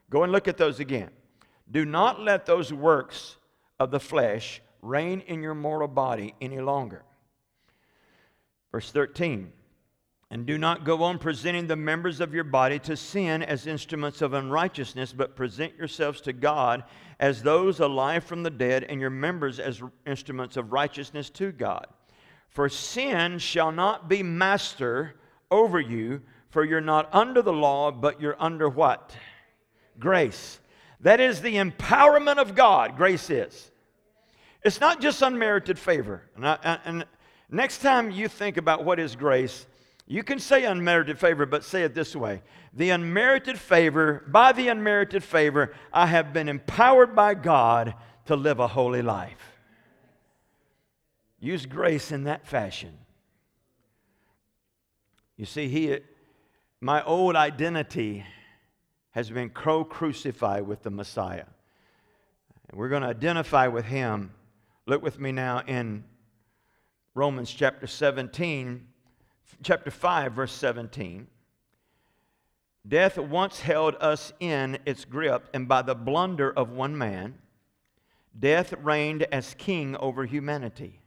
Go 0.10 0.24
and 0.24 0.32
look 0.32 0.48
at 0.48 0.58
those 0.58 0.80
again. 0.80 1.12
Do 1.70 1.86
not 1.86 2.22
let 2.22 2.46
those 2.46 2.72
works 2.72 3.38
of 3.80 3.92
the 3.92 4.00
flesh 4.00 4.62
reign 4.82 5.22
in 5.22 5.42
your 5.42 5.56
mortal 5.56 5.88
body 5.88 6.34
any 6.40 6.60
longer. 6.60 7.04
Verse 8.72 8.92
13. 8.92 9.52
And 10.30 10.46
do 10.46 10.58
not 10.58 10.84
go 10.84 11.04
on 11.04 11.20
presenting 11.20 11.68
the 11.68 11.78
members 11.78 12.20
of 12.20 12.34
your 12.34 12.44
body 12.44 12.80
to 12.80 12.98
sin 12.98 13.42
as 13.42 13.66
instruments 13.66 14.22
of 14.22 14.34
unrighteousness, 14.34 15.14
but 15.14 15.38
present 15.38 15.76
yourselves 15.78 16.20
to 16.22 16.34
God 16.34 16.84
as 17.20 17.42
those 17.42 17.80
alive 17.80 18.26
from 18.26 18.44
the 18.44 18.50
dead, 18.50 18.84
and 18.84 19.00
your 19.00 19.10
members 19.10 19.60
as 19.60 19.82
instruments 20.06 20.58
of 20.58 20.74
righteousness 20.74 21.30
to 21.32 21.52
God. 21.52 21.88
For 22.50 22.68
sin 22.68 23.40
shall 23.40 23.72
not 23.72 24.10
be 24.10 24.22
master 24.22 25.16
over 25.50 25.80
you, 25.80 26.22
for 26.50 26.66
you're 26.66 26.82
not 26.82 27.14
under 27.14 27.42
the 27.42 27.54
law, 27.54 27.92
but 27.92 28.20
you're 28.20 28.36
under 28.38 28.68
what? 28.68 29.16
Grace. 29.98 30.60
That 31.02 31.20
is 31.20 31.42
the 31.42 31.56
empowerment 31.56 32.38
of 32.38 32.56
God, 32.56 32.98
grace 32.98 33.30
is. 33.30 33.72
It's 34.64 34.82
not 34.82 35.00
just 35.00 35.22
unmerited 35.22 35.78
favor. 35.78 36.24
And, 36.36 36.48
I, 36.48 36.80
and, 36.84 37.06
Next 37.50 37.80
time 37.80 38.12
you 38.12 38.28
think 38.28 38.58
about 38.58 38.84
what 38.84 39.00
is 39.00 39.16
grace, 39.16 39.66
you 40.06 40.24
can 40.24 40.40
say 40.40 40.66
unmerited 40.66 41.18
favor, 41.18 41.46
but 41.46 41.64
say 41.64 41.84
it 41.84 41.96
this 41.96 42.16
way 42.16 42.42
The 42.74 42.90
unmerited 42.90 43.58
favor, 43.58 44.24
by 44.28 44.52
the 44.52 44.68
unmerited 44.68 45.24
favor, 45.24 45.74
I 45.94 46.08
have 46.08 46.34
been 46.34 46.50
empowered 46.50 47.16
by 47.16 47.36
God 47.36 47.94
to 48.26 48.36
live 48.36 48.60
a 48.60 48.68
holy 48.68 49.02
life. 49.02 49.58
Use 51.40 51.66
grace 51.66 52.12
in 52.12 52.26
that 52.26 52.46
fashion. 52.46 52.98
You 55.38 55.46
see, 55.46 55.70
he, 55.70 56.00
my 56.82 57.04
old 57.04 57.36
identity 57.36 58.26
has 59.12 59.30
been 59.30 59.50
co 59.50 59.84
crucified 59.84 60.68
with 60.68 60.84
the 60.84 60.90
Messiah. 60.90 61.46
And 62.70 62.80
we're 62.80 62.90
going 62.90 63.04
to 63.04 63.08
identify 63.08 63.68
with 63.68 63.86
him. 63.86 64.32
Look 64.86 65.02
with 65.02 65.20
me 65.20 65.32
now 65.32 65.64
in 65.66 66.04
Romans 67.14 67.52
chapter 67.52 67.88
17, 67.88 68.86
chapter 69.64 69.92
5, 69.92 70.34
verse 70.34 70.54
17. 70.54 71.28
Death 72.88 73.18
once 73.18 73.60
held 73.60 73.96
us 74.00 74.32
in 74.40 74.78
its 74.86 75.04
grip, 75.04 75.50
and 75.54 75.68
by 75.68 75.82
the 75.82 75.96
blunder 75.96 76.52
of 76.52 76.70
one 76.70 76.98
man, 76.98 77.38
death 78.38 78.72
reigned 78.82 79.24
as 79.24 79.56
king 79.56 79.96
over 79.98 80.26
humanity. 80.26 81.02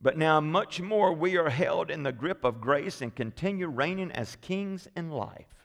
But 0.00 0.16
now, 0.16 0.40
much 0.40 0.80
more, 0.80 1.12
we 1.12 1.36
are 1.36 1.50
held 1.50 1.90
in 1.90 2.02
the 2.02 2.12
grip 2.12 2.44
of 2.44 2.60
grace 2.60 3.02
and 3.02 3.14
continue 3.14 3.68
reigning 3.68 4.10
as 4.12 4.36
kings 4.36 4.88
in 4.96 5.10
life, 5.10 5.61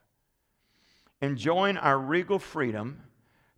enjoying 1.22 1.78
our 1.78 1.98
regal 1.98 2.40
freedom 2.40 3.02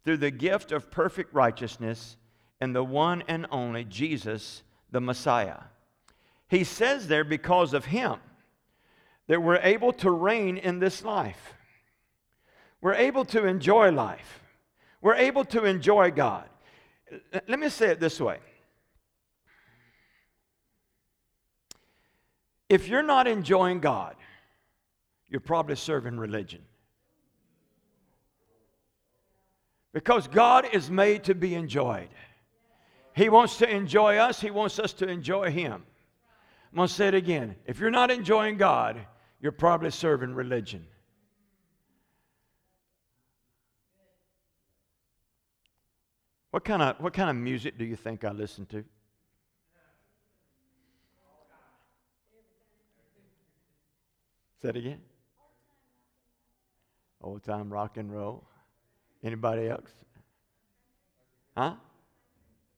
through 0.03 0.17
the 0.17 0.31
gift 0.31 0.71
of 0.71 0.91
perfect 0.91 1.33
righteousness 1.33 2.17
in 2.61 2.73
the 2.73 2.83
one 2.83 3.23
and 3.27 3.45
only 3.51 3.83
Jesus, 3.83 4.63
the 4.91 5.01
Messiah. 5.01 5.59
He 6.47 6.63
says 6.63 7.07
there, 7.07 7.23
because 7.23 7.73
of 7.73 7.85
him, 7.85 8.15
that 9.27 9.41
we're 9.41 9.59
able 9.61 9.93
to 9.93 10.09
reign 10.09 10.57
in 10.57 10.79
this 10.79 11.03
life. 11.03 11.53
We're 12.81 12.95
able 12.95 13.25
to 13.25 13.45
enjoy 13.45 13.91
life. 13.91 14.41
We're 15.01 15.15
able 15.15 15.45
to 15.45 15.65
enjoy 15.65 16.11
God. 16.11 16.49
Let 17.47 17.59
me 17.59 17.69
say 17.69 17.89
it 17.89 17.99
this 17.99 18.19
way 18.19 18.39
if 22.69 22.87
you're 22.87 23.03
not 23.03 23.27
enjoying 23.27 23.79
God, 23.79 24.15
you're 25.27 25.41
probably 25.41 25.75
serving 25.75 26.17
religion. 26.17 26.61
Because 29.93 30.27
God 30.27 30.67
is 30.71 30.89
made 30.89 31.23
to 31.25 31.35
be 31.35 31.55
enjoyed. 31.55 32.09
He 33.15 33.29
wants 33.29 33.57
to 33.57 33.69
enjoy 33.69 34.17
us, 34.17 34.39
He 34.39 34.51
wants 34.51 34.79
us 34.79 34.93
to 34.93 35.07
enjoy 35.07 35.51
Him. 35.51 35.83
I'm 36.71 36.75
going 36.75 36.87
to 36.87 36.93
say 36.93 37.07
it 37.07 37.15
again. 37.15 37.55
If 37.65 37.79
you're 37.79 37.89
not 37.89 38.11
enjoying 38.11 38.57
God, 38.57 38.99
you're 39.41 39.51
probably 39.51 39.89
serving 39.89 40.35
religion. 40.35 40.85
What 46.51 46.63
kind 46.63 46.81
of, 46.81 46.99
what 46.99 47.13
kind 47.13 47.29
of 47.29 47.35
music 47.35 47.77
do 47.77 47.85
you 47.85 47.95
think 47.95 48.23
I 48.23 48.31
listen 48.31 48.65
to? 48.67 48.83
Say 54.61 54.69
it 54.69 54.75
again. 54.75 55.01
Old 57.21 57.43
time 57.43 57.71
rock 57.71 57.97
and 57.97 58.11
roll. 58.11 58.48
Anybody 59.23 59.67
else? 59.67 59.91
Huh? 61.57 61.73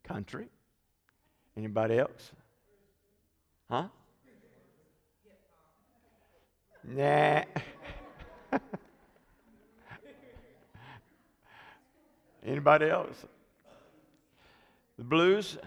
Country? 0.04 0.48
Anybody 1.56 2.00
else? 2.00 2.32
Huh? 3.70 3.88
Nah. 6.84 7.44
Anybody 12.44 12.90
else? 12.90 13.26
The 14.98 15.04
blues? 15.04 15.60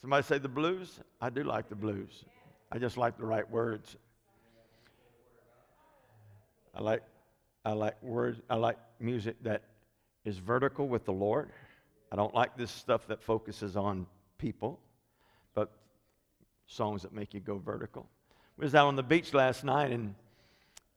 Somebody 0.00 0.22
say 0.24 0.38
the 0.38 0.48
blues? 0.48 1.00
I 1.20 1.28
do 1.28 1.42
like 1.42 1.68
the 1.68 1.74
blues. 1.74 2.24
I 2.70 2.78
just 2.78 2.96
like 2.96 3.18
the 3.18 3.26
right 3.26 3.50
words. 3.50 3.96
I 6.74 6.80
like 6.80 7.02
I 7.64 7.72
like 7.72 8.00
words 8.02 8.40
I 8.48 8.54
like 8.54 8.78
music 9.00 9.36
that 9.42 9.62
is 10.24 10.38
vertical 10.38 10.88
with 10.88 11.04
the 11.04 11.12
Lord. 11.12 11.50
I 12.12 12.16
don't 12.16 12.34
like 12.34 12.56
this 12.56 12.70
stuff 12.70 13.06
that 13.06 13.22
focuses 13.22 13.76
on 13.76 14.06
people, 14.38 14.80
but 15.54 15.70
songs 16.66 17.02
that 17.02 17.12
make 17.12 17.34
you 17.34 17.40
go 17.40 17.58
vertical. 17.58 18.06
We 18.56 18.64
was 18.64 18.74
out 18.74 18.88
on 18.88 18.96
the 18.96 19.02
beach 19.02 19.32
last 19.32 19.64
night 19.64 19.90
and 19.92 20.14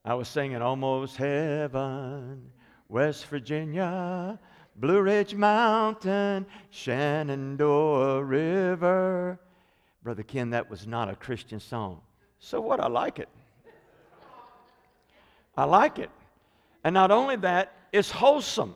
I 0.05 0.15
was 0.15 0.27
singing 0.27 0.61
Almost 0.61 1.15
Heaven, 1.15 2.51
West 2.89 3.25
Virginia, 3.27 4.37
Blue 4.75 5.01
Ridge 5.01 5.33
Mountain, 5.33 6.45
Shenandoah 6.71 8.23
River. 8.23 9.39
Brother 10.03 10.23
Ken, 10.23 10.49
that 10.49 10.69
was 10.69 10.85
not 10.85 11.09
a 11.09 11.15
Christian 11.15 11.61
song. 11.61 12.01
So 12.39 12.59
what? 12.59 12.81
I 12.81 12.87
like 12.87 13.19
it. 13.19 13.29
I 15.55 15.63
like 15.63 15.99
it. 15.99 16.09
And 16.83 16.93
not 16.93 17.11
only 17.11 17.37
that, 17.37 17.71
it's 17.93 18.11
wholesome. 18.11 18.75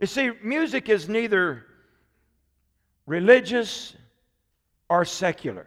You 0.00 0.06
see, 0.06 0.30
music 0.42 0.88
is 0.88 1.10
neither 1.10 1.66
religious 3.06 3.94
or 4.88 5.04
secular. 5.04 5.66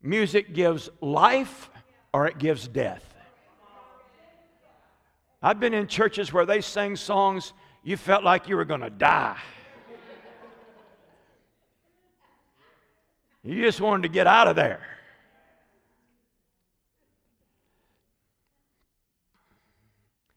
Music 0.00 0.54
gives 0.54 0.88
life 1.00 1.70
or 2.14 2.28
it 2.28 2.38
gives 2.38 2.68
death. 2.68 3.04
I've 5.42 5.58
been 5.58 5.74
in 5.74 5.88
churches 5.88 6.32
where 6.32 6.46
they 6.46 6.60
sang 6.60 6.94
songs 6.94 7.52
you 7.82 7.96
felt 7.96 8.22
like 8.22 8.48
you 8.48 8.56
were 8.56 8.64
going 8.64 8.80
to 8.80 8.90
die. 8.90 9.38
You 13.42 13.62
just 13.62 13.80
wanted 13.80 14.02
to 14.02 14.08
get 14.08 14.26
out 14.26 14.46
of 14.46 14.56
there. 14.56 14.86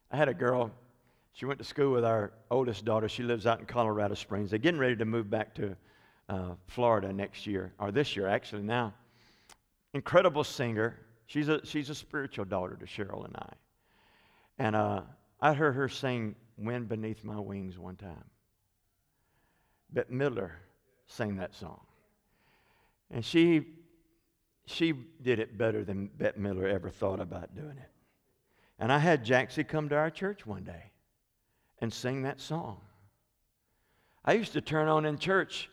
I 0.10 0.18
had 0.18 0.28
a 0.28 0.34
girl, 0.34 0.72
she 1.34 1.46
went 1.46 1.60
to 1.60 1.66
school 1.66 1.92
with 1.92 2.04
our 2.04 2.34
oldest 2.50 2.84
daughter. 2.86 3.08
She 3.08 3.24
lives 3.24 3.48
out 3.48 3.60
in 3.60 3.66
Colorado 3.66 4.16
Springs. 4.16 4.50
They're 4.50 4.60
getting 4.60 4.80
ready 4.80 4.98
to 4.98 5.06
move 5.06 5.30
back 5.30 5.56
to 5.56 5.76
uh, 6.30 6.52
Florida 6.68 7.12
next 7.14 7.48
year, 7.48 7.74
or 7.80 7.92
this 7.92 8.16
year 8.16 8.28
actually 8.28 8.64
now. 8.64 8.94
Incredible 9.94 10.44
singer. 10.44 10.98
She's 11.26 11.48
a, 11.48 11.66
she's 11.66 11.90
a 11.90 11.96
spiritual 11.96 12.46
daughter 12.46 12.76
to 12.76 12.86
Cheryl 12.86 13.26
and 13.26 13.36
I. 13.38 13.54
And 14.60 14.76
uh, 14.76 15.02
I 15.40 15.54
heard 15.54 15.74
her 15.76 15.88
sing 15.88 16.36
Wind 16.58 16.90
Beneath 16.90 17.24
My 17.24 17.40
Wings 17.40 17.80
one 17.80 17.96
time. 17.96 18.26
Bette 19.92 20.14
Midler 20.14 20.52
sang 21.08 21.38
that 21.38 21.56
song. 21.56 21.80
And 23.10 23.24
she, 23.24 23.66
she 24.66 24.94
did 25.22 25.40
it 25.40 25.58
better 25.58 25.84
than 25.84 26.08
Bette 26.08 26.40
Midler 26.40 26.72
ever 26.72 26.90
thought 26.90 27.20
about 27.20 27.56
doing 27.56 27.78
it. 27.78 27.90
And 28.80 28.92
I 28.92 29.00
had 29.00 29.26
Jaxie 29.26 29.68
come 29.68 29.90
to 29.90 29.96
our 29.96 30.10
church 30.10 30.46
one 30.46 30.64
day 30.64 30.91
and 31.82 31.92
sing 31.92 32.22
that 32.24 32.40
song. 32.40 32.78
I 34.24 34.34
used 34.34 34.54
to 34.54 34.62
turn 34.62 34.88
on 34.88 35.06
in 35.06 35.18
church, 35.18 35.70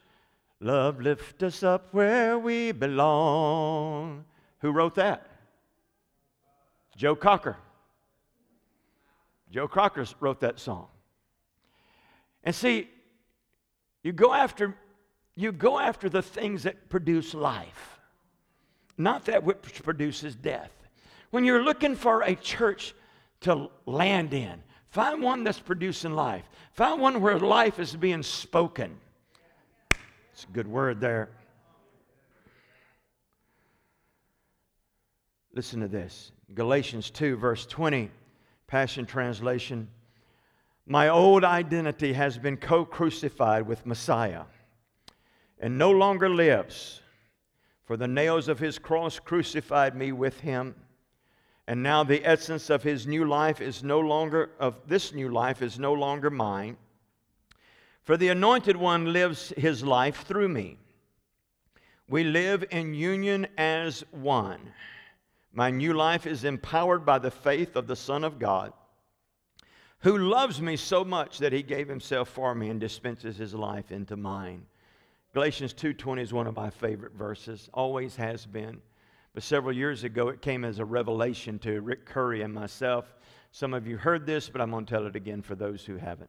Love 0.60 1.00
lift 1.00 1.42
us 1.42 1.62
up 1.62 1.88
where 1.92 2.38
we 2.38 2.72
belong. 2.72 4.24
Who 4.60 4.72
wrote 4.72 4.96
that? 4.96 5.26
Joe 6.96 7.14
Cocker. 7.14 7.56
Joe 9.52 9.68
Cocker 9.68 10.04
wrote 10.18 10.40
that 10.40 10.58
song. 10.58 10.88
And 12.42 12.54
see, 12.54 12.88
you 14.02 14.12
go 14.12 14.32
after 14.34 14.76
you 15.36 15.52
go 15.52 15.78
after 15.78 16.08
the 16.08 16.22
things 16.22 16.64
that 16.64 16.88
produce 16.88 17.32
life, 17.32 18.00
not 18.96 19.26
that 19.26 19.44
which 19.44 19.84
produces 19.84 20.34
death. 20.34 20.72
When 21.30 21.44
you're 21.44 21.62
looking 21.62 21.94
for 21.94 22.22
a 22.22 22.34
church 22.34 22.92
to 23.42 23.70
land 23.86 24.34
in. 24.34 24.60
Find 24.90 25.22
one 25.22 25.44
that's 25.44 25.60
producing 25.60 26.14
life. 26.14 26.44
Find 26.72 27.00
one 27.00 27.20
where 27.20 27.38
life 27.38 27.78
is 27.78 27.94
being 27.94 28.22
spoken. 28.22 28.98
It's 30.32 30.44
a 30.44 30.52
good 30.52 30.68
word 30.68 31.00
there. 31.00 31.30
Listen 35.52 35.80
to 35.80 35.88
this 35.88 36.32
Galatians 36.54 37.10
2, 37.10 37.36
verse 37.36 37.66
20, 37.66 38.10
Passion 38.66 39.04
Translation. 39.04 39.88
My 40.86 41.08
old 41.08 41.44
identity 41.44 42.14
has 42.14 42.38
been 42.38 42.56
co 42.56 42.84
crucified 42.84 43.66
with 43.66 43.84
Messiah 43.84 44.44
and 45.60 45.76
no 45.76 45.90
longer 45.90 46.28
lives, 46.30 47.02
for 47.84 47.96
the 47.96 48.08
nails 48.08 48.48
of 48.48 48.58
his 48.58 48.78
cross 48.78 49.18
crucified 49.18 49.96
me 49.96 50.12
with 50.12 50.40
him. 50.40 50.74
And 51.68 51.82
now 51.82 52.02
the 52.02 52.26
essence 52.26 52.70
of 52.70 52.82
his 52.82 53.06
new 53.06 53.26
life 53.26 53.60
is 53.60 53.84
no 53.84 54.00
longer, 54.00 54.48
of 54.58 54.80
this 54.88 55.12
new 55.12 55.28
life 55.28 55.60
is 55.60 55.78
no 55.78 55.92
longer 55.92 56.30
mine. 56.30 56.78
For 58.04 58.16
the 58.16 58.28
anointed 58.28 58.74
one 58.74 59.12
lives 59.12 59.52
his 59.54 59.84
life 59.84 60.24
through 60.24 60.48
me. 60.48 60.78
We 62.08 62.24
live 62.24 62.64
in 62.70 62.94
union 62.94 63.46
as 63.58 64.02
one. 64.12 64.72
My 65.52 65.70
new 65.70 65.92
life 65.92 66.26
is 66.26 66.42
empowered 66.42 67.04
by 67.04 67.18
the 67.18 67.30
faith 67.30 67.76
of 67.76 67.86
the 67.86 67.96
Son 67.96 68.24
of 68.24 68.38
God, 68.38 68.72
who 69.98 70.16
loves 70.16 70.62
me 70.62 70.74
so 70.74 71.04
much 71.04 71.36
that 71.36 71.52
he 71.52 71.62
gave 71.62 71.86
himself 71.86 72.30
for 72.30 72.54
me 72.54 72.70
and 72.70 72.80
dispenses 72.80 73.36
his 73.36 73.52
life 73.52 73.92
into 73.92 74.16
mine. 74.16 74.64
Galatians 75.34 75.74
2:20 75.74 76.22
is 76.22 76.32
one 76.32 76.46
of 76.46 76.56
my 76.56 76.70
favorite 76.70 77.12
verses, 77.12 77.68
always 77.74 78.16
has 78.16 78.46
been. 78.46 78.80
But 79.38 79.44
several 79.44 79.72
years 79.72 80.02
ago 80.02 80.30
it 80.30 80.42
came 80.42 80.64
as 80.64 80.80
a 80.80 80.84
revelation 80.84 81.60
to 81.60 81.80
Rick 81.80 82.06
Curry 82.06 82.42
and 82.42 82.52
myself. 82.52 83.14
Some 83.52 83.72
of 83.72 83.86
you 83.86 83.96
heard 83.96 84.26
this, 84.26 84.48
but 84.48 84.60
I'm 84.60 84.72
going 84.72 84.84
to 84.84 84.92
tell 84.92 85.06
it 85.06 85.14
again 85.14 85.42
for 85.42 85.54
those 85.54 85.84
who 85.84 85.96
haven't. 85.96 86.28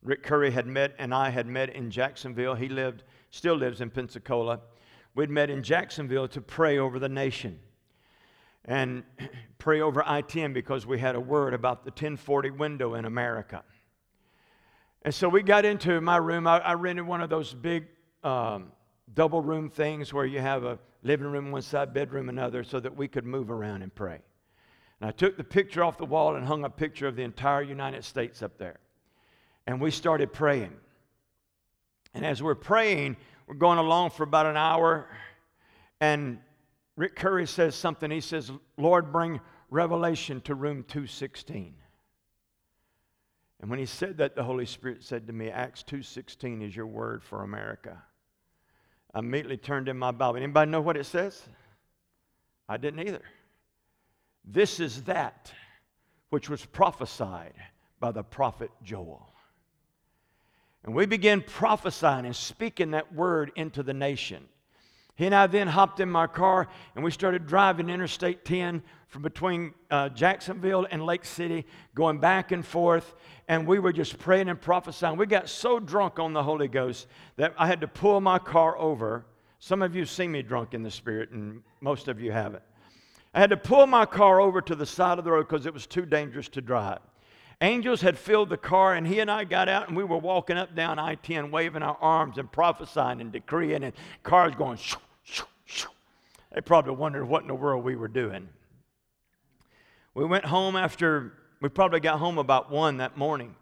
Rick 0.00 0.22
Curry 0.22 0.52
had 0.52 0.68
met 0.68 0.94
and 1.00 1.12
I 1.12 1.28
had 1.30 1.48
met 1.48 1.70
in 1.70 1.90
Jacksonville. 1.90 2.54
He 2.54 2.68
lived 2.68 3.02
still 3.30 3.56
lives 3.56 3.80
in 3.80 3.90
Pensacola. 3.90 4.60
We'd 5.16 5.28
met 5.28 5.50
in 5.50 5.64
Jacksonville 5.64 6.28
to 6.28 6.40
pray 6.40 6.78
over 6.78 7.00
the 7.00 7.08
nation 7.08 7.58
and 8.64 9.02
pray 9.58 9.80
over 9.80 10.00
ITM 10.02 10.54
because 10.54 10.86
we 10.86 11.00
had 11.00 11.16
a 11.16 11.20
word 11.20 11.52
about 11.52 11.82
the 11.82 11.90
1040 11.90 12.50
window 12.50 12.94
in 12.94 13.06
America. 13.06 13.64
And 15.02 15.12
so 15.12 15.28
we 15.28 15.42
got 15.42 15.64
into 15.64 16.00
my 16.00 16.18
room. 16.18 16.46
I, 16.46 16.60
I 16.60 16.74
rented 16.74 17.08
one 17.08 17.22
of 17.22 17.28
those 17.28 17.52
big 17.52 17.88
um, 18.22 18.70
double 19.14 19.42
room 19.42 19.68
things 19.68 20.12
where 20.12 20.26
you 20.26 20.38
have 20.38 20.62
a 20.62 20.78
living 21.04 21.28
room 21.28 21.52
one 21.52 21.62
side, 21.62 21.94
bedroom 21.94 22.28
another, 22.28 22.64
so 22.64 22.80
that 22.80 22.96
we 22.96 23.06
could 23.06 23.24
move 23.24 23.50
around 23.50 23.82
and 23.82 23.94
pray. 23.94 24.20
And 25.00 25.08
I 25.08 25.12
took 25.12 25.36
the 25.36 25.44
picture 25.44 25.84
off 25.84 25.98
the 25.98 26.04
wall 26.04 26.34
and 26.34 26.44
hung 26.44 26.64
a 26.64 26.70
picture 26.70 27.06
of 27.06 27.14
the 27.14 27.22
entire 27.22 27.62
United 27.62 28.04
States 28.04 28.42
up 28.42 28.58
there. 28.58 28.80
And 29.66 29.80
we 29.80 29.90
started 29.90 30.32
praying. 30.32 30.72
And 32.14 32.24
as 32.24 32.42
we're 32.42 32.54
praying, 32.54 33.16
we're 33.46 33.54
going 33.54 33.78
along 33.78 34.10
for 34.10 34.22
about 34.22 34.46
an 34.46 34.56
hour, 34.56 35.08
and 36.00 36.38
Rick 36.96 37.16
Curry 37.16 37.46
says 37.46 37.74
something. 37.74 38.10
He 38.10 38.20
says, 38.20 38.50
Lord, 38.76 39.12
bring 39.12 39.40
revelation 39.70 40.40
to 40.42 40.54
room 40.54 40.84
216. 40.84 41.74
And 43.60 43.70
when 43.70 43.78
he 43.78 43.86
said 43.86 44.18
that, 44.18 44.34
the 44.34 44.44
Holy 44.44 44.66
Spirit 44.66 45.02
said 45.02 45.26
to 45.26 45.32
me, 45.32 45.48
Acts 45.48 45.82
2.16 45.82 46.66
is 46.66 46.76
your 46.76 46.86
word 46.86 47.22
for 47.22 47.42
America. 47.42 48.02
I 49.14 49.20
immediately 49.20 49.56
turned 49.56 49.88
in 49.88 49.96
my 49.96 50.10
Bible. 50.10 50.36
Anybody 50.36 50.70
know 50.70 50.80
what 50.80 50.96
it 50.96 51.04
says? 51.04 51.48
I 52.68 52.76
didn't 52.76 53.06
either. 53.06 53.22
This 54.44 54.80
is 54.80 55.02
that 55.04 55.52
which 56.30 56.50
was 56.50 56.64
prophesied 56.64 57.54
by 58.00 58.10
the 58.10 58.24
prophet 58.24 58.70
Joel. 58.82 59.32
And 60.84 60.94
we 60.94 61.06
began 61.06 61.40
prophesying 61.40 62.26
and 62.26 62.34
speaking 62.34 62.90
that 62.90 63.14
word 63.14 63.52
into 63.56 63.82
the 63.82 63.94
nation. 63.94 64.44
He 65.16 65.26
and 65.26 65.34
I 65.34 65.46
then 65.46 65.68
hopped 65.68 66.00
in 66.00 66.10
my 66.10 66.26
car 66.26 66.68
and 66.94 67.04
we 67.04 67.10
started 67.10 67.46
driving 67.46 67.88
Interstate 67.88 68.44
10 68.44 68.82
from 69.06 69.22
between 69.22 69.72
uh, 69.90 70.08
Jacksonville 70.08 70.88
and 70.90 71.06
Lake 71.06 71.24
City, 71.24 71.66
going 71.94 72.18
back 72.18 72.50
and 72.50 72.66
forth. 72.66 73.14
And 73.46 73.64
we 73.64 73.78
were 73.78 73.92
just 73.92 74.18
praying 74.18 74.48
and 74.48 74.60
prophesying. 74.60 75.16
We 75.16 75.26
got 75.26 75.48
so 75.48 75.78
drunk 75.78 76.18
on 76.18 76.32
the 76.32 76.42
Holy 76.42 76.66
Ghost 76.66 77.06
that 77.36 77.54
I 77.56 77.68
had 77.68 77.80
to 77.82 77.88
pull 77.88 78.20
my 78.20 78.40
car 78.40 78.76
over. 78.76 79.24
Some 79.60 79.82
of 79.82 79.94
you 79.94 80.04
see 80.04 80.26
me 80.26 80.42
drunk 80.42 80.74
in 80.74 80.82
the 80.82 80.90
Spirit, 80.90 81.30
and 81.30 81.62
most 81.80 82.08
of 82.08 82.20
you 82.20 82.32
haven't. 82.32 82.64
I 83.32 83.40
had 83.40 83.50
to 83.50 83.56
pull 83.56 83.86
my 83.86 84.04
car 84.04 84.40
over 84.40 84.60
to 84.60 84.74
the 84.74 84.84
side 84.84 85.18
of 85.18 85.24
the 85.24 85.30
road 85.30 85.48
because 85.48 85.64
it 85.64 85.72
was 85.72 85.86
too 85.86 86.06
dangerous 86.06 86.48
to 86.50 86.60
drive. 86.60 86.98
Angels 87.64 88.02
had 88.02 88.18
filled 88.18 88.50
the 88.50 88.58
car, 88.58 88.92
and 88.92 89.06
he 89.06 89.20
and 89.20 89.30
I 89.30 89.44
got 89.44 89.70
out, 89.70 89.88
and 89.88 89.96
we 89.96 90.04
were 90.04 90.18
walking 90.18 90.58
up 90.58 90.74
down 90.74 90.98
I 90.98 91.14
10, 91.14 91.50
waving 91.50 91.82
our 91.82 91.96
arms 91.98 92.36
and 92.36 92.52
prophesying 92.52 93.22
and 93.22 93.32
decreeing, 93.32 93.82
and 93.82 93.94
cars 94.22 94.54
going 94.54 94.76
shoo, 94.76 94.98
shoo, 95.22 95.46
shoo. 95.64 95.88
They 96.54 96.60
probably 96.60 96.94
wondered 96.94 97.24
what 97.24 97.40
in 97.40 97.48
the 97.48 97.54
world 97.54 97.82
we 97.82 97.96
were 97.96 98.06
doing. 98.06 98.50
We 100.12 100.26
went 100.26 100.44
home 100.44 100.76
after, 100.76 101.32
we 101.62 101.70
probably 101.70 102.00
got 102.00 102.18
home 102.18 102.36
about 102.36 102.70
one 102.70 102.98
that 102.98 103.16
morning, 103.16 103.54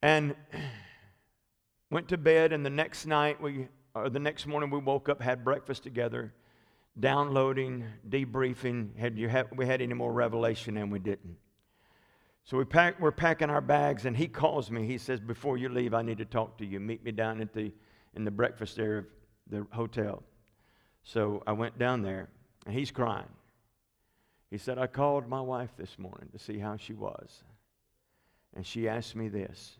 and 0.00 0.36
went 1.90 2.06
to 2.10 2.16
bed, 2.16 2.52
and 2.52 2.64
the 2.64 2.70
next 2.70 3.06
night, 3.06 3.42
we, 3.42 3.66
or 3.92 4.08
the 4.08 4.20
next 4.20 4.46
morning, 4.46 4.70
we 4.70 4.78
woke 4.78 5.08
up, 5.08 5.20
had 5.20 5.42
breakfast 5.42 5.82
together, 5.82 6.32
downloading, 7.00 7.86
debriefing. 8.08 8.96
Had 8.96 9.18
you 9.18 9.28
had, 9.28 9.48
we 9.56 9.66
had 9.66 9.82
any 9.82 9.94
more 9.94 10.12
revelation, 10.12 10.76
and 10.76 10.92
we 10.92 11.00
didn't. 11.00 11.38
So 12.46 12.56
we 12.56 12.64
pack, 12.64 13.00
we're 13.00 13.10
packing 13.10 13.50
our 13.50 13.60
bags, 13.60 14.06
and 14.06 14.16
he 14.16 14.28
calls 14.28 14.70
me. 14.70 14.86
He 14.86 14.98
says, 14.98 15.18
Before 15.18 15.58
you 15.58 15.68
leave, 15.68 15.92
I 15.92 16.02
need 16.02 16.18
to 16.18 16.24
talk 16.24 16.56
to 16.58 16.64
you. 16.64 16.78
Meet 16.78 17.04
me 17.04 17.10
down 17.10 17.40
at 17.40 17.52
the, 17.52 17.72
in 18.14 18.24
the 18.24 18.30
breakfast 18.30 18.78
area 18.78 19.00
of 19.00 19.06
the 19.50 19.66
hotel. 19.72 20.22
So 21.02 21.42
I 21.44 21.52
went 21.52 21.76
down 21.76 22.02
there, 22.02 22.28
and 22.64 22.72
he's 22.72 22.92
crying. 22.92 23.28
He 24.48 24.58
said, 24.58 24.78
I 24.78 24.86
called 24.86 25.28
my 25.28 25.40
wife 25.40 25.70
this 25.76 25.98
morning 25.98 26.28
to 26.32 26.38
see 26.38 26.60
how 26.60 26.76
she 26.76 26.94
was. 26.94 27.42
And 28.54 28.64
she 28.64 28.88
asked 28.88 29.16
me 29.16 29.28
this. 29.28 29.78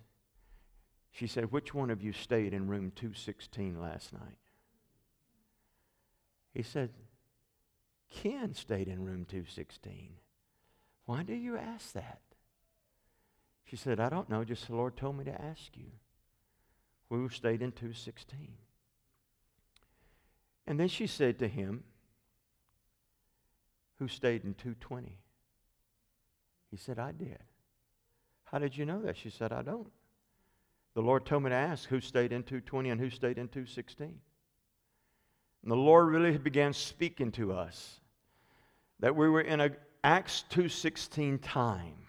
She 1.13 1.29
said, 1.29 1.53
Which 1.53 1.73
one 1.73 1.91
of 1.91 2.03
you 2.03 2.13
stayed 2.13 2.53
in 2.53 2.67
room 2.67 2.91
216 2.97 3.81
last 3.81 4.13
night? 4.13 4.39
He 6.53 6.65
said, 6.65 6.91
Ken 8.11 8.55
stayed 8.55 8.89
in 8.89 9.05
room 9.05 9.25
216. 9.25 10.15
Why 11.05 11.23
do 11.23 11.33
you 11.33 11.57
ask 11.57 11.93
that? 11.93 12.21
She 13.67 13.77
said, 13.77 13.99
I 13.99 14.09
don't 14.09 14.31
know, 14.31 14.45
just 14.45 14.69
the 14.69 14.77
Lord 14.77 14.97
told 14.97 15.19
me 15.19 15.25
to 15.25 15.43
ask 15.43 15.77
you. 15.77 15.91
We 17.09 17.29
stayed 17.29 17.63
in 17.63 17.73
216. 17.73 18.49
And 20.67 20.81
then 20.81 20.89
she 20.89 21.07
said 21.07 21.39
to 21.41 21.49
him, 21.49 21.85
Who 23.99 24.09
stayed 24.09 24.45
in 24.45 24.55
220? 24.55 25.19
He 26.71 26.77
said, 26.77 26.99
I 26.99 27.13
did. 27.13 27.39
How 28.45 28.59
did 28.59 28.77
you 28.77 28.85
know 28.85 29.03
that? 29.03 29.17
She 29.17 29.31
said, 29.31 29.53
I 29.53 29.63
don't. 29.63 29.91
The 30.95 31.03
Lord 31.03 31.27
told 31.27 31.43
me 31.43 31.51
to 31.51 31.57
ask 31.57 31.89
who 31.89 32.01
stayed 32.01 32.33
in 32.33 32.43
220 32.43 32.91
and 32.91 33.01
who 33.01 33.11
stayed 33.11 33.39
in 33.39 33.49
216. 33.49 34.07
And 35.63 35.71
the 35.71 35.77
Lord 35.77 36.09
really 36.09 36.39
began 36.39 36.73
speaking 36.73 37.33
to 37.33 37.53
us 37.53 38.01
that 39.01 39.15
we 39.15 39.29
were 39.29 39.43
in 39.43 39.61
a 39.61 39.71
Acts 40.05 40.45
2:16 40.51 41.41
time 41.43 42.06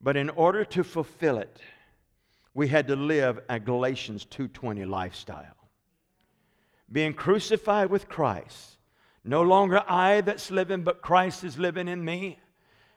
but 0.00 0.16
in 0.16 0.30
order 0.30 0.64
to 0.64 0.84
fulfill 0.84 1.38
it, 1.38 1.60
we 2.54 2.68
had 2.68 2.88
to 2.88 2.96
live 2.96 3.40
a 3.48 3.58
Galatians 3.60 4.24
2:20 4.24 4.84
lifestyle. 4.84 5.56
Being 6.90 7.14
crucified 7.14 7.90
with 7.90 8.08
Christ, 8.08 8.78
no 9.24 9.42
longer 9.42 9.84
I 9.86 10.22
that's 10.22 10.50
living, 10.50 10.82
but 10.82 11.02
Christ 11.02 11.44
is 11.44 11.58
living 11.58 11.88
in 11.88 12.04
me. 12.04 12.38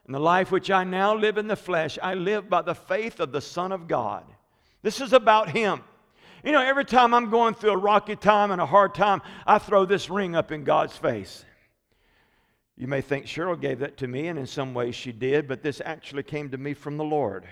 And 0.06 0.16
the 0.16 0.20
life 0.20 0.52
which 0.52 0.72
I 0.72 0.84
now 0.84 1.16
live 1.16 1.38
in 1.38 1.47
the 1.47 1.56
flesh, 1.56 1.99
I 2.02 2.16
live 2.16 2.49
by 2.49 2.62
the 2.62 2.76
faith 2.76 3.20
of 3.20 3.32
the 3.32 3.41
Son 3.41 3.72
of 3.72 3.88
God. 3.88 4.24
This 4.82 5.02
is 5.02 5.14
about 5.14 5.49
Him. 5.49 5.84
You 6.43 6.52
know, 6.52 6.62
every 6.62 6.86
time 6.86 7.14
I'm 7.14 7.30
going 7.30 7.54
through 7.54 7.72
a 7.72 7.78
rocky 7.78 8.16
time 8.16 8.52
and 8.52 8.60
a 8.60 8.66
hard 8.66 8.95
time, 8.95 9.22
I 9.45 9.60
throw 9.60 9.86
this 9.86 10.10
ring 10.10 10.36
up 10.36 10.52
in 10.52 10.64
God's 10.64 10.97
face. 10.97 11.45
You 12.82 12.88
may 12.88 13.01
think 13.01 13.27
Cheryl 13.27 13.61
gave 13.61 13.77
that 13.77 13.97
to 13.97 14.07
me, 14.07 14.27
and 14.27 14.39
in 14.39 14.47
some 14.47 14.73
ways 14.73 14.95
she 14.95 15.11
did, 15.11 15.47
but 15.47 15.61
this 15.61 15.84
actually 15.86 16.23
came 16.23 16.49
to 16.49 16.57
me 16.57 16.73
from 16.73 16.97
the 16.97 17.03
Lord 17.03 17.45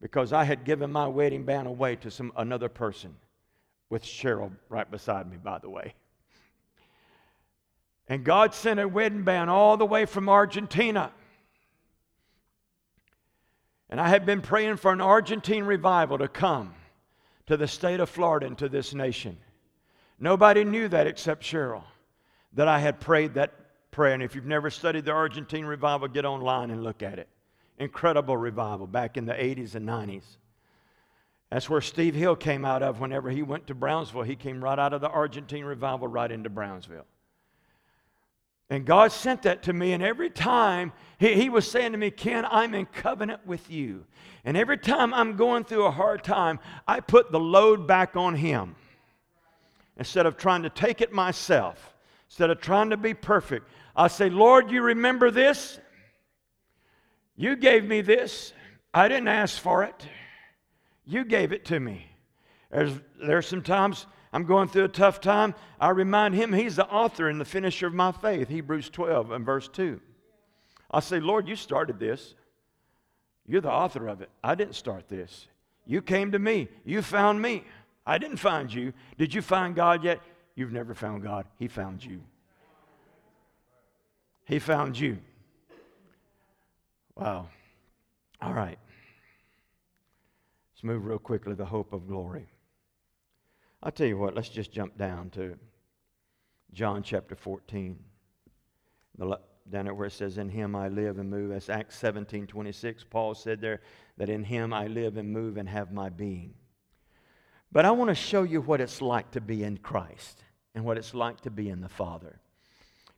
because 0.00 0.32
I 0.32 0.42
had 0.42 0.64
given 0.64 0.90
my 0.90 1.06
wedding 1.06 1.44
band 1.44 1.68
away 1.68 1.96
to 1.96 2.10
some 2.10 2.32
another 2.34 2.70
person, 2.70 3.14
with 3.90 4.02
Cheryl 4.02 4.52
right 4.70 4.90
beside 4.90 5.30
me, 5.30 5.36
by 5.36 5.58
the 5.58 5.68
way. 5.68 5.92
And 8.08 8.24
God 8.24 8.54
sent 8.54 8.80
a 8.80 8.88
wedding 8.88 9.22
band 9.22 9.50
all 9.50 9.76
the 9.76 9.84
way 9.84 10.06
from 10.06 10.30
Argentina. 10.30 11.12
And 13.90 14.00
I 14.00 14.08
had 14.08 14.24
been 14.24 14.40
praying 14.40 14.78
for 14.78 14.92
an 14.92 15.02
Argentine 15.02 15.64
revival 15.64 16.16
to 16.16 16.28
come 16.28 16.72
to 17.48 17.58
the 17.58 17.68
state 17.68 18.00
of 18.00 18.08
Florida 18.08 18.46
and 18.46 18.56
to 18.56 18.70
this 18.70 18.94
nation. 18.94 19.36
Nobody 20.18 20.64
knew 20.64 20.88
that 20.88 21.06
except 21.06 21.42
Cheryl, 21.42 21.84
that 22.54 22.66
I 22.66 22.78
had 22.78 22.98
prayed 22.98 23.34
that 23.34 23.52
prayer. 23.96 24.12
And 24.12 24.22
if 24.22 24.34
you've 24.34 24.44
never 24.44 24.68
studied 24.68 25.06
the 25.06 25.12
Argentine 25.12 25.64
revival, 25.64 26.06
get 26.06 26.26
online 26.26 26.70
and 26.70 26.84
look 26.84 27.02
at 27.02 27.18
it. 27.18 27.28
Incredible 27.78 28.36
revival 28.36 28.86
back 28.86 29.16
in 29.16 29.24
the 29.24 29.32
80s 29.32 29.74
and 29.74 29.88
90s. 29.88 30.22
That's 31.50 31.70
where 31.70 31.80
Steve 31.80 32.14
Hill 32.14 32.36
came 32.36 32.66
out 32.66 32.82
of 32.82 33.00
whenever 33.00 33.30
he 33.30 33.42
went 33.42 33.66
to 33.68 33.74
Brownsville. 33.74 34.22
He 34.22 34.36
came 34.36 34.62
right 34.62 34.78
out 34.78 34.92
of 34.92 35.00
the 35.00 35.08
Argentine 35.08 35.64
revival 35.64 36.08
right 36.08 36.30
into 36.30 36.50
Brownsville. 36.50 37.06
And 38.68 38.84
God 38.84 39.12
sent 39.12 39.42
that 39.42 39.62
to 39.62 39.72
me, 39.72 39.92
and 39.92 40.02
every 40.02 40.28
time 40.28 40.92
he, 41.18 41.34
he, 41.34 41.48
was 41.48 41.70
saying 41.70 41.92
to 41.92 41.98
me, 41.98 42.10
Ken, 42.10 42.44
I'm 42.44 42.74
in 42.74 42.84
covenant 42.84 43.46
with 43.46 43.70
you. 43.70 44.04
And 44.44 44.56
every 44.56 44.76
time 44.76 45.14
I'm 45.14 45.36
going 45.36 45.64
through 45.64 45.86
a 45.86 45.90
hard 45.90 46.22
time, 46.22 46.58
I 46.86 47.00
put 47.00 47.32
the 47.32 47.40
load 47.40 47.86
back 47.86 48.16
on 48.16 48.34
Him 48.34 48.74
instead 49.96 50.26
of 50.26 50.36
trying 50.36 50.64
to 50.64 50.70
take 50.70 51.00
it 51.00 51.12
myself, 51.12 51.94
instead 52.28 52.50
of 52.50 52.60
trying 52.60 52.90
to 52.90 52.96
be 52.96 53.14
perfect. 53.14 53.68
I 53.96 54.08
say, 54.08 54.28
Lord, 54.28 54.70
you 54.70 54.82
remember 54.82 55.30
this? 55.30 55.80
You 57.34 57.56
gave 57.56 57.84
me 57.84 58.02
this. 58.02 58.52
I 58.92 59.08
didn't 59.08 59.28
ask 59.28 59.60
for 59.60 59.82
it. 59.84 60.06
You 61.06 61.24
gave 61.24 61.52
it 61.52 61.64
to 61.66 61.80
me. 61.80 62.06
There's, 62.70 62.92
there's 63.20 63.46
some 63.46 63.62
times 63.62 64.06
I'm 64.32 64.44
going 64.44 64.68
through 64.68 64.84
a 64.84 64.88
tough 64.88 65.22
time, 65.22 65.54
I 65.80 65.90
remind 65.90 66.34
him 66.34 66.52
he's 66.52 66.76
the 66.76 66.86
author 66.86 67.30
and 67.30 67.40
the 67.40 67.44
finisher 67.46 67.86
of 67.86 67.94
my 67.94 68.12
faith. 68.12 68.48
Hebrews 68.48 68.90
12 68.90 69.30
and 69.30 69.46
verse 69.46 69.66
2. 69.68 69.98
I 70.90 71.00
say, 71.00 71.20
Lord, 71.20 71.48
you 71.48 71.56
started 71.56 71.98
this. 71.98 72.34
You're 73.46 73.62
the 73.62 73.70
author 73.70 74.08
of 74.08 74.20
it. 74.20 74.28
I 74.44 74.54
didn't 74.54 74.74
start 74.74 75.08
this. 75.08 75.46
You 75.86 76.02
came 76.02 76.32
to 76.32 76.38
me. 76.38 76.68
You 76.84 77.00
found 77.00 77.40
me. 77.40 77.64
I 78.04 78.18
didn't 78.18 78.36
find 78.36 78.72
you. 78.72 78.92
Did 79.16 79.32
you 79.32 79.40
find 79.40 79.74
God 79.74 80.04
yet? 80.04 80.20
You've 80.54 80.72
never 80.72 80.94
found 80.94 81.22
God. 81.22 81.46
He 81.58 81.68
found 81.68 82.04
you. 82.04 82.20
He 84.46 84.60
found 84.60 84.98
you. 84.98 85.18
Wow. 87.16 87.48
All 88.40 88.52
right. 88.52 88.78
Let's 90.72 90.84
move 90.84 91.04
real 91.04 91.18
quickly 91.18 91.54
the 91.54 91.64
hope 91.64 91.92
of 91.92 92.06
glory. 92.06 92.46
I'll 93.82 93.92
tell 93.92 94.06
you 94.06 94.16
what, 94.16 94.34
let's 94.34 94.48
just 94.48 94.72
jump 94.72 94.96
down 94.96 95.30
to 95.30 95.56
John 96.72 97.02
chapter 97.02 97.34
14. 97.34 97.98
The, 99.18 99.40
down 99.70 99.88
at 99.88 99.96
where 99.96 100.06
it 100.06 100.12
says, 100.12 100.38
In 100.38 100.48
him 100.48 100.76
I 100.76 100.88
live 100.88 101.18
and 101.18 101.28
move. 101.28 101.50
That's 101.50 101.68
Acts 101.68 101.96
17 101.98 102.46
26. 102.46 103.04
Paul 103.04 103.34
said 103.34 103.60
there 103.60 103.80
that 104.16 104.28
in 104.28 104.44
him 104.44 104.72
I 104.72 104.86
live 104.86 105.16
and 105.16 105.32
move 105.32 105.56
and 105.56 105.68
have 105.68 105.92
my 105.92 106.08
being. 106.08 106.54
But 107.72 107.84
I 107.84 107.90
want 107.90 108.10
to 108.10 108.14
show 108.14 108.44
you 108.44 108.60
what 108.60 108.80
it's 108.80 109.02
like 109.02 109.32
to 109.32 109.40
be 109.40 109.64
in 109.64 109.78
Christ 109.78 110.44
and 110.74 110.84
what 110.84 110.98
it's 110.98 111.14
like 111.14 111.40
to 111.42 111.50
be 111.50 111.68
in 111.68 111.80
the 111.80 111.88
Father. 111.88 112.38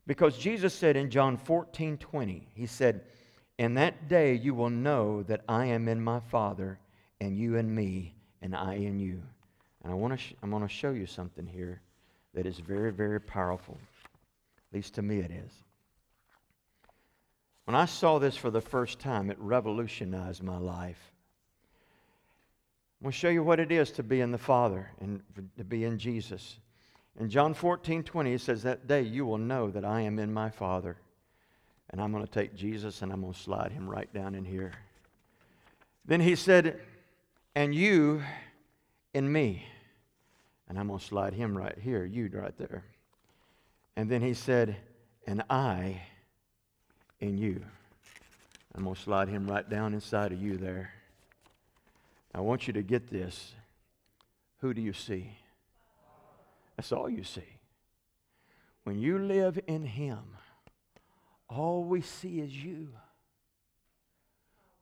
Because 0.09 0.39
Jesus 0.39 0.73
said 0.73 0.97
in 0.97 1.11
John 1.11 1.37
14 1.37 1.99
20, 1.99 2.49
He 2.55 2.65
said, 2.65 3.03
In 3.59 3.75
that 3.75 4.09
day 4.09 4.35
you 4.35 4.55
will 4.55 4.71
know 4.71 5.23
that 5.25 5.43
I 5.47 5.67
am 5.67 5.87
in 5.87 6.01
my 6.01 6.19
Father, 6.19 6.79
and 7.21 7.37
you 7.37 7.57
in 7.57 7.73
me, 7.73 8.15
and 8.41 8.57
I 8.57 8.77
in 8.77 8.99
you. 8.99 9.23
And 9.85 9.93
I 9.93 9.95
want 9.95 10.15
to 10.15 10.17
sh- 10.17 10.33
I'm 10.43 10.49
going 10.49 10.63
to 10.63 10.69
show 10.69 10.93
you 10.93 11.05
something 11.05 11.47
here 11.47 11.83
that 12.33 12.47
is 12.47 12.59
very, 12.59 12.91
very 12.91 13.21
powerful. 13.21 13.77
At 14.71 14.77
least 14.77 14.95
to 14.95 15.03
me 15.03 15.19
it 15.19 15.31
is. 15.31 15.53
When 17.67 17.75
I 17.75 17.85
saw 17.85 18.19
this 18.19 18.35
for 18.35 18.51
the 18.51 18.63
first 18.63 18.99
time, 18.99 19.31
it 19.31 19.37
revolutionized 19.39 20.43
my 20.43 20.57
life. 20.57 21.13
I'm 22.99 23.05
going 23.05 23.13
to 23.13 23.19
show 23.19 23.29
you 23.29 23.43
what 23.43 23.61
it 23.61 23.71
is 23.71 23.91
to 23.93 24.03
be 24.03 24.23
in 24.23 24.33
the 24.33 24.39
Father 24.39 24.91
and 25.01 25.21
to 25.59 25.65
be 25.65 25.85
in 25.85 25.99
Jesus. 25.99 26.59
In 27.19 27.29
John 27.29 27.53
14, 27.53 28.05
20, 28.05 28.33
it 28.33 28.41
says, 28.41 28.63
That 28.63 28.87
day 28.87 29.03
you 29.03 29.27
will 29.27 29.39
know 29.39 29.71
that 29.71 29.85
I 29.85 30.03
am 30.03 30.19
in 30.21 30.33
my 30.33 30.51
Father. 30.51 30.97
And 31.91 32.01
I'm 32.01 32.13
going 32.13 32.25
to 32.25 32.31
take 32.31 32.55
Jesus 32.55 33.03
and 33.03 33.13
I'm 33.13 33.23
going 33.23 33.33
to 33.33 33.39
slide 33.39 33.73
him 33.73 33.89
right 33.89 34.13
down 34.13 34.35
in 34.35 34.45
here. 34.45 34.73
Then 36.05 36.21
he 36.21 36.37
said, 36.37 36.81
And 37.57 37.75
you 37.75 38.23
in 39.15 39.31
me. 39.31 39.67
And 40.69 40.79
I'm 40.79 40.87
going 40.87 41.01
to 41.01 41.05
slide 41.05 41.33
him 41.33 41.57
right 41.57 41.77
here, 41.79 42.05
you 42.05 42.31
right 42.33 42.57
there. 42.57 42.85
And 43.97 44.09
then 44.09 44.23
he 44.23 44.35
said, 44.35 44.77
And 45.27 45.43
I 45.51 46.03
in 47.21 47.37
you. 47.37 47.65
I'm 48.77 48.85
going 48.85 48.95
to 48.95 49.03
slide 49.03 49.29
him 49.29 49.51
right 49.51 49.69
down 49.69 49.93
inside 49.93 50.31
of 50.31 50.41
you 50.41 50.57
there. 50.57 50.93
I 52.33 52.41
want 52.41 52.69
you 52.69 52.75
to 52.75 52.83
get 52.83 53.11
this. 53.11 53.55
Who 54.61 54.73
do 54.73 54.81
you 54.81 54.93
see? 54.93 55.33
That's 56.79 56.93
all 56.93 57.11
you 57.11 57.25
see. 57.25 57.59
When 58.85 58.99
you 58.99 59.19
live 59.19 59.61
in 59.67 59.85
him, 59.85 60.21
all 61.51 61.85
we 61.85 62.01
see 62.01 62.41
is 62.41 62.57
you. 62.57 62.89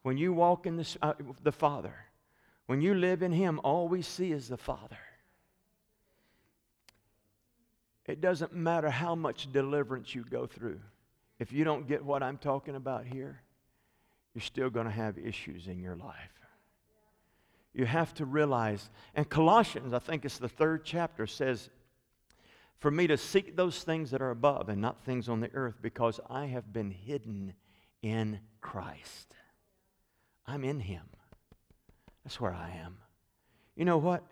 When 0.03 0.17
you 0.17 0.33
walk 0.33 0.67
in 0.67 0.77
the, 0.77 0.97
uh, 1.03 1.15
the 1.43 1.51
Father, 1.51 1.95
when 2.67 2.81
you 2.81 2.95
live 2.95 3.25
in 3.25 3.33
him, 3.33 3.61
all 3.65 3.89
we 3.89 4.03
see 4.03 4.31
is 4.31 4.47
the 4.47 4.57
Father. 4.57 4.99
It 8.07 8.21
doesn't 8.21 8.55
matter 8.55 8.91
how 8.91 9.17
much 9.17 9.51
deliverance 9.51 10.15
you 10.15 10.25
go 10.31 10.47
through 10.47 10.79
if 11.39 11.53
you 11.53 11.65
don't 11.65 11.87
get 11.87 12.05
what 12.05 12.23
I'm 12.23 12.39
talking 12.39 12.77
about 12.77 13.05
here, 13.05 13.43
you're 14.35 14.43
still 14.43 14.71
going 14.71 14.87
to 14.87 14.93
have 14.93 15.19
issues 15.19 15.67
in 15.67 15.81
your 15.81 15.97
life. 15.97 16.33
You 17.75 17.85
have 17.85 18.15
to 18.15 18.25
realize, 18.25 18.89
and 19.15 19.29
Colossians, 19.29 19.93
I 19.93 19.99
think 19.99 20.25
it's 20.25 20.39
the 20.39 20.49
third 20.49 20.85
chapter, 20.85 21.27
says, 21.27 21.69
For 22.79 22.91
me 22.91 23.07
to 23.07 23.17
seek 23.17 23.57
those 23.57 23.83
things 23.83 24.11
that 24.11 24.21
are 24.23 24.31
above 24.31 24.69
and 24.69 24.81
not 24.81 25.05
things 25.05 25.29
on 25.29 25.41
the 25.41 25.51
earth, 25.55 25.77
because 25.81 26.21
I 26.29 26.47
have 26.47 26.73
been 26.73 26.91
hidden 26.91 27.55
in 28.03 28.41
Christ. 28.61 29.35
I'm 30.47 30.65
in 30.65 30.81
Him. 30.81 31.03
That's 32.25 32.41
where 32.41 32.53
I 32.53 32.71
am. 32.85 32.99
You 33.77 33.85
know 33.85 33.99
what? 33.99 34.23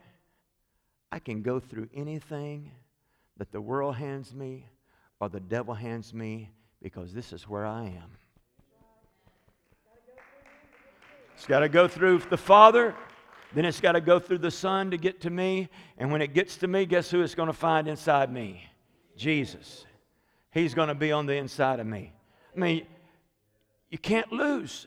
I 1.11 1.19
can 1.19 1.43
go 1.43 1.61
through 1.61 1.89
anything 1.95 2.71
that 3.37 3.53
the 3.53 3.61
world 3.61 3.97
hands 3.97 4.35
me 4.35 4.67
or 5.21 5.29
the 5.29 5.41
devil 5.41 5.75
hands 5.75 6.13
me 6.13 6.51
because 6.83 7.15
this 7.15 7.33
is 7.33 7.49
where 7.49 7.65
I 7.65 7.85
am. 7.85 8.11
It's 11.35 11.47
got 11.47 11.61
to 11.61 11.69
go 11.69 11.89
through 11.89 12.19
the 12.31 12.37
Father, 12.37 12.95
then 13.55 13.65
it's 13.65 13.81
got 13.81 13.93
to 13.93 14.01
go 14.01 14.19
through 14.19 14.39
the 14.39 14.51
Son 14.51 14.91
to 14.91 14.97
get 14.97 15.21
to 15.23 15.31
me. 15.31 15.69
And 15.99 16.11
when 16.11 16.21
it 16.23 16.35
gets 16.35 16.57
to 16.59 16.67
me, 16.67 16.87
guess 16.87 17.11
who 17.11 17.23
it's 17.23 17.35
going 17.35 17.47
to 17.47 17.53
find 17.53 17.89
inside 17.89 18.33
me? 18.33 18.65
Jesus. 19.17 19.87
He's 20.53 20.75
going 20.75 20.89
to 20.89 20.95
be 20.95 21.13
on 21.13 21.27
the 21.27 21.35
inside 21.35 21.81
of 21.81 21.87
me. 21.87 22.13
I 22.55 22.59
mean, 22.59 22.87
you 23.91 23.99
can't 23.99 24.31
lose. 24.33 24.87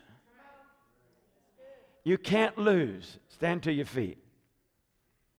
You 2.04 2.18
can't 2.18 2.58
lose. 2.58 3.20
Stand 3.30 3.64
to 3.64 3.72
your 3.72 3.86
feet. 3.86 4.18